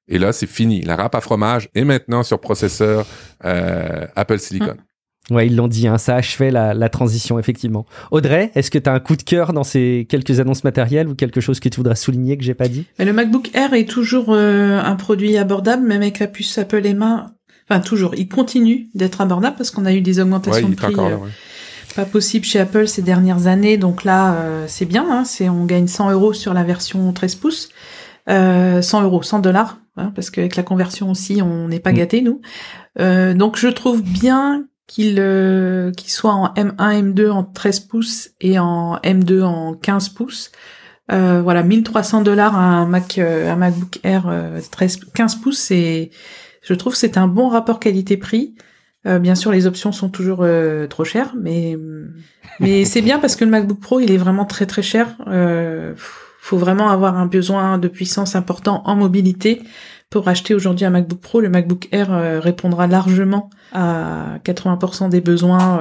[0.08, 0.82] et là, c'est fini.
[0.82, 3.06] La râpe à fromage est maintenant sur processeur
[3.44, 4.76] euh, Apple Silicon.
[5.28, 7.84] Ouais, ils l'ont dit, hein, ça achevait la, la transition, effectivement.
[8.12, 11.16] Audrey, est-ce que tu as un coup de cœur dans ces quelques annonces matérielles ou
[11.16, 12.84] quelque chose que tu voudrais souligner que j'ai pas dit?
[13.00, 16.94] Mais Le MacBook Air est toujours euh, un produit abordable, même avec la puce Apple
[16.94, 17.32] mains.
[17.68, 18.14] Enfin, toujours.
[18.14, 20.94] Il continue d'être abordable parce qu'on a eu des augmentations de prix.
[20.96, 21.16] Euh,
[21.96, 24.36] pas possible chez Apple ces dernières années, donc là
[24.66, 27.70] c'est bien, hein, c'est on gagne 100 euros sur la version 13 pouces,
[28.28, 31.96] 100 euros, 100 dollars Hein, parce qu'avec la conversion aussi, on n'est pas mm.
[31.96, 32.40] gâté nous.
[33.00, 38.30] Euh, donc je trouve bien qu'il euh, qu'il soit en M1, M2 en 13 pouces
[38.40, 40.52] et en M2 en 15 pouces.
[41.12, 44.30] Euh, voilà, 1300 dollars un Mac, un MacBook Air
[44.70, 46.10] 13, 15 pouces, c'est,
[46.62, 48.56] je trouve, c'est un bon rapport qualité-prix.
[49.04, 50.44] bien sûr, les options sont toujours
[50.90, 51.76] trop chères, mais
[52.58, 55.16] mais c'est bien parce que le MacBook Pro, il est vraiment très très cher.
[55.28, 55.94] Euh,
[56.46, 59.62] faut vraiment avoir un besoin de puissance important en mobilité
[60.10, 61.40] pour acheter aujourd'hui un MacBook Pro.
[61.40, 65.80] Le MacBook Air répondra largement à 80% des besoins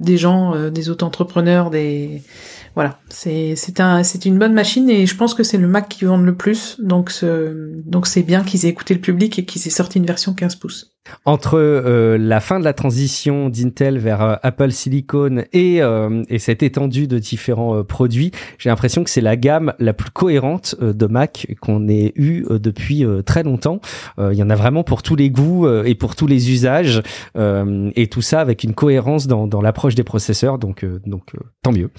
[0.00, 2.22] des gens, euh, des auto-entrepreneurs, des
[2.74, 6.04] voilà, c'est un c'est une bonne machine et je pense que c'est le Mac qui
[6.04, 7.12] vend le plus, donc
[7.84, 10.56] donc c'est bien qu'ils aient écouté le public et qu'ils aient sorti une version 15
[10.56, 10.93] pouces.
[11.24, 15.80] Entre euh, la fin de la transition d'Intel vers euh, Apple Silicon et,
[16.28, 20.74] et cette étendue de différents produits, j'ai l'impression que c'est la gamme la plus cohérente
[20.80, 23.80] de Mac qu'on ait eu depuis très longtemps.
[24.18, 27.02] Il y en a vraiment pour tous les goûts et pour tous les usages
[27.36, 31.32] et tout ça avec une cohérence dans, dans l'approche des processeurs, donc donc
[31.62, 31.90] tant mieux.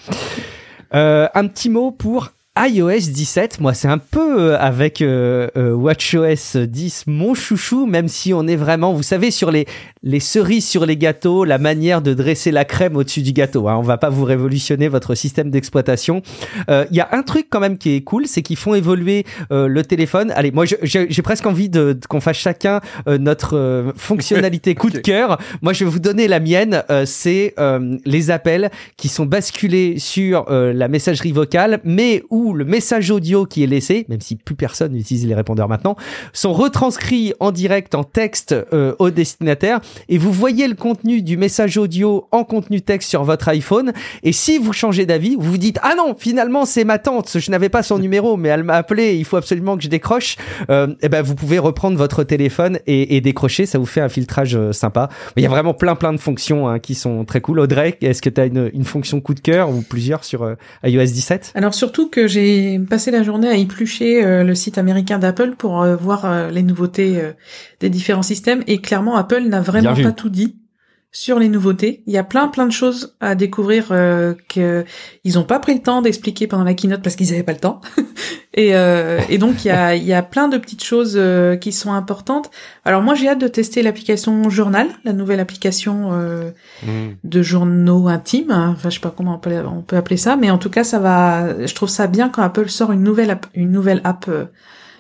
[0.94, 5.74] Euh, un petit mot pour iOS 17, moi c'est un peu euh, avec euh, euh
[5.74, 9.66] WatchOS 10 mon chouchou, même si on est vraiment, vous savez, sur les,
[10.04, 13.68] les cerises sur les gâteaux, la manière de dresser la crème au-dessus du gâteau.
[13.68, 13.76] Hein.
[13.78, 16.22] On va pas vous révolutionner votre système d'exploitation.
[16.70, 19.82] Il y a un truc quand même qui est cool, c'est qu'ils font évoluer le
[19.82, 20.32] téléphone.
[20.32, 25.40] Allez, moi j'ai presque envie de, qu'on fasse chacun notre fonctionnalité coup de cœur.
[25.62, 27.56] Moi je vais vous donner la mienne, c'est
[28.06, 33.64] les appels qui sont basculés sur la messagerie vocale, mais où le message audio qui
[33.64, 35.96] est laissé, même si plus personne n'utilise les répondeurs maintenant,
[36.34, 39.80] sont retranscrits en direct en texte euh, au destinataire.
[40.10, 43.94] Et vous voyez le contenu du message audio en contenu texte sur votre iPhone.
[44.24, 47.52] Et si vous changez d'avis, vous vous dites ah non finalement c'est ma tante, je
[47.52, 50.38] n'avais pas son numéro mais elle m'a appelé, il faut absolument que je décroche,
[50.70, 54.02] euh, et eh ben vous pouvez reprendre votre téléphone et, et, décrocher, ça vous fait
[54.02, 55.10] un filtrage euh, sympa.
[55.38, 57.60] Il y a vraiment plein plein de fonctions hein, qui sont très cool.
[57.60, 60.56] Audrey, est-ce que tu as une, une, fonction coup de cœur ou plusieurs sur euh,
[60.84, 65.20] iOS 17 Alors surtout que j'ai passé la journée à éplucher euh, le site américain
[65.20, 67.22] d'Apple pour euh, voir euh, les nouveautés
[67.80, 68.62] des différents systèmes.
[68.68, 70.58] Et clairement Apple n'a vraiment pas tout dit
[71.16, 72.04] sur les nouveautés.
[72.08, 74.84] Il y a plein plein de choses à découvrir euh, que
[75.24, 77.60] ils ont pas pris le temps d'expliquer pendant la keynote parce qu'ils avaient pas le
[77.60, 77.80] temps.
[78.54, 81.56] et, euh, et donc il y a il y a plein de petites choses euh,
[81.56, 82.52] qui sont importantes.
[82.84, 86.52] Alors moi j'ai hâte de tester l'application Journal, la nouvelle application euh,
[86.84, 87.14] mmh.
[87.24, 88.52] de journaux intimes.
[88.52, 90.84] Enfin je sais pas comment on peut, on peut appeler ça, mais en tout cas
[90.84, 91.66] ça va.
[91.66, 94.30] Je trouve ça bien quand Apple sort une nouvelle app, une nouvelle app.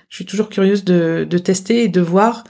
[0.07, 2.45] je suis toujours curieuse de, de tester et de voir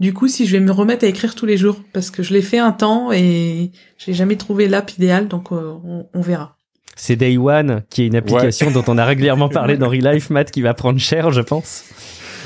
[0.00, 2.32] du coup, si je vais me remettre à écrire tous les jours, parce que je
[2.32, 5.74] l'ai fait un temps et j'ai jamais trouvé l'app idéale, donc euh,
[6.14, 6.56] on, verra.
[6.96, 10.30] C'est Day One, qui est une application dont on a régulièrement parlé dans Real Life,
[10.30, 11.84] Matt, qui va prendre cher, je pense.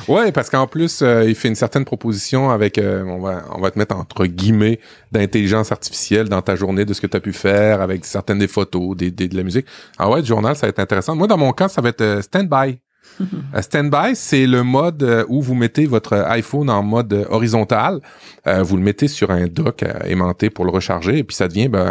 [0.09, 3.61] Ouais, parce qu'en plus, euh, il fait une certaine proposition avec, euh, on va, on
[3.61, 4.81] va te mettre entre guillemets
[5.13, 8.49] d'intelligence artificielle dans ta journée de ce que tu as pu faire avec certaines des
[8.49, 9.67] photos, des, des, de la musique.
[9.97, 11.15] Ah ouais, le journal, ça va être intéressant.
[11.15, 12.81] Moi, dans mon cas, ça va être stand-by.
[13.21, 18.01] Euh, standby, c'est le mode euh, où vous mettez votre iPhone en mode euh, horizontal.
[18.47, 21.87] vous le mettez sur un dock aimanté pour le recharger et puis ça devient ben,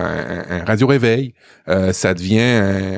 [0.50, 1.34] un, radio réveil.
[1.92, 2.40] ça devient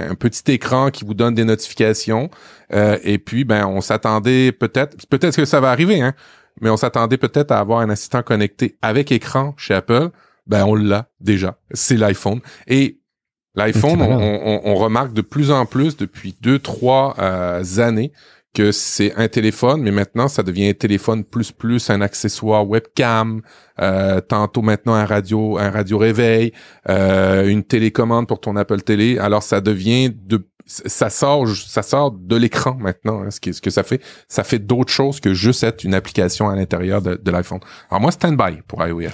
[0.10, 2.30] un, petit écran qui vous donne des notifications.
[2.72, 6.14] et puis ben on s'attendait peut-être, peut-être que ça va arriver, hein,
[6.62, 10.10] mais on s'attendait peut-être à avoir un assistant connecté avec écran chez Apple.
[10.48, 11.58] Ben on l'a déjà.
[11.72, 13.00] C'est l'iPhone et
[13.56, 18.12] L'iPhone, on, remarque de plus en plus depuis deux, trois euh, années
[18.56, 23.42] que c'est un téléphone, mais maintenant ça devient un téléphone plus plus un accessoire webcam,
[23.82, 26.54] euh, tantôt maintenant un radio, un radio réveil,
[26.90, 29.20] euh, une télécommande pour ton Apple Télé.
[29.20, 33.62] Alors ça devient de ça sort ça sort de l'écran maintenant hein, ce, qui, ce
[33.62, 34.02] que ça fait.
[34.30, 37.60] Ça fait d'autres choses que juste être une application à l'intérieur de, de l'iPhone.
[37.92, 39.12] Alors moi standby pour iOS.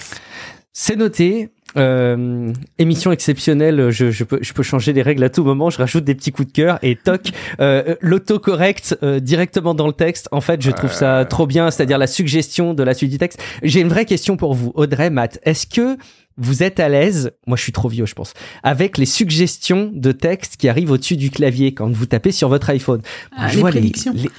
[0.72, 5.44] C'est noté euh, émission exceptionnelle, je, je, peux, je peux changer les règles à tout
[5.44, 7.30] moment, je rajoute des petits coups de cœur et toc,
[7.60, 10.28] euh, l'autocorrect euh, directement dans le texte.
[10.32, 13.42] En fait, je trouve ça trop bien, c'est-à-dire la suggestion de la suite du texte.
[13.62, 15.38] J'ai une vraie question pour vous, Audrey, Matt.
[15.44, 15.96] Est-ce que
[16.38, 18.32] vous êtes à l'aise, moi je suis trop vieux je pense,
[18.62, 22.70] avec les suggestions de texte qui arrivent au-dessus du clavier quand vous tapez sur votre
[22.70, 23.02] iPhone?
[23.36, 24.30] Ah, je vois les, les,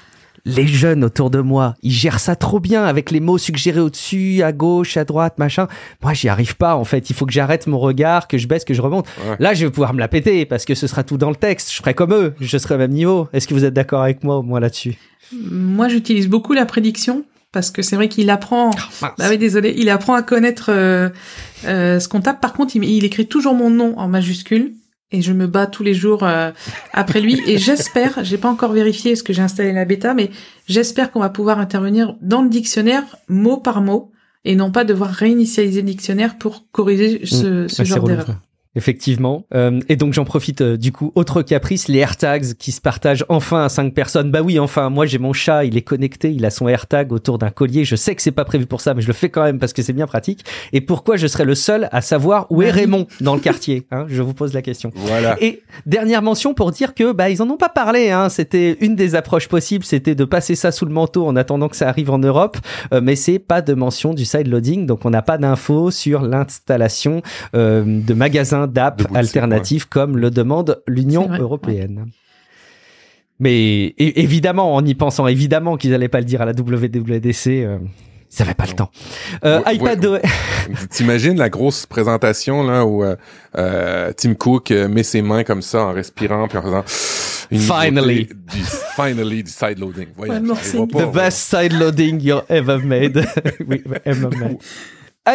[0.45, 4.41] les jeunes autour de moi, ils gèrent ça trop bien avec les mots suggérés au-dessus,
[4.44, 5.68] à gauche, à droite, machin.
[6.02, 7.10] Moi, j'y arrive pas, en fait.
[7.10, 9.07] Il faut que j'arrête mon regard, que je baisse, que je remonte.
[9.40, 11.72] Là, je vais pouvoir me la péter parce que ce sera tout dans le texte.
[11.72, 12.34] Je ferai comme eux.
[12.41, 13.30] Je serai au même niveau.
[13.32, 14.98] Est-ce que vous êtes d'accord avec moi, moi, là-dessus?
[15.32, 18.72] Moi, j'utilise beaucoup la prédiction parce que c'est vrai qu'il apprend.
[19.02, 21.10] Ah, bah oui, désolé, il apprend à connaître euh,
[21.65, 22.41] euh, ce qu'on tape.
[22.41, 24.74] Par contre, il, il, écrit toujours mon nom en majuscule
[25.14, 26.52] et je me bats tous les jours euh,
[26.91, 30.31] après lui et j'espère, j'ai pas encore vérifié ce que j'ai installé la bêta, mais
[30.68, 34.11] j'espère qu'on va pouvoir intervenir dans le dictionnaire mot par mot
[34.44, 37.69] et non pas devoir réinitialiser le dictionnaire pour corriger ce, mmh.
[37.69, 38.35] ce genre d'erreur.
[38.76, 39.45] Effectivement.
[39.54, 43.26] Euh, et donc j'en profite euh, du coup, autre caprice, les AirTags qui se partagent
[43.30, 44.32] enfin à cinq personnes.
[44.32, 47.38] Bah oui, enfin, moi j'ai mon chat, il est connecté, il a son AirTag autour
[47.38, 47.86] d'un collier.
[47.86, 49.74] Je sais que c'est pas prévu pour ça, mais je le fais quand même parce
[49.74, 50.44] que c'est bien pratique.
[50.72, 52.74] Et pourquoi je serais le seul à savoir où est Bah.
[52.74, 54.91] Raymond dans le quartier hein Je vous pose la question.
[54.95, 55.38] Voilà.
[55.41, 58.10] Et dernière mention pour dire que bah ils en ont pas parlé.
[58.10, 58.30] Hein.
[58.30, 61.76] C'était une des approches possibles, c'était de passer ça sous le manteau en attendant que
[61.76, 62.58] ça arrive en Europe,
[62.94, 66.22] Euh, mais c'est pas de mention du side loading, donc on n'a pas d'infos sur
[66.22, 67.22] l'installation
[67.56, 72.06] euh, de magasins De d'app boutiques, alternatifs comme le demande l'Union européenne.
[73.40, 77.48] Mais évidemment, en y pensant, évidemment qu'ils allaient pas le dire à la WWDC.
[77.48, 77.77] Euh,
[78.35, 78.90] ils avaient pas le temps.
[79.45, 80.22] Euh, Ouais, iPad ouais.
[80.90, 83.15] T'imagines la grosse présentation là où euh,
[83.57, 86.84] euh, Tim Cook euh, met ses mains comme ça en respirant puis en faisant
[87.52, 88.26] une Finally.
[88.52, 88.64] du
[88.95, 90.07] finally du side loading.
[90.15, 93.23] Voyons, Ouais, The best side loading you ever made.
[93.68, 94.57] oui, ever made.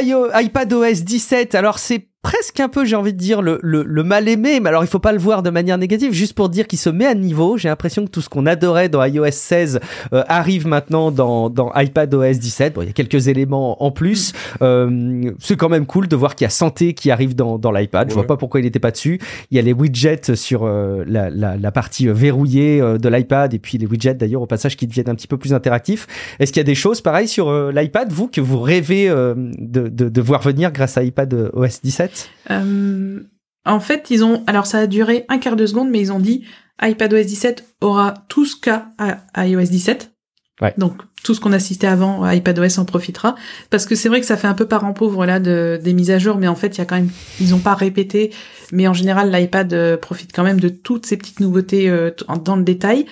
[0.02, 3.82] iO, iPad OS 17, alors c'est presque un peu, j'ai envie de dire, le, le,
[3.82, 6.48] le mal aimé, mais alors il faut pas le voir de manière négative, juste pour
[6.48, 7.56] dire qu'il se met à niveau.
[7.56, 9.80] J'ai l'impression que tout ce qu'on adorait dans iOS 16
[10.12, 12.74] euh, arrive maintenant dans, dans iPad OS 17.
[12.74, 14.32] Bon, il y a quelques éléments en plus.
[14.62, 17.72] Euh, c'est quand même cool de voir qu'il y a santé qui arrive dans, dans
[17.72, 18.08] l'iPad.
[18.08, 19.20] Je vois pas pourquoi il n'était pas dessus.
[19.50, 23.54] Il y a les widgets sur euh, la, la, la partie euh, verrouillée de l'iPad
[23.54, 26.06] et puis les widgets d'ailleurs au passage qui deviennent un petit peu plus interactifs.
[26.40, 29.88] Est-ce qu'il y a des choses pareilles sur l'iPad, vous, que vous rêvez euh, de,
[29.88, 32.07] de, de voir venir grâce à iPad euh, OS 17
[32.50, 33.20] Euh,
[33.64, 36.20] en fait, ils ont, alors ça a duré un quart de seconde, mais ils ont
[36.20, 36.44] dit
[36.80, 40.12] iPadOS 17 aura tout ce qu'a à iOS 17.
[40.60, 40.74] Ouais.
[40.76, 43.36] Donc tout ce qu'on assistait avant, iPadOS en profitera,
[43.70, 46.10] parce que c'est vrai que ça fait un peu parent pauvre là de des mises
[46.10, 47.10] à jour, mais en fait il y a quand même,
[47.40, 48.32] ils ont pas répété,
[48.72, 52.10] mais en général l'iPad euh, profite quand même de toutes ces petites nouveautés euh,
[52.44, 53.06] dans le détail.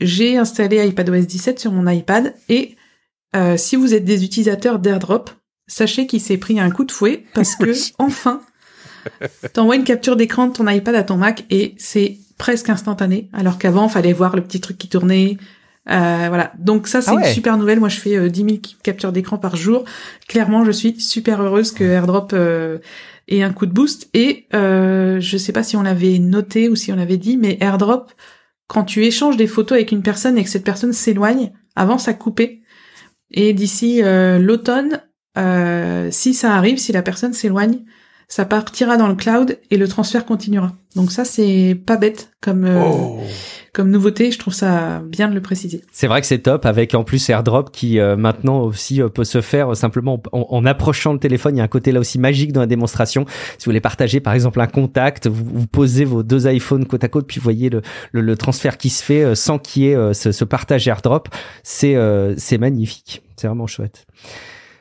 [0.00, 2.76] J'ai installé iPadOS 17 sur mon iPad et
[3.36, 5.30] euh, si vous êtes des utilisateurs d'AirDrop,
[5.68, 8.42] sachez qu'il s'est pris un coup de fouet parce que enfin
[9.52, 13.58] T'envoies une capture d'écran de ton iPad à ton Mac et c'est presque instantané, alors
[13.58, 15.36] qu'avant, fallait voir le petit truc qui tournait.
[15.88, 16.52] Euh, voilà.
[16.58, 17.26] Donc ça, c'est Ah ouais.
[17.26, 17.80] une super nouvelle.
[17.80, 19.84] Moi, je fais euh, 10 000 captures d'écran par jour.
[20.28, 22.78] Clairement, je suis super heureuse que AirDrop euh,
[23.28, 24.08] ait un coup de boost.
[24.14, 27.56] Et euh, je sais pas si on l'avait noté ou si on l'avait dit, mais
[27.60, 28.12] AirDrop,
[28.66, 32.12] quand tu échanges des photos avec une personne et que cette personne s'éloigne, avant, ça
[32.12, 32.60] coupait.
[33.30, 35.00] Et d'ici euh, l'automne,
[35.38, 37.80] euh, si ça arrive, si la personne s'éloigne,
[38.30, 40.72] ça partira dans le cloud et le transfert continuera.
[40.96, 43.20] Donc ça, c'est pas bête comme euh, Oh.
[43.72, 44.30] comme nouveauté.
[44.30, 45.80] Je trouve ça bien de le préciser.
[45.92, 49.24] C'est vrai que c'est top avec en plus AirDrop qui euh, maintenant aussi euh, peut
[49.24, 51.56] se faire euh, simplement en, en approchant le téléphone.
[51.56, 53.24] Il y a un côté là aussi magique dans la démonstration.
[53.56, 57.04] Si vous voulez partager par exemple un contact, vous, vous posez vos deux iPhones côte
[57.04, 57.80] à côte puis vous voyez le,
[58.12, 60.86] le, le transfert qui se fait euh, sans qu'il y ait euh, ce, ce partage
[60.86, 61.28] AirDrop.
[61.62, 63.22] C'est euh, c'est magnifique.
[63.36, 64.04] C'est vraiment chouette.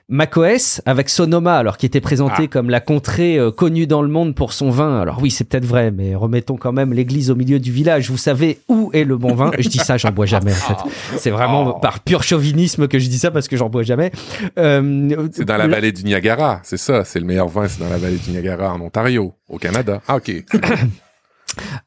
[0.10, 2.48] macOS avec Sonoma, alors qui était présenté Ah.
[2.48, 5.02] comme la contrée euh, connue dans le monde pour son vin.
[5.02, 8.10] Alors oui, c'est peut-être vrai, mais remettons quand même l'église au milieu du village.
[8.10, 10.78] Vous savez où est le bon vin Je dis ça, j'en bois jamais en fait.
[11.18, 11.80] C'est vraiment Oh.
[11.80, 14.12] par pur chauvinisme que je dis ça parce que j'en bois jamais.
[14.58, 17.04] Euh, C'est dans la vallée du Niagara, c'est ça.
[17.04, 20.02] C'est le meilleur vin, c'est dans la vallée du Niagara en Ontario, au Canada.
[20.08, 20.32] Ah ok.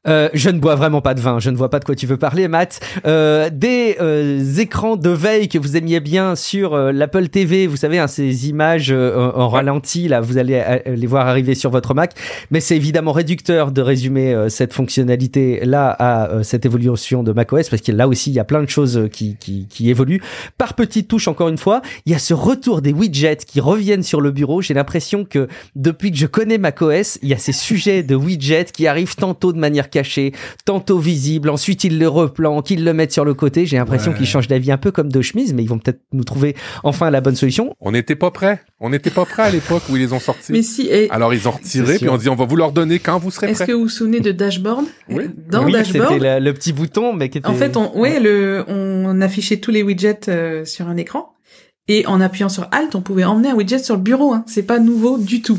[0.07, 1.39] Euh, je ne bois vraiment pas de vin.
[1.39, 2.81] Je ne vois pas de quoi tu veux parler, Matt.
[3.07, 7.67] Euh, des euh, écrans de veille que vous aimiez bien sur euh, l'Apple TV.
[7.67, 11.71] Vous savez, hein, ces images euh, en ralenti, là, vous allez les voir arriver sur
[11.71, 12.15] votre Mac.
[12.51, 17.33] Mais c'est évidemment réducteur de résumer euh, cette fonctionnalité là à euh, cette évolution de
[17.33, 20.23] macOS parce que là aussi, il y a plein de choses qui, qui, qui évoluent.
[20.59, 24.03] Par petites touches, encore une fois, il y a ce retour des widgets qui reviennent
[24.03, 24.63] sur le bureau.
[24.63, 28.67] J'ai l'impression que depuis que je connais macOS, il y a ces sujets de widgets
[28.73, 30.33] qui arrivent tantôt de manière cachée,
[30.65, 31.51] tantôt visible.
[31.51, 33.67] Ensuite, ils le replanquent, ils le mettent sur le côté.
[33.67, 34.17] J'ai l'impression Ouais.
[34.17, 37.11] qu'ils changent d'avis un peu comme de chemise, mais ils vont peut-être nous trouver enfin
[37.11, 37.75] la bonne solution.
[37.81, 38.63] On n'était pas prêts.
[38.81, 40.53] On n'était pas prêts à l'époque où ils les ont sortis.
[40.53, 42.99] Mais si, et Alors ils ont retiré, puis on dit on va vous leur donner
[42.99, 43.67] quand vous serez est-ce prêts.
[43.67, 44.87] que vous vous souvenez de Dashboard?
[45.11, 45.25] Oui.
[45.51, 47.47] Dans oui, Dashboard, c'était le, le petit bouton, mais qui était...
[47.49, 51.35] En fait, on, ouais, le, on affichait tous les widgets euh, sur un écran.
[51.89, 54.33] Et en appuyant sur Alt, on pouvait emmener un widget sur le bureau.
[54.33, 54.45] Hein.
[54.47, 55.59] C'est pas nouveau du tout.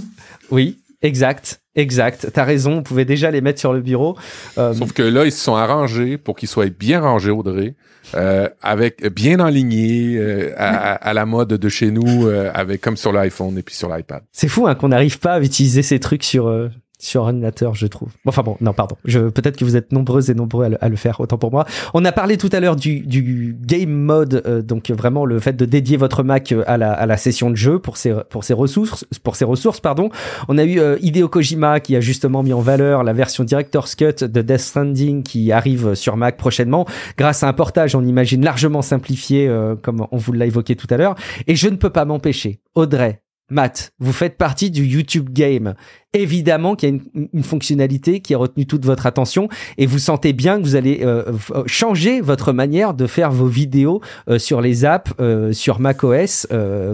[0.49, 1.60] Oui, exact.
[1.75, 4.17] Exact, t'as raison, on pouvait déjà les mettre sur le bureau.
[4.57, 7.75] Euh, Sauf que là, ils se sont arrangés pour qu'ils soient bien rangés, Audrey,
[8.15, 12.97] euh, avec bien alignés euh, à, à la mode de chez nous, euh, avec comme
[12.97, 14.21] sur l'iPhone et puis sur l'iPad.
[14.33, 16.69] C'est fou hein, qu'on n'arrive pas à utiliser ces trucs sur euh,
[17.01, 18.09] sur ordinateur, je trouve.
[18.25, 18.95] Enfin bon, non, pardon.
[19.05, 21.51] Je peut-être que vous êtes nombreux et nombreux à le, à le faire, autant pour
[21.51, 21.65] moi.
[21.93, 25.53] On a parlé tout à l'heure du, du game mode, euh, donc vraiment le fait
[25.53, 28.43] de dédier votre Mac euh, à la, à la session de jeu pour ses pour
[28.43, 30.09] ses ressources, pour ses ressources, pardon.
[30.47, 33.95] On a eu euh, Hideo Kojima qui a justement mis en valeur la version Director's
[33.95, 36.85] Cut de Death Stranding qui arrive sur Mac prochainement,
[37.17, 40.87] grâce à un portage, on imagine largement simplifié, euh, comme on vous l'a évoqué tout
[40.89, 41.15] à l'heure.
[41.47, 43.21] Et je ne peux pas m'empêcher, Audrey,
[43.51, 45.75] Matt, vous faites partie du YouTube game.
[46.13, 49.47] Évidemment qu'il y a une, une, fonctionnalité qui a retenu toute votre attention
[49.77, 53.45] et vous sentez bien que vous allez euh, euh, changer votre manière de faire vos
[53.45, 55.11] vidéos euh, sur les apps
[55.51, 56.47] sur macOS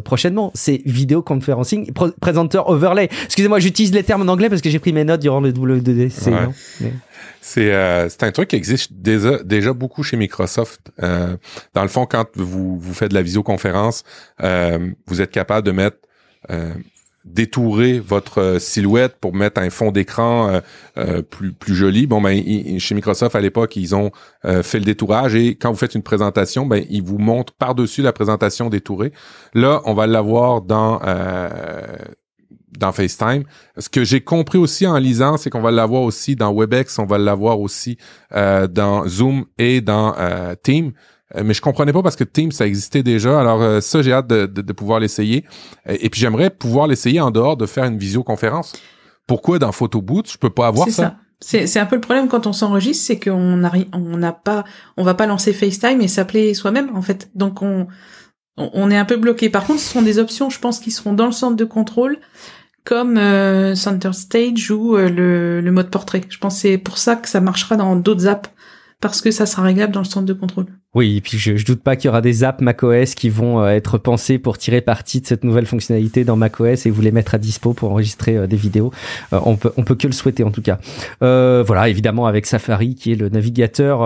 [0.03, 0.51] prochainement.
[0.53, 3.09] C'est vidéo conferencing, présentateur overlay.
[3.25, 6.27] Excusez-moi, j'utilise les termes en anglais parce que j'ai pris mes notes durant le WWDC.
[6.27, 6.91] Ouais.
[7.41, 10.91] C'est euh, c'est un truc qui existe déjà déjà beaucoup chez Microsoft.
[11.01, 11.37] Euh,
[11.73, 14.03] dans le fond, quand vous vous faites de la visioconférence,
[14.43, 16.06] euh, vous êtes capable de mettre euh,
[17.25, 20.61] détourer votre silhouette pour mettre un fond d'écran
[20.97, 22.07] euh, plus plus joli.
[22.07, 22.41] Bon ben
[22.79, 24.11] chez Microsoft à l'époque ils ont
[24.43, 28.01] fait le détourage et quand vous faites une présentation, ben ils vous montrent par dessus
[28.01, 29.11] la présentation détourée.
[29.53, 31.01] Là on va l'avoir dans
[32.77, 33.43] dans FaceTime.
[33.77, 37.05] Ce que j'ai compris aussi en lisant, c'est qu'on va l'avoir aussi dans WebEx, on
[37.05, 37.97] va l'avoir aussi
[38.33, 40.87] euh, dans Zoom et dans euh, Team.
[40.87, 40.91] Euh,
[41.35, 43.39] mais je comprenais pas parce que Team ça existait déjà.
[43.39, 45.43] Alors ça, j'ai hâte de, de, pouvoir l'essayer.
[45.87, 48.73] Et puis j'aimerais pouvoir l'essayer en dehors de faire une visioconférence.
[49.27, 51.15] Pourquoi dans Photo Boot je peux pas avoir ça, ça.
[51.39, 54.63] C'est, c'est un peu le problème quand on s'enregistre, c'est qu'on n'a on n'a pas,
[54.95, 57.29] on va pas lancer FaceTime et s'appeler soi-même en fait.
[57.35, 57.87] Donc on,
[58.57, 59.49] on est un peu bloqué.
[59.49, 62.19] Par contre, ce sont des options, je pense, qui seront dans le centre de contrôle
[62.83, 66.21] comme euh, Center Stage ou euh, le, le, mode portrait.
[66.29, 68.49] Je pense que c'est pour ça que ça marchera dans d'autres apps
[68.99, 70.67] parce que ça sera réglable dans le centre de contrôle.
[70.95, 73.61] Oui, et puis je, je doute pas qu'il y aura des apps macOS qui vont
[73.61, 77.11] euh, être pensées pour tirer parti de cette nouvelle fonctionnalité dans macOS et vous les
[77.11, 78.91] mettre à dispo pour enregistrer euh, des vidéos.
[79.33, 80.79] Euh, on peut on peut que le souhaiter en tout cas.
[81.19, 83.97] voilà, évidemment avec Safari qui est le navigateur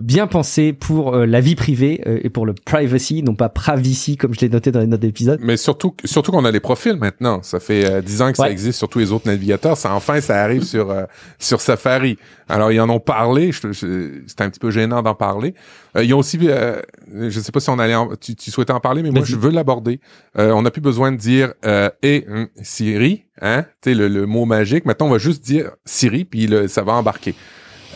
[0.00, 4.40] bien pensé pour la vie privée et pour le privacy, non pas privacy comme je
[4.40, 5.38] l'ai noté dans les notes d'épisode.
[5.42, 7.42] Mais surtout surtout qu'on a les profils maintenant.
[7.42, 9.76] Ça fait dix ans que ça existe sur tous les autres navigateurs.
[9.76, 10.92] Ça enfin ça arrive sur
[11.38, 12.18] sur Safari.
[12.48, 13.52] Alors ils en ont parlé.
[13.52, 15.54] C'était un petit peu gênant d'en parler.
[15.96, 16.80] Euh, ils ont aussi, euh,
[17.12, 19.50] je sais pas si on allait, tu, tu, souhaitais en parler, mais moi je veux
[19.50, 20.00] l'aborder.
[20.38, 24.08] Euh, on n'a plus besoin de dire euh, et hum, Siri, hein, tu sais le,
[24.08, 24.86] le, mot magique.
[24.86, 27.34] Maintenant on va juste dire Siri puis le, ça va embarquer.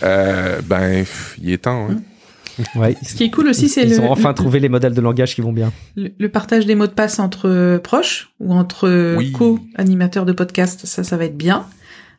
[0.02, 1.04] Euh, ben
[1.42, 1.88] il est temps.
[1.90, 1.96] Hein.
[1.96, 2.02] Hum.
[2.74, 2.96] Ouais.
[3.02, 5.40] Ce qui est cool aussi, c'est ils ont enfin trouvé les modèles de langage qui
[5.42, 5.72] vont bien.
[5.94, 11.16] Le, partage des mots de passe entre proches ou entre co-animateurs de podcast, ça, ça
[11.16, 11.66] va être bien.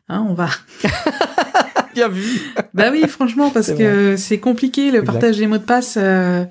[0.08, 0.48] Hein, on va.
[1.94, 2.24] bien vu.
[2.74, 6.44] bah oui, franchement, parce que c'est compliqué le partage des mots de passe, euh,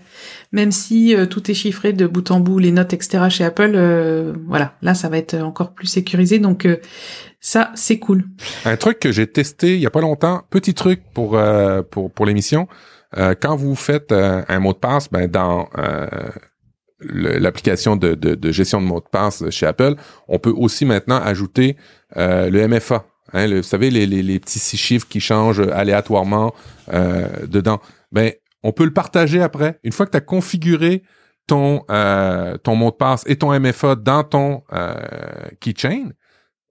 [0.52, 3.30] même si euh, tout est chiffré de bout en bout, les notes, etc.
[3.30, 3.72] chez Apple.
[3.76, 6.68] Euh, voilà, là, ça va être encore plus sécurisé, donc
[7.40, 8.26] ça, c'est cool.
[8.66, 11.40] Un truc que j'ai testé il y a pas longtemps, petit truc pour
[11.90, 12.68] pour pour l'émission.
[13.16, 15.70] quand vous faites un mot de passe, ben dans
[17.02, 19.96] l'application de, de, de, gestion de mots de passe chez Apple,
[20.28, 21.78] on peut aussi maintenant ajouter
[22.16, 26.54] le MFA Hein, vous savez, les, les, les, petits six chiffres qui changent aléatoirement
[26.94, 27.80] euh, dedans.
[28.12, 28.32] Ben,
[28.64, 29.80] on peut le partager après.
[29.84, 31.04] Une fois que tu as configuré
[31.48, 34.94] ton, euh, ton mot de passe et ton MFA dans ton euh,
[35.60, 36.10] keychain,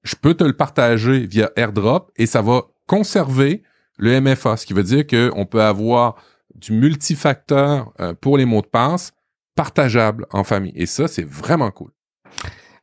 [0.05, 3.63] je peux te le partager via AirDrop et ça va conserver
[3.99, 6.17] le MFA, ce qui veut dire qu'on peut avoir
[6.55, 9.13] du multifacteur euh, pour les mots de passe
[9.55, 10.73] partageable en famille.
[10.77, 11.91] Et ça, c'est vraiment cool.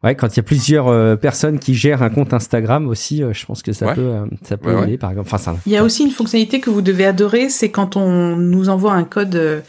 [0.04, 3.34] Ouais, quand il y a plusieurs euh, personnes qui gèrent un compte Instagram aussi, euh,
[3.34, 5.28] je pense que ça peut, euh, ça peut aider, par exemple.
[5.28, 8.36] Enfin, ça, il y a aussi une fonctionnalité que vous devez adorer, c'est quand on
[8.36, 9.64] nous envoie un code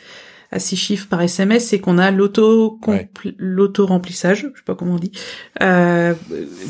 [0.53, 2.79] à six chiffres par SMS, c'est qu'on a l'auto
[3.39, 5.13] l'auto remplissage, je sais pas comment on dit,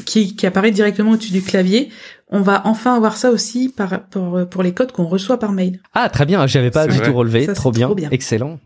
[0.05, 1.91] qui, qui apparaît directement au-dessus du clavier.
[2.28, 5.81] On va enfin avoir ça aussi par, pour, pour les codes qu'on reçoit par mail.
[5.95, 7.87] Ah, très bien, j'avais pas du tout relevé, trop, bien.
[7.87, 8.59] trop bien, excellent,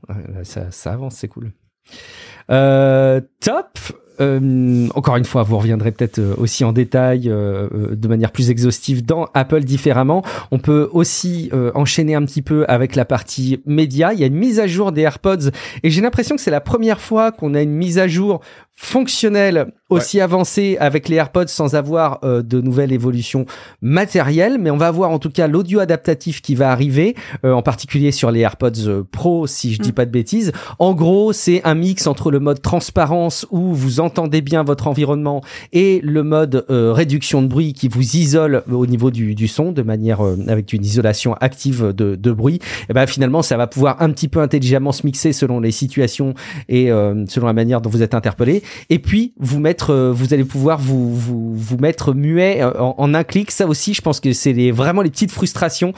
[0.44, 1.52] ça, ça avance, c'est cool.
[2.50, 3.78] Euh, top.
[4.20, 8.50] Euh, encore une fois, vous reviendrez peut-être euh, aussi en détail euh, de manière plus
[8.50, 10.22] exhaustive dans Apple différemment.
[10.50, 14.12] On peut aussi enchaîner un petit peu avec la partie média.
[14.12, 15.50] Il y a une mise à jour des AirPods
[15.82, 18.40] et j'ai l'impression que c'est la première fois qu'on a une mise à jour
[18.82, 23.44] fonctionnelle aussi avancée avec les AirPods sans avoir de nouvelles évolutions
[23.82, 28.12] matérielles, mais on va avoir en tout cas l'audio adaptatif qui va arriver, en particulier
[28.12, 29.92] sur les AirPods Pro, si je dis mm.
[29.92, 30.52] pas de bêtises.
[30.78, 35.42] En gros, c'est un mix entre le mode transparence où vous entendez bien votre environnement
[35.72, 39.72] et le mode euh, réduction de bruit qui vous isole au niveau du, du son
[39.72, 43.56] de manière euh, avec une isolation active de, de bruit, et eh ben finalement ça
[43.56, 46.34] va pouvoir un petit peu intelligemment se mixer selon les situations
[46.68, 48.62] et euh, selon la manière dont vous êtes interpellé.
[48.88, 53.24] Et puis vous mettre, vous allez pouvoir vous vous, vous mettre muet en, en, un
[53.24, 53.50] clic.
[53.50, 55.92] Ça aussi, je pense que c'est les, vraiment les petites frustrations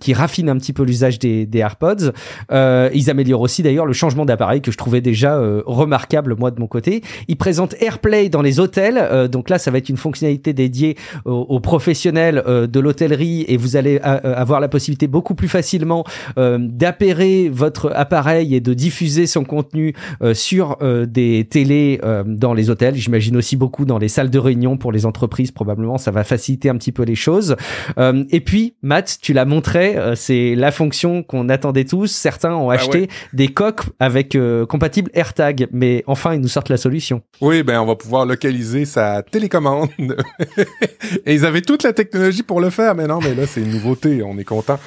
[0.00, 2.12] qui raffinent un petit peu l'usage des, des AirPods.
[2.50, 6.66] ils améliorent aussi d'ailleurs le changement d'appareil que je trouvais déjà remarquable moi de mon
[6.66, 7.02] côté.
[7.28, 8.98] Il présente AirPlay dans les hôtels.
[8.98, 13.56] Euh, donc là, ça va être une fonctionnalité dédiée aux, professionnels euh, de l'hôtellerie et
[13.56, 16.04] vous allez euh, avoir la possibilité beaucoup plus facilement
[16.36, 19.94] d'appairer votre appareil et de diffuser son contenu
[20.32, 22.94] sur des télés euh, dans les hôtels.
[22.94, 25.50] J'imagine aussi beaucoup dans les salles de réunion pour les entreprises.
[25.50, 27.56] Probablement, ça va faciliter un petit peu les choses.
[27.98, 32.10] Euh, et puis, Matt, tu l'as montré, euh, c'est la fonction qu'on attendait tous.
[32.10, 33.08] Certains ont Ah acheté ouais.
[33.32, 34.36] des coques avec
[34.68, 37.22] compatible AirTag, mais enfin, ils nous sortent la solution.
[37.40, 39.90] Oui, ben on va pouvoir localiser sa télécommande.
[41.26, 43.70] Et ils avaient toute la technologie pour le faire, mais non, mais là c'est une
[43.70, 44.78] nouveauté, on est content.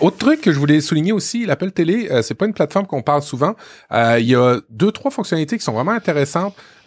[0.00, 3.22] Autre truc que je voulais souligner aussi, l'Apple Télé, c'est pas une plateforme qu'on parle
[3.22, 3.54] souvent.
[3.92, 6.27] Il y a deux trois fonctionnalités qui sont vraiment intéressantes.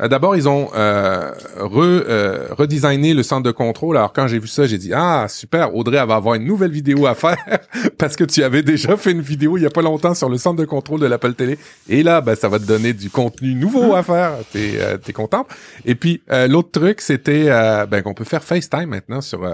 [0.02, 3.98] Euh, D'abord, ils ont euh, euh, redesigné le centre de contrôle.
[3.98, 6.72] Alors quand j'ai vu ça, j'ai dit ah super, Audrey elle va avoir une nouvelle
[6.72, 7.38] vidéo à faire
[7.98, 10.38] parce que tu avais déjà fait une vidéo il y a pas longtemps sur le
[10.38, 11.58] centre de contrôle de l'Apple Télé.
[11.88, 14.34] Et là, ben ça va te donner du contenu nouveau à faire.
[14.52, 15.48] T'es euh, t'es contente.
[15.86, 17.46] Et puis euh, l'autre truc, c'était
[17.88, 19.48] ben qu'on peut faire FaceTime maintenant sur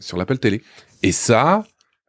[0.00, 0.62] sur l'Apple Télé.
[1.02, 1.64] Et ça,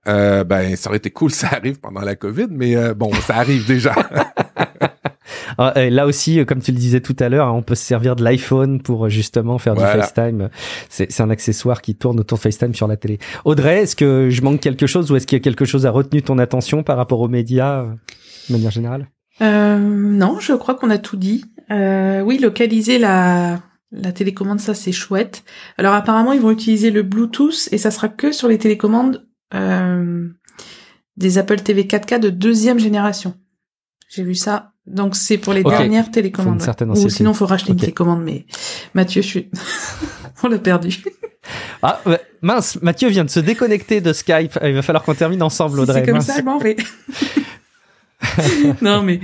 [0.06, 3.94] ben ça aurait été cool, ça arrive pendant la COVID, mais bon, ça arrive déjà.
[5.57, 7.76] Ah, et Là aussi, euh, comme tu le disais tout à l'heure, hein, on peut
[7.76, 9.95] se servir de l'iPhone pour euh, justement faire Voilà.
[9.95, 10.49] du FaceTime.
[10.89, 13.19] C'est un accessoire qui tourne autour de FaceTime sur la télé.
[13.45, 15.91] Audrey, est-ce que je manque quelque chose ou est-ce qu'il y a quelque chose à
[15.91, 17.88] retenu ton attention par rapport aux médias euh,
[18.49, 19.07] de manière générale?
[19.41, 21.45] Euh, non, je crois qu'on a tout dit.
[21.72, 23.61] Euh, oui, localiser la
[23.91, 25.43] la télécommande, ça c'est chouette.
[25.77, 30.27] Alors apparemment, ils vont utiliser le Bluetooth et ça sera que sur les télécommandes euh,
[31.18, 33.34] des Apple TV 4K de deuxième génération.
[34.10, 34.73] J'ai vu ça.
[34.90, 36.61] Donc c'est pour les dernières Faut télécommandes.
[36.95, 38.24] Ou sinon, faut racheter une télécommande.
[38.24, 38.45] Mais
[38.94, 39.49] Mathieu, je suis,
[40.44, 41.03] on l'a perdu.
[41.82, 44.57] Ah ouais, mince, Mathieu vient de se déconnecter de Skype.
[44.64, 45.99] Il va falloir qu'on termine ensemble, Si Audrey.
[45.99, 46.26] c'est comme Mince.
[46.26, 46.76] ça, je m'en vais.
[48.82, 49.22] non mais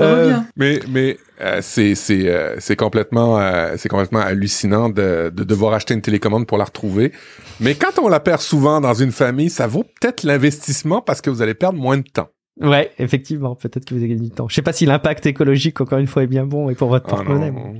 [0.00, 0.36] Euh.
[0.56, 5.74] Mais mais euh, c'est c'est euh, c'est complètement euh, c'est complètement hallucinant de de devoir
[5.74, 7.12] acheter une télécommande pour la retrouver.
[7.58, 11.30] Mais quand on la perd souvent dans une famille, ça vaut peut-être l'investissement parce que
[11.30, 12.28] vous allez perdre moins de temps.
[12.60, 14.48] Ouais, effectivement, peut-être que vous avez gagné du temps.
[14.48, 17.06] Je sais pas si l'impact écologique, encore une fois, est bien bon et pour votre
[17.08, 17.50] Ah porte-monnaie.
[17.50, 17.74] non.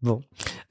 [0.00, 0.20] Bon.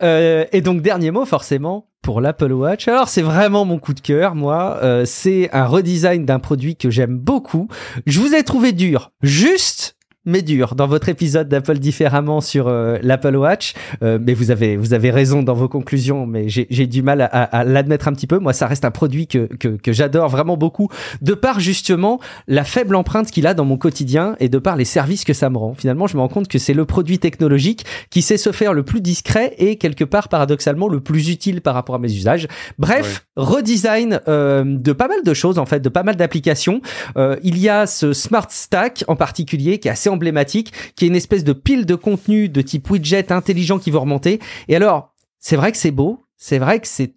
[0.03, 2.87] Euh, et donc dernier mot forcément pour l'Apple Watch.
[2.87, 4.79] Alors c'est vraiment mon coup de cœur, moi.
[4.83, 7.67] Euh, c'est un redesign d'un produit que j'aime beaucoup.
[8.05, 9.96] Je vous ai trouvé dur, juste
[10.27, 13.73] mais dur dans votre épisode d'Apple différemment sur euh, l'Apple Watch.
[14.03, 17.25] Euh, mais vous avez vous avez raison dans vos conclusions, mais j'ai du mal à,
[17.25, 18.37] à- à l'admettre un petit peu.
[18.37, 20.89] Moi, ça reste un produit que que, que j'adore vraiment beaucoup,
[21.21, 24.85] de par justement la faible empreinte qu'il a dans mon quotidien et de par les
[24.85, 25.73] services que ça me rend.
[25.73, 28.83] Finalement, je me rends compte que c'est le produit technologique qui sait se faire le
[28.83, 32.47] plus discret et quelque part paradoxalement le plus utile par rapport à mes usages.
[32.77, 36.81] Bref, redesign euh, de pas mal de choses en fait, de pas mal d'applications.
[37.17, 41.07] Euh, il y a ce Smart Stack en particulier qui est assez emblématique, qui est
[41.07, 44.39] une espèce de pile de contenu de type widget intelligent qui vont remonter.
[44.67, 47.13] Et alors, c'est vrai que c'est beau, c'est vrai que c'est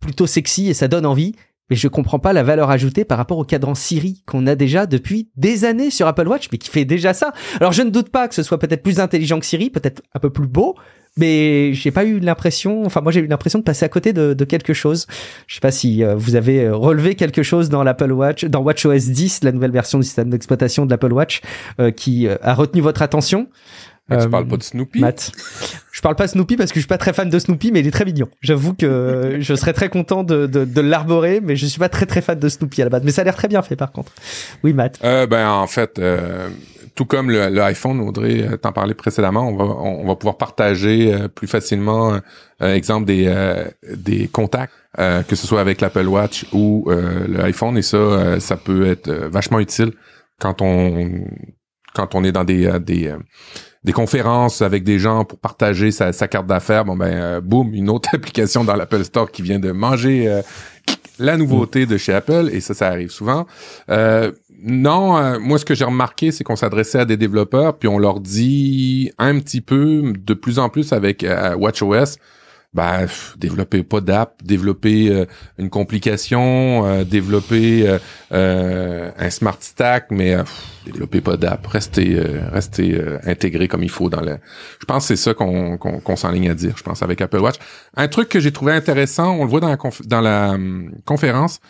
[0.00, 1.34] plutôt sexy et ça donne envie.
[1.74, 4.86] Mais je comprends pas la valeur ajoutée par rapport au cadran Siri qu'on a déjà
[4.86, 7.32] depuis des années sur Apple Watch, mais qui fait déjà ça.
[7.58, 10.20] Alors je ne doute pas que ce soit peut-être plus intelligent que Siri, peut-être un
[10.20, 10.76] peu plus beau,
[11.16, 14.44] mais j'ai pas eu l'impression, enfin moi j'ai eu l'impression de passer à côté de,
[14.44, 15.08] quelque chose.
[15.48, 18.60] Je sais pas si euh, vous avez euh, relevé quelque chose dans l'Apple Watch, dans
[18.60, 21.40] WatchOS 10, la nouvelle version du système d'exploitation de l'Apple Watch,
[21.80, 23.48] euh, qui a retenu votre attention.
[24.08, 25.00] Mais tu Euh, parles pas de Snoopy?
[25.00, 25.32] Matt.
[25.92, 27.86] Je parle pas Snoopy parce que je suis pas très fan de Snoopy, mais il
[27.86, 28.28] est très mignon.
[28.42, 32.04] J'avoue que je serais très content de, de, de l'arborer, mais je suis pas très
[32.04, 33.02] très fan de Snoopy à la base.
[33.04, 34.12] Mais ça a l'air très bien fait par contre.
[34.62, 34.98] Oui, Matt.
[35.04, 36.48] Euh, ben en fait, euh,
[36.94, 40.36] tout comme le, le iPhone, Audrey euh, t'en parlait précédemment, on va on, va pouvoir
[40.36, 42.20] partager euh, plus facilement,
[42.60, 43.64] euh, exemple des euh,
[43.96, 47.96] des contacts, euh, que ce soit avec l'Apple Watch ou euh, le iPhone, et ça,
[47.96, 49.92] euh, ça peut être vachement utile
[50.38, 51.24] quand on
[51.94, 53.12] quand on est dans des euh, des
[53.84, 57.90] des conférences avec des gens pour partager sa, carte d'affaires, bon ben euh, boum, une
[57.90, 60.42] autre application dans l'Apple Store qui vient de manger euh,
[61.18, 63.46] la nouveauté de chez Apple et ça ça arrive souvent.
[63.90, 64.32] Euh,
[64.62, 68.20] non, moi ce que j'ai remarqué c'est qu'on s'adressait à des développeurs puis on leur
[68.20, 71.24] dit un petit peu de plus en plus avec
[71.58, 72.16] WatchOS
[72.74, 73.06] ben,
[73.38, 75.26] développer pas d'app, développer euh,
[75.58, 77.98] une complication, euh, développer euh,
[78.32, 82.20] euh, un smart stack, mais pff, développer pas d'app, rester
[82.50, 84.38] rester intégré comme il faut dans le.
[84.80, 86.74] Je pense que c'est ça qu'on qu'on s'enligne à dire.
[86.76, 87.56] Je pense avec Apple Watch.
[87.96, 90.92] Un truc que j'ai trouvé intéressant, on le voit dans la conf- dans la hum,
[91.04, 91.60] conférence.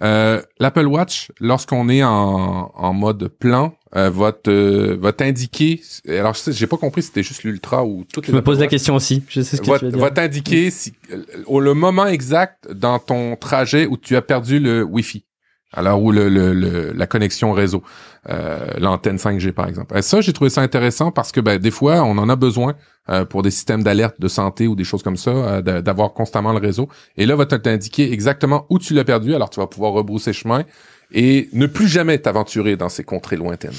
[0.00, 5.80] L'Apple Watch, lorsqu'on est en, en mode plan, euh, va te- va t'indiquer.
[6.08, 8.42] Alors, je sais, j'ai pas compris si c'était juste l'ultra ou toutes Je les me
[8.42, 9.22] pose la question aussi.
[9.28, 10.00] Je sais ce que va, tu veux dire.
[10.00, 14.58] va t'indiquer si, euh, au le moment exact dans ton trajet où tu as perdu
[14.60, 15.24] le Wi-Fi.
[15.72, 17.84] Alors, ou le, le, le- la connexion réseau,
[18.28, 19.96] euh, l'antenne 5G par exemple.
[19.96, 22.74] Et ça, j'ai trouvé ça intéressant parce que ben, des fois, on en a besoin
[23.08, 26.52] euh, pour des systèmes d'alerte de santé ou des choses comme ça, euh, d'avoir constamment
[26.52, 26.88] le réseau.
[27.16, 29.32] Et là, va t'indiquer exactement où tu l'as perdu.
[29.32, 30.64] Alors, tu vas pouvoir rebrousser chemin
[31.12, 33.72] et ne plus jamais t'aventurer dans ces contrées lointaines.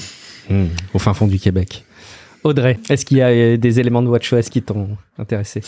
[0.50, 0.64] Mmh,
[0.94, 1.84] au fin fond du Québec.
[2.44, 5.62] Audrey, est-ce qu'il y a des éléments de WatchOS qui t'ont intéressé?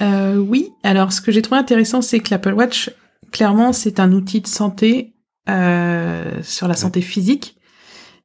[0.00, 0.70] Euh, Oui.
[0.82, 2.90] Alors, ce que j'ai trouvé intéressant, c'est que l'Apple Watch,
[3.32, 5.14] clairement, c'est un outil de santé
[5.48, 7.56] euh, sur la santé physique.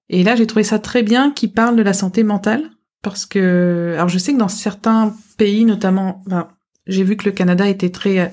[0.10, 2.70] Et là, j'ai trouvé ça très bien qu'il parle de la santé mentale,
[3.02, 6.50] parce que, alors, je sais que dans certains pays, notamment, ben,
[6.86, 8.28] j'ai vu que le Canada était très euh,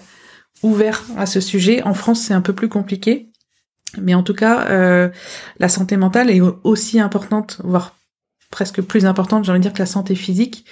[0.63, 1.83] ouvert à ce sujet.
[1.85, 3.28] En France, c'est un peu plus compliqué.
[3.97, 5.09] Mais en tout cas, euh,
[5.59, 7.97] la santé mentale est aussi importante, voire
[8.51, 10.67] presque plus importante, j'ai envie de dire, que la santé physique.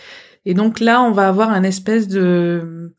[0.45, 2.95] Et donc là, on va avoir un espèce de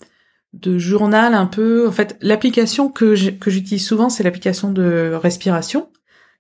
[0.54, 1.88] de journal un peu.
[1.88, 5.90] En fait, l'application que j'utilise souvent, c'est l'application de respiration,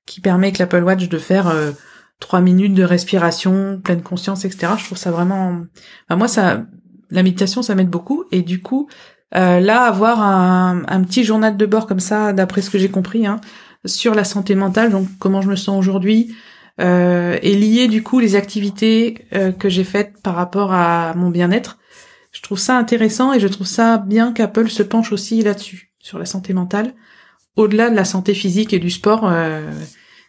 [0.05, 1.71] qui permet avec l'Apple Watch de faire euh,
[2.19, 4.73] trois minutes de respiration, pleine conscience, etc.
[4.77, 5.61] Je trouve ça vraiment.
[6.09, 6.65] moi, ça,
[7.11, 8.25] la méditation, ça m'aide beaucoup.
[8.31, 8.87] Et du coup,
[9.35, 12.89] euh, là, avoir un, un, petit journal de bord comme ça, d'après ce que j'ai
[12.89, 13.39] compris, hein,
[13.85, 16.35] sur la santé mentale, donc comment je me sens aujourd'hui,
[16.79, 21.29] euh, et lier du coup les activités euh, que j'ai faites par rapport à mon
[21.29, 21.77] bien-être.
[22.31, 26.19] Je trouve ça intéressant et je trouve ça bien qu'Apple se penche aussi là-dessus, sur
[26.19, 26.93] la santé mentale.
[27.55, 29.71] Au-delà de la santé physique et du sport, euh,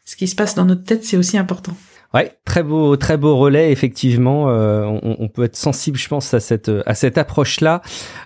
[0.07, 1.77] ce qui se passe dans notre tête, c'est aussi important.
[2.15, 3.71] Ouais, très beau, très beau relais.
[3.71, 7.83] Effectivement, euh, on, on, peut être sensible, je pense, à cette à cette approche-là.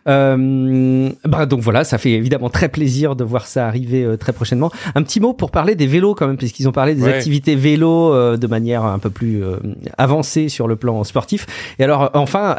[0.08, 4.32] Euh, bah donc voilà, ça fait évidemment très plaisir de voir ça arriver euh, très
[4.32, 4.70] prochainement.
[4.94, 8.12] Un petit mot pour parler des vélos quand même, puisqu'ils ont parlé des activités vélo
[8.12, 9.42] euh, de manière un peu plus
[9.98, 11.46] avancée sur le plan sportif.
[11.78, 12.56] Et alors, enfin,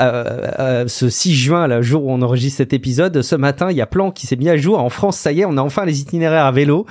[0.87, 3.85] ce 6 juin, le jour où on enregistre cet épisode, ce matin, il y a
[3.85, 4.79] Plan qui s'est mis à jour.
[4.79, 6.85] En France, ça y est, on a enfin les itinéraires à vélo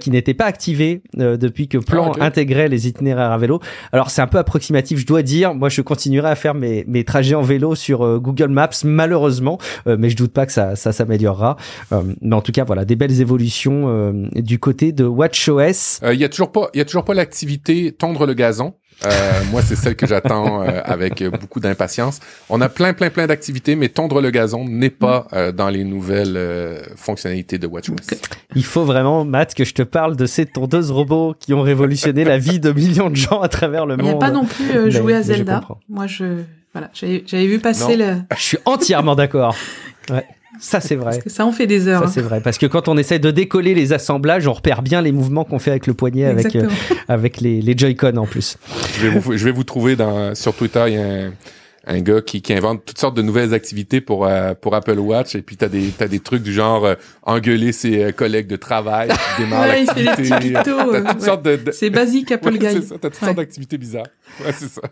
[0.00, 3.60] qui n'étaient pas activés depuis que Plan ah, intégrait les itinéraires à vélo.
[3.92, 5.54] Alors c'est un peu approximatif, je dois dire.
[5.54, 9.58] Moi, je continuerai à faire mes, mes trajets en vélo sur euh, Google Maps, malheureusement,
[9.86, 11.56] euh, mais je doute pas que ça, ça s'améliorera.
[11.92, 13.54] Euh, mais en tout cas, voilà, des belles évolutions
[14.34, 16.00] du côté de WatchOS.
[16.12, 18.74] Il y a toujours pas, y a toujours pas l'activité tondre le gazon.
[19.06, 22.20] Euh, moi, c'est celle que j'attends euh, avec beaucoup d'impatience.
[22.48, 25.84] On a plein, plein, plein d'activités, mais tondre le gazon n'est pas euh, dans les
[25.84, 26.38] nouvelles
[26.96, 27.94] fonctionnalités de WatchOS.
[28.54, 32.24] Il faut vraiment, Matt, que je te parle de ces tondeuses robots qui ont révolutionné
[32.24, 34.06] la vie de millions de gens à travers le monde.
[34.06, 35.62] Il n'y a pas non plus joué à Zelda.
[35.88, 38.16] Moi, je voilà, j'avais vu passer le.
[38.36, 39.56] Je suis entièrement d'accord.
[40.10, 40.26] Ouais.
[40.60, 41.12] Ça, c'est vrai.
[41.12, 42.00] Parce que ça en fait des heures.
[42.00, 42.12] Ça, hein.
[42.12, 42.40] c'est vrai.
[42.40, 45.58] Parce que quand on essaie de décoller les assemblages, on repère bien les mouvements qu'on
[45.58, 46.68] fait avec le poignet, avec, euh,
[47.08, 48.56] avec les, les Joy-Con en plus.
[48.98, 51.32] Je vais vous, je vais vous trouver dans, sur Twitter, il y a un,
[51.86, 55.34] un gars qui, qui, invente toutes sortes de nouvelles activités pour euh, pour Apple Watch
[55.34, 59.10] et puis t'as des t'as des trucs du genre euh, engueuler ses collègues de travail
[59.38, 63.10] démarrer ouais, l'activité t'as toutes sortes de, c'est basique Apple ouais, Guy c'est ça t'as
[63.10, 64.06] toutes sortes d'activités bizarres
[64.44, 64.82] ouais c'est ça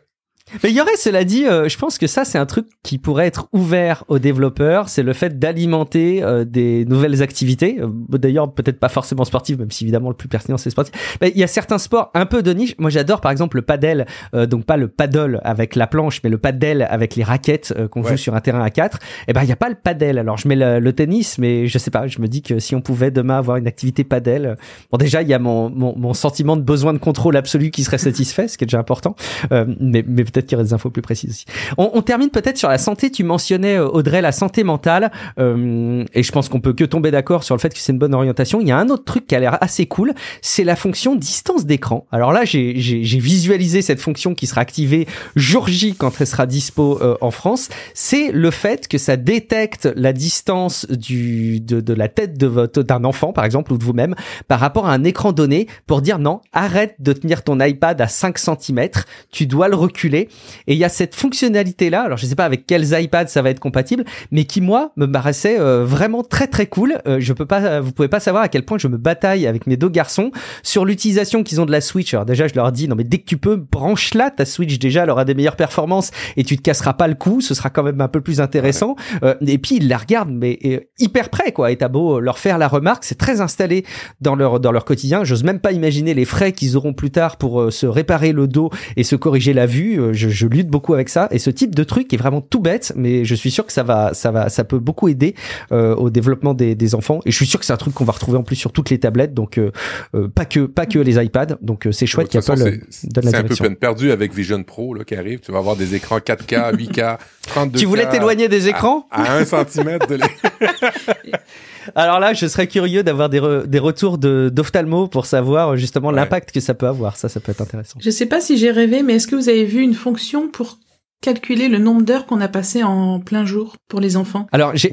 [0.62, 2.98] mais il y aurait, cela dit, euh, je pense que ça, c'est un truc qui
[2.98, 7.78] pourrait être ouvert aux développeurs, c'est le fait d'alimenter euh, des nouvelles activités.
[7.80, 7.88] Euh,
[8.18, 11.16] d'ailleurs, peut-être pas forcément sportives, même si évidemment le plus pertinent c'est sportif.
[11.20, 12.74] Mais il y a certains sports un peu de niche.
[12.78, 16.38] Moi, j'adore par exemple le padel, donc pas le paddle avec la planche, mais le
[16.38, 18.96] paddle avec les raquettes qu'on joue sur un terrain à 4.
[18.96, 20.18] Et eh ben, il y a pas le paddle.
[20.18, 22.06] Alors, je mets le, tennis, mais je sais pas.
[22.06, 24.56] Je me dis que si on pouvait demain avoir une activité paddle,
[24.90, 27.84] bon, déjà, il y a mon, mon, mon, sentiment de besoin de contrôle absolu qui
[27.84, 29.16] serait satisfait, ce qui est déjà important.
[29.50, 31.44] mais, mais peut-être des infos plus précises aussi.
[31.78, 33.10] On, on termine peut-être sur la santé.
[33.10, 35.10] Tu mentionnais, euh, Audrey, la santé mentale.
[35.38, 37.98] Euh, et je pense qu'on peut que tomber d'accord sur le fait que c'est une
[37.98, 38.60] bonne orientation.
[38.60, 40.14] Il y a un autre truc qui a l'air assez cool.
[40.40, 42.06] C'est la fonction distance d'écran.
[42.12, 42.72] Alors là, j'ai
[43.18, 45.06] visualisé cette fonction qui sera activée
[45.36, 47.68] jour J quand elle sera dispo euh, en France.
[47.94, 53.32] C'est le fait que ça détecte la distance du, de, de la tête d'un enfant,
[53.32, 54.14] par exemple, ou de vous-même,
[54.48, 58.08] par rapport à un écran donné pour dire non, arrête de tenir ton iPad à
[58.08, 58.88] 5 cm.
[59.30, 60.21] Tu dois le reculer.
[60.66, 63.50] Et il y a cette fonctionnalité-là, alors je sais pas avec quels iPads ça va
[63.50, 66.98] être compatible, mais qui moi me paraissait euh, vraiment très très cool.
[67.06, 69.66] Euh, je peux pas, vous pouvez pas savoir à quel point je me bataille avec
[69.66, 70.30] mes deux garçons
[70.62, 72.12] sur l'utilisation qu'ils ont de la Switch.
[72.14, 74.78] Alors déjà je leur dis non mais dès que tu peux branche là ta Switch
[74.78, 77.70] déjà elle aura des meilleures performances et tu te casseras pas le cou, ce sera
[77.70, 78.96] quand même un peu plus intéressant.
[79.22, 80.58] Euh, et puis ils la regardent mais
[80.98, 81.70] hyper près quoi.
[81.70, 83.84] Et t'as beau leur faire la remarque, c'est très installé
[84.20, 85.24] dans leur dans leur quotidien.
[85.24, 88.70] J'ose même pas imaginer les frais qu'ils auront plus tard pour se réparer le dos
[88.96, 90.11] et se corriger la vue.
[90.12, 91.28] Je, je lutte beaucoup avec ça.
[91.30, 93.82] Et ce type de truc est vraiment tout bête mais je suis sûr que ça
[93.82, 95.34] va ça va ça peut beaucoup aider
[95.70, 97.20] euh, au développement des, des, enfants.
[97.26, 98.90] Et je suis sûr que c'est un truc qu'on va retrouver en plus sur toutes
[98.90, 99.34] les tablettes.
[99.34, 99.70] Donc euh,
[100.14, 101.58] euh pas que pas que les iPads.
[101.60, 102.56] Donc euh, c'est chouette qu'Apple
[103.04, 105.40] donne la C'est un peu peine perdue avec Vision Pro là qui arrive.
[105.40, 107.18] Tu vas avoir des écrans 4K 8K
[107.48, 109.06] 32K Tu voulais t'éloigner des écrans?
[109.10, 110.16] à, un centimètre de
[111.94, 116.52] Alors là, je serais curieux d'avoir des, des retours de d'ophtalmo pour savoir justement l'impact
[116.52, 117.16] que ça peut avoir.
[117.16, 117.98] Ça, ça peut être intéressant.
[118.00, 120.78] Je sais pas si j'ai rêvé, mais est-ce que vous avez vu une fonction pour
[121.20, 124.46] calculer le nombre d'heures qu'on a passé en plein jour pour les enfants?
[124.52, 124.92] Alors, j'ai,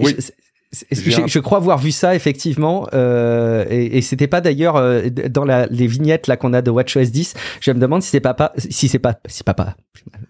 [0.91, 5.65] je, crois avoir vu ça effectivement, euh, et, et c'était pas d'ailleurs euh, dans la,
[5.67, 7.33] les vignettes là qu'on a de WatchOS 10.
[7.59, 9.75] Je me demande si c'est pas, pas si c'est pas si pas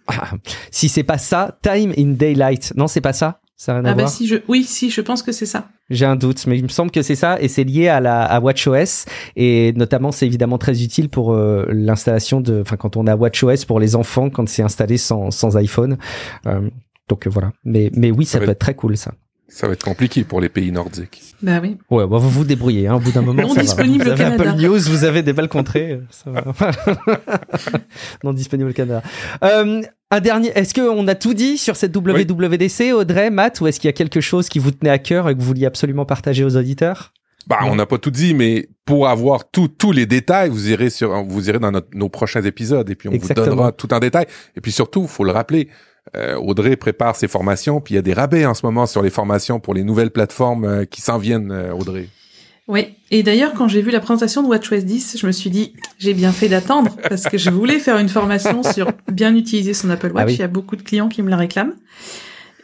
[0.72, 2.74] si c'est pas ça Time in Daylight.
[2.78, 3.42] Non, c'est pas ça?
[3.60, 5.68] Ça ah bah si je oui si je pense que c'est ça.
[5.90, 8.24] J'ai un doute, mais il me semble que c'est ça et c'est lié à la
[8.24, 9.04] à WatchOS
[9.36, 13.66] et notamment c'est évidemment très utile pour euh, l'installation de, enfin quand on a WatchOS
[13.68, 15.98] pour les enfants quand c'est installé sans sans iPhone.
[16.46, 16.70] Euh,
[17.10, 17.52] donc voilà.
[17.66, 19.12] Mais mais oui, ça, peut être très cool ça.
[19.50, 21.22] Ça va être compliqué pour les pays nordiques.
[21.42, 21.78] Bah oui.
[21.90, 22.88] Ouais, bah vous vous débrouillez.
[22.88, 24.16] Hein, au bout d'un moment, non ça disponible va.
[24.16, 26.00] Vous avez Apple News, vous avez des belles contrées.
[26.12, 26.46] Ça va.
[28.24, 29.04] non disponible au Canada.
[29.44, 29.82] Euh,
[30.12, 30.50] un dernier.
[30.56, 33.94] Est-ce qu'on a tout dit sur cette WWDC, Audrey, Matt, ou est-ce qu'il y a
[33.94, 37.14] quelque chose qui vous tenait à cœur et que vous vouliez absolument partager aux auditeurs?
[37.48, 41.24] Bah, on n'a pas tout dit, mais pour avoir tous les détails, vous irez sur,
[41.24, 44.28] vous irez dans nos prochains épisodes et puis on vous donnera tout en détail.
[44.56, 45.70] Et puis surtout, faut le rappeler,
[46.16, 49.02] euh, Audrey prépare ses formations, puis il y a des rabais en ce moment sur
[49.02, 52.08] les formations pour les nouvelles plateformes euh, qui s'en viennent, euh, Audrey.
[52.70, 55.74] Oui, et d'ailleurs quand j'ai vu la présentation de WatchOS 10, je me suis dit
[55.98, 59.90] j'ai bien fait d'attendre parce que je voulais faire une formation sur bien utiliser son
[59.90, 60.26] Apple Watch.
[60.28, 61.74] Ah il y a beaucoup de clients qui me la réclament.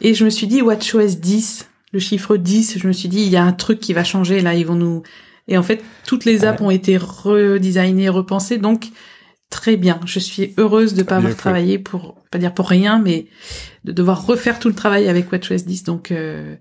[0.00, 3.30] Et je me suis dit WatchOS 10, le chiffre 10, je me suis dit il
[3.30, 5.02] y a un truc qui va changer là, ils vont nous
[5.48, 8.90] et en fait toutes les apps ont été redesignées, repensées donc
[9.50, 9.98] très bien.
[10.06, 13.26] Je suis heureuse de pas avoir travaillé pour, pas dire pour rien, mais
[13.84, 15.84] de devoir refaire tout le travail avec WatchOS 10.
[15.84, 16.56] Donc, euh,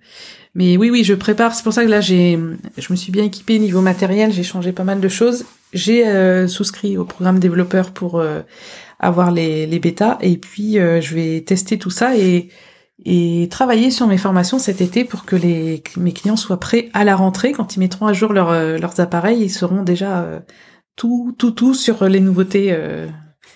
[0.54, 1.56] mais oui, oui, je prépare.
[1.56, 2.40] C'est pour ça que là, j'ai,
[2.78, 4.32] je me suis bien équipée niveau matériel.
[4.32, 5.46] J'ai changé pas mal de choses.
[5.74, 8.42] J'ai euh, souscrit au programme développeur pour euh,
[9.00, 12.50] avoir les, les bêtas, et puis je vais tester tout ça et
[13.04, 17.04] et travailler sur mes formations cet été pour que les, mes clients soient prêts à
[17.04, 19.42] la rentrée quand ils mettront à jour leur, leurs appareils.
[19.42, 20.42] Ils seront déjà
[20.96, 22.74] tout, tout, tout sur les nouveautés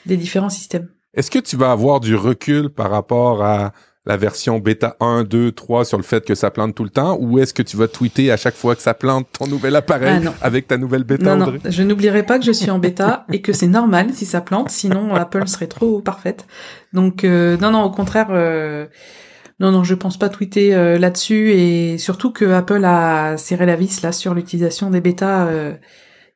[0.05, 0.89] des différents systèmes.
[1.13, 3.71] Est-ce que tu vas avoir du recul par rapport à
[4.05, 7.17] la version bêta 1, 2, 3 sur le fait que ça plante tout le temps?
[7.19, 10.21] Ou est-ce que tu vas tweeter à chaque fois que ça plante ton nouvel appareil
[10.27, 13.25] ah, avec ta nouvelle bêta Non, non, je n'oublierai pas que je suis en bêta
[13.31, 16.45] et que c'est normal si ça plante, sinon Apple serait trop parfaite.
[16.93, 18.85] Donc euh, non, non, au contraire, euh,
[19.59, 24.03] non, non, je pense pas tweeter là-dessus et surtout que Apple a serré la vis
[24.03, 25.49] là sur l'utilisation des bêtas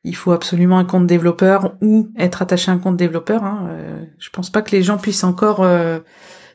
[0.04, 3.42] il faut absolument un compte développeur ou être attaché à un compte développeur.
[3.42, 3.68] Hein.
[3.70, 5.98] Euh, je pense pas que les gens puissent encore euh,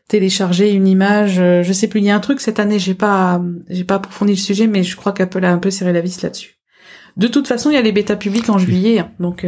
[0.08, 1.40] télécharger une image.
[1.40, 3.96] Euh, je sais plus, il y a un truc cette année, j'ai pas, j'ai pas
[3.96, 6.58] approfondi le sujet, mais je crois qu'Apple a un peu serré la vis là-dessus.
[7.18, 9.12] De toute façon, il y a les bêtas publics en juillet, hein.
[9.20, 9.46] donc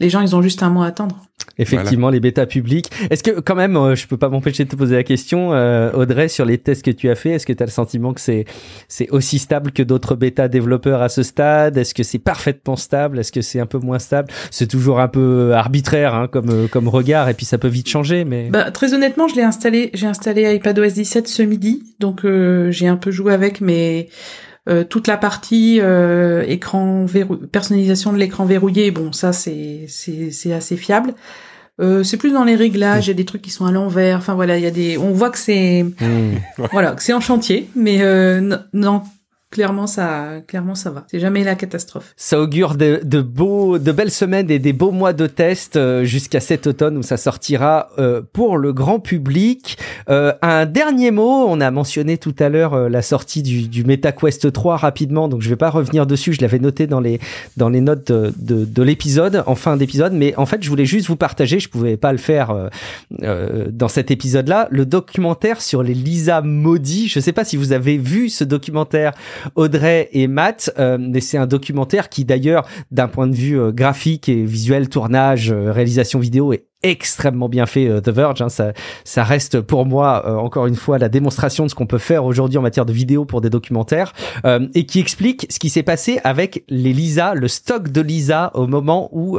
[0.00, 1.16] les gens, ils ont juste un mois à attendre.
[1.58, 2.90] Effectivement, les bêtas publics.
[3.10, 5.92] Est-ce que quand même, euh, je peux pas m'empêcher de te poser la question, euh,
[5.92, 8.20] Audrey, sur les tests que tu as fait, est-ce que tu as le sentiment que
[8.20, 8.44] c'est
[8.88, 11.76] c'est aussi stable que d'autres bêta développeurs à ce stade?
[11.76, 13.20] Est-ce que c'est parfaitement stable?
[13.20, 14.28] Est-ce que c'est un peu moins stable?
[14.50, 17.88] C'est toujours un peu arbitraire hein, comme euh, comme regard, et puis ça peut vite
[17.88, 18.24] changer.
[18.24, 22.26] Mais bah, très honnêtement, je l'ai installé, j'ai installé iPadOS 17 ce midi, donc
[22.70, 24.08] j'ai un peu joué avec, mais
[24.68, 30.52] euh, toute la partie euh, écran verrou personnalisation de l'écran verrouillé, bon ça c'est c'est
[30.52, 31.14] assez fiable.
[31.80, 34.18] Euh, c'est plus dans les réglages, il y a des trucs qui sont à l'envers.
[34.18, 36.36] Enfin voilà, il y a des, on voit que c'est, mmh.
[36.72, 39.02] voilà, que c'est en chantier, mais euh, non,
[39.54, 41.04] clairement ça clairement ça va.
[41.08, 42.12] C'est jamais la catastrophe.
[42.16, 46.40] Ça augure de, beaux de belles semaines et des beaux mois de test euh, jusqu'à
[46.40, 49.78] cet automne où ça sortira euh, pour le grand public.
[50.10, 51.46] Euh, un dernier mot.
[51.48, 55.48] On a mentionné tout à l'heure la sortie du, du MetaQuest 3 rapidement donc je
[55.48, 56.32] vais pas revenir dessus.
[56.32, 57.20] Je l'avais noté dans les
[57.56, 60.14] dans les notes de, de, de l'épisode en fin d'épisode.
[60.14, 62.70] Mais en fait je voulais juste vous partager je pouvais pas le faire
[63.20, 67.06] dans cet épisode là le documentaire sur les Lisa maudits.
[67.08, 69.12] Je sais pas si vous avez vu ce documentaire
[69.54, 70.72] Audrey et Matt.
[70.78, 74.88] Euh, mais c'est un documentaire qui d'ailleurs, d'un point de vue euh, graphique et visuel,
[74.88, 78.42] tournage, euh, réalisation vidéo, est extrêmement bien fait euh, The Verge.
[78.42, 78.72] Hein, ça,
[79.04, 82.24] ça reste pour moi euh, encore une fois la démonstration de ce qu'on peut faire
[82.24, 84.12] aujourd'hui en matière de vidéo pour des documentaires
[84.44, 88.50] euh, et qui explique ce qui s'est passé avec les Lisa, le stock de Lisa
[88.54, 89.38] au moment où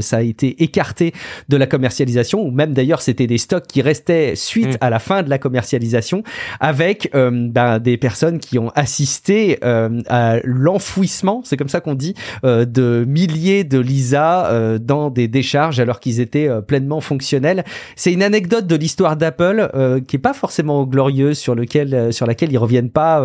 [0.00, 1.12] ça a été écarté
[1.48, 4.78] de la commercialisation ou même d'ailleurs c'était des stocks qui restaient suite mm.
[4.80, 6.22] à la fin de la commercialisation
[6.60, 13.04] avec ben, des personnes qui ont assisté à l'enfouissement, c'est comme ça qu'on dit, de
[13.06, 17.64] milliers de Lisa dans des décharges alors qu'ils étaient euh, pleinement fonctionnels.
[17.96, 22.12] C'est une anecdote de l'histoire d'Apple euh, qui est pas forcément glorieuse sur lequel euh,
[22.12, 23.22] sur laquelle ils reviennent pas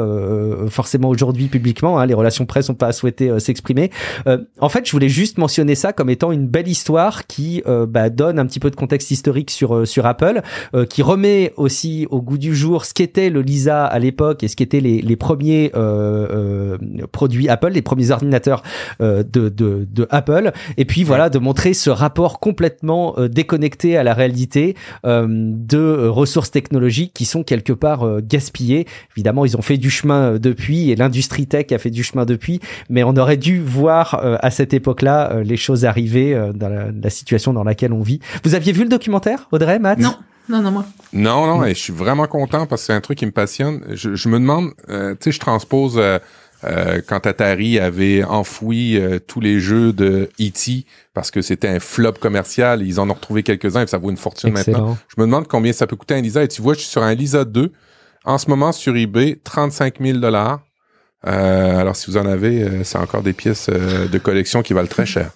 [0.70, 2.00] forcément aujourd'hui publiquement.
[2.00, 3.92] Hein, les relations presse n'ont pas souhaité s'exprimer.
[4.60, 8.40] en fait, je voulais juste mentionner ça comme étant une belle histoire qui bah, donne
[8.40, 10.42] un petit peu de contexte historique sur sur Apple,
[10.90, 14.56] qui remet aussi au goût du jour ce qu'était le Lisa à l'époque et ce
[14.56, 15.72] qu'étaient les, les premiers
[17.12, 18.64] produits Apple, les premiers ordinateurs
[19.00, 20.52] de, de, de Apple.
[20.78, 26.52] Et puis voilà, de montrer ce rapport complètement complètement déconnectés à la réalité de ressources
[26.52, 28.88] technologiques qui sont quelque part gaspillées.
[29.16, 32.60] Évidemment, ils ont fait du chemin depuis et l'industrie tech a fait du chemin depuis,
[32.90, 37.54] mais on aurait dû voir à cette époque-là les choses arriver dans la, la situation
[37.54, 38.20] dans laquelle on vit.
[38.44, 40.00] Vous aviez vu le documentaire, Audrey, Matt?
[40.00, 40.16] Non.
[40.50, 40.86] Non, non, moi.
[41.12, 43.82] Non, non, et je suis vraiment content parce que c'est un truc qui me passionne.
[43.92, 46.20] Je, je me demande, euh, tu sais, je transpose euh,
[46.64, 50.86] euh, quand Atari avait enfoui tous les jeux de E.T.
[51.14, 52.82] parce que c'était un flop commercial.
[52.82, 54.98] Ils en ont retrouvé quelques-uns et ça vaut une fortune maintenant.
[55.08, 56.44] Je me demande combien ça peut coûter un Lisa.
[56.44, 57.72] Et tu vois, je suis sur un Lisa 2
[58.26, 60.62] en ce moment sur eBay, 35 000 dollars.
[61.24, 65.32] alors si vous en avez, c'est encore des pièces de collection qui valent très cher.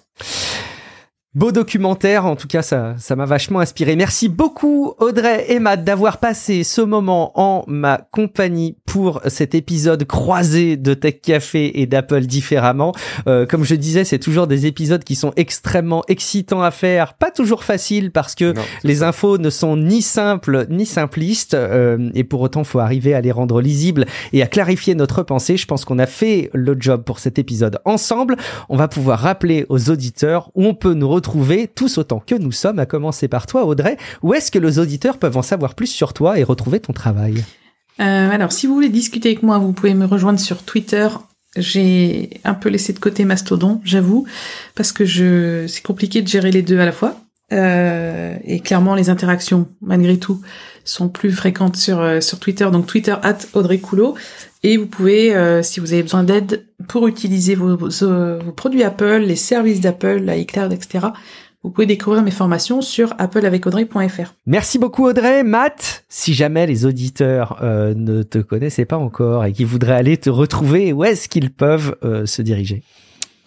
[1.34, 3.96] Beau documentaire, en tout cas ça ça m'a vachement inspiré.
[3.96, 10.04] Merci beaucoup Audrey et Matt d'avoir passé ce moment en ma compagnie pour cet épisode
[10.04, 12.92] croisé de Tech Café et d'Apple différemment.
[13.28, 17.30] Euh, comme je disais, c'est toujours des épisodes qui sont extrêmement excitants à faire, pas
[17.30, 18.52] toujours faciles parce que
[18.84, 23.22] les infos ne sont ni simples ni simplistes euh, et pour autant faut arriver à
[23.22, 24.04] les rendre lisibles
[24.34, 25.56] et à clarifier notre pensée.
[25.56, 28.36] Je pense qu'on a fait le job pour cet épisode ensemble.
[28.68, 32.34] On va pouvoir rappeler aux auditeurs où on peut nous retrouver retrouver tous autant que
[32.34, 33.96] nous sommes, à commencer par toi Audrey.
[34.22, 37.44] Où est-ce que les auditeurs peuvent en savoir plus sur toi et retrouver ton travail
[38.00, 41.06] euh, Alors si vous voulez discuter avec moi, vous pouvez me rejoindre sur Twitter.
[41.56, 44.26] J'ai un peu laissé de côté Mastodon, j'avoue,
[44.74, 47.16] parce que je c'est compliqué de gérer les deux à la fois.
[47.52, 50.40] Euh, et clairement, les interactions, malgré tout,
[50.84, 52.68] sont plus fréquentes sur euh, sur Twitter.
[52.70, 54.14] Donc Twitter at Audrey Coulot.
[54.64, 59.18] Et vous pouvez, euh, si vous avez besoin d'aide pour utiliser vos, vos, produits Apple,
[59.18, 61.08] les services d'Apple, la iCloud, etc.,
[61.64, 64.34] vous pouvez découvrir mes formations sur appleavecAudrey.fr.
[64.46, 65.44] Merci beaucoup Audrey.
[65.44, 70.16] Matt, si jamais les auditeurs euh, ne te connaissaient pas encore et qui voudraient aller
[70.16, 72.82] te retrouver, où est-ce qu'ils peuvent euh, se diriger?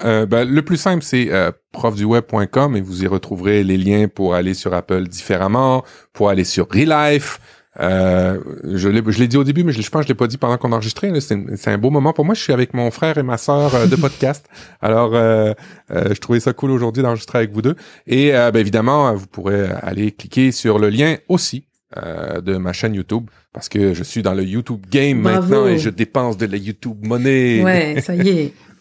[0.04, 1.30] Ben, le plus simple, c'est
[1.72, 6.68] profduweb.com et vous y retrouverez les liens pour aller sur Apple différemment, pour aller sur
[6.70, 7.40] Relife,
[7.80, 10.38] euh, je l'ai dit au début, mais je, je pense que je l'ai pas dit
[10.38, 11.12] pendant qu'on enregistrait.
[11.20, 12.34] C'est un beau moment pour moi.
[12.34, 14.48] Je suis avec mon frère et ma sœur euh, de podcast.
[14.82, 15.54] Alors, euh,
[15.92, 17.76] euh, je trouvais ça cool aujourd'hui d'enregistrer avec vous deux.
[18.08, 21.66] Et ben, évidemment, vous pourrez aller cliquer sur le lien aussi
[21.96, 25.90] de ma chaîne YouTube parce que je suis dans le YouTube game maintenant et je
[25.90, 27.64] dépense de la YouTube monnaie.
[27.64, 28.54] Ouais, ça y est.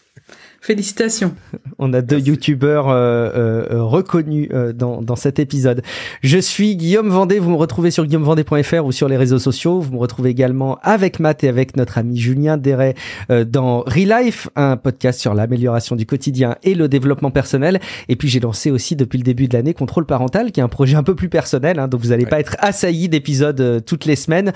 [0.65, 1.35] Félicitations.
[1.77, 3.29] On a deux youtubeurs euh,
[3.69, 5.83] euh, reconnus euh, dans, dans cet épisode.
[6.23, 9.79] Je suis Guillaume Vendée, vous me retrouvez sur guillaumevendée.fr ou sur les réseaux sociaux.
[9.79, 12.95] Vous me retrouvez également avec Matt et avec notre ami Julien Deret
[13.29, 17.79] dans Relife, un podcast sur l'amélioration du quotidien et le développement personnel.
[18.09, 20.67] Et puis j'ai lancé aussi depuis le début de l'année Contrôle Parental, qui est un
[20.67, 24.15] projet un peu plus personnel, hein, donc vous n'allez pas être assailli d'épisodes toutes les
[24.15, 24.51] semaines,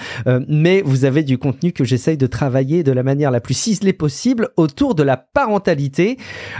[0.47, 3.93] mais vous avez du contenu que j'essaye de travailler de la manière la plus ciselée
[3.93, 5.98] possible autour de la parentalité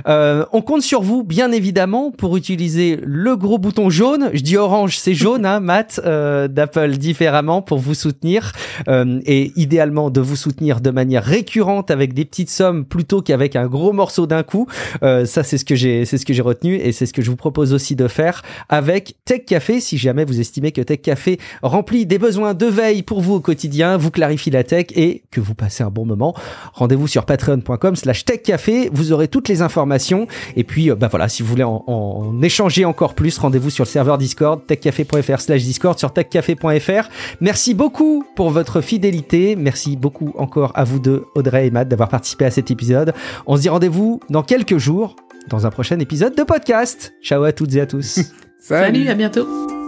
[0.08, 4.30] euh, on compte sur vous, bien évidemment, pour utiliser le gros bouton jaune.
[4.34, 8.54] Je dis orange, c'est jaune, hein, Matt, euh, d'Apple différemment pour vous soutenir
[8.88, 13.56] euh, et idéalement de vous soutenir de manière récurrente avec des petites sommes plutôt qu'avec
[13.56, 14.68] un gros morceau d'un coup.
[15.02, 17.30] ça, c'est ce que j'ai, c'est ce que j'ai retenu et c'est ce que je
[17.30, 19.80] vous propose aussi de faire avec Tech Café.
[19.80, 23.40] Si jamais vous estimez que Tech Café remplit des besoins de veille pour vous au
[23.40, 26.36] quotidien, vous clarifie la tech et que vous passez un bon moment,
[26.74, 28.90] rendez-vous sur patreon.com/slash Tech Café.
[28.92, 30.28] Vous aurez toutes les informations.
[30.56, 33.90] Et puis, euh, bah voilà, si vous voulez en, échanger encore plus, rendez-vous sur le
[33.90, 37.10] serveur Discord, techcafé.fr slash Discord, sur techcafé.fr.
[37.42, 39.56] Merci beaucoup pour votre fidélité.
[39.56, 43.14] Merci beaucoup encore à vous deux, Audrey et Matt, d'avoir participé à cet épisode.
[43.46, 45.16] On se dit rendez-vous dans quelques jours
[45.50, 47.14] dans un prochain épisode de podcast.
[47.22, 48.20] Ciao à toutes et à tous.
[48.60, 49.79] Salut à bientôt.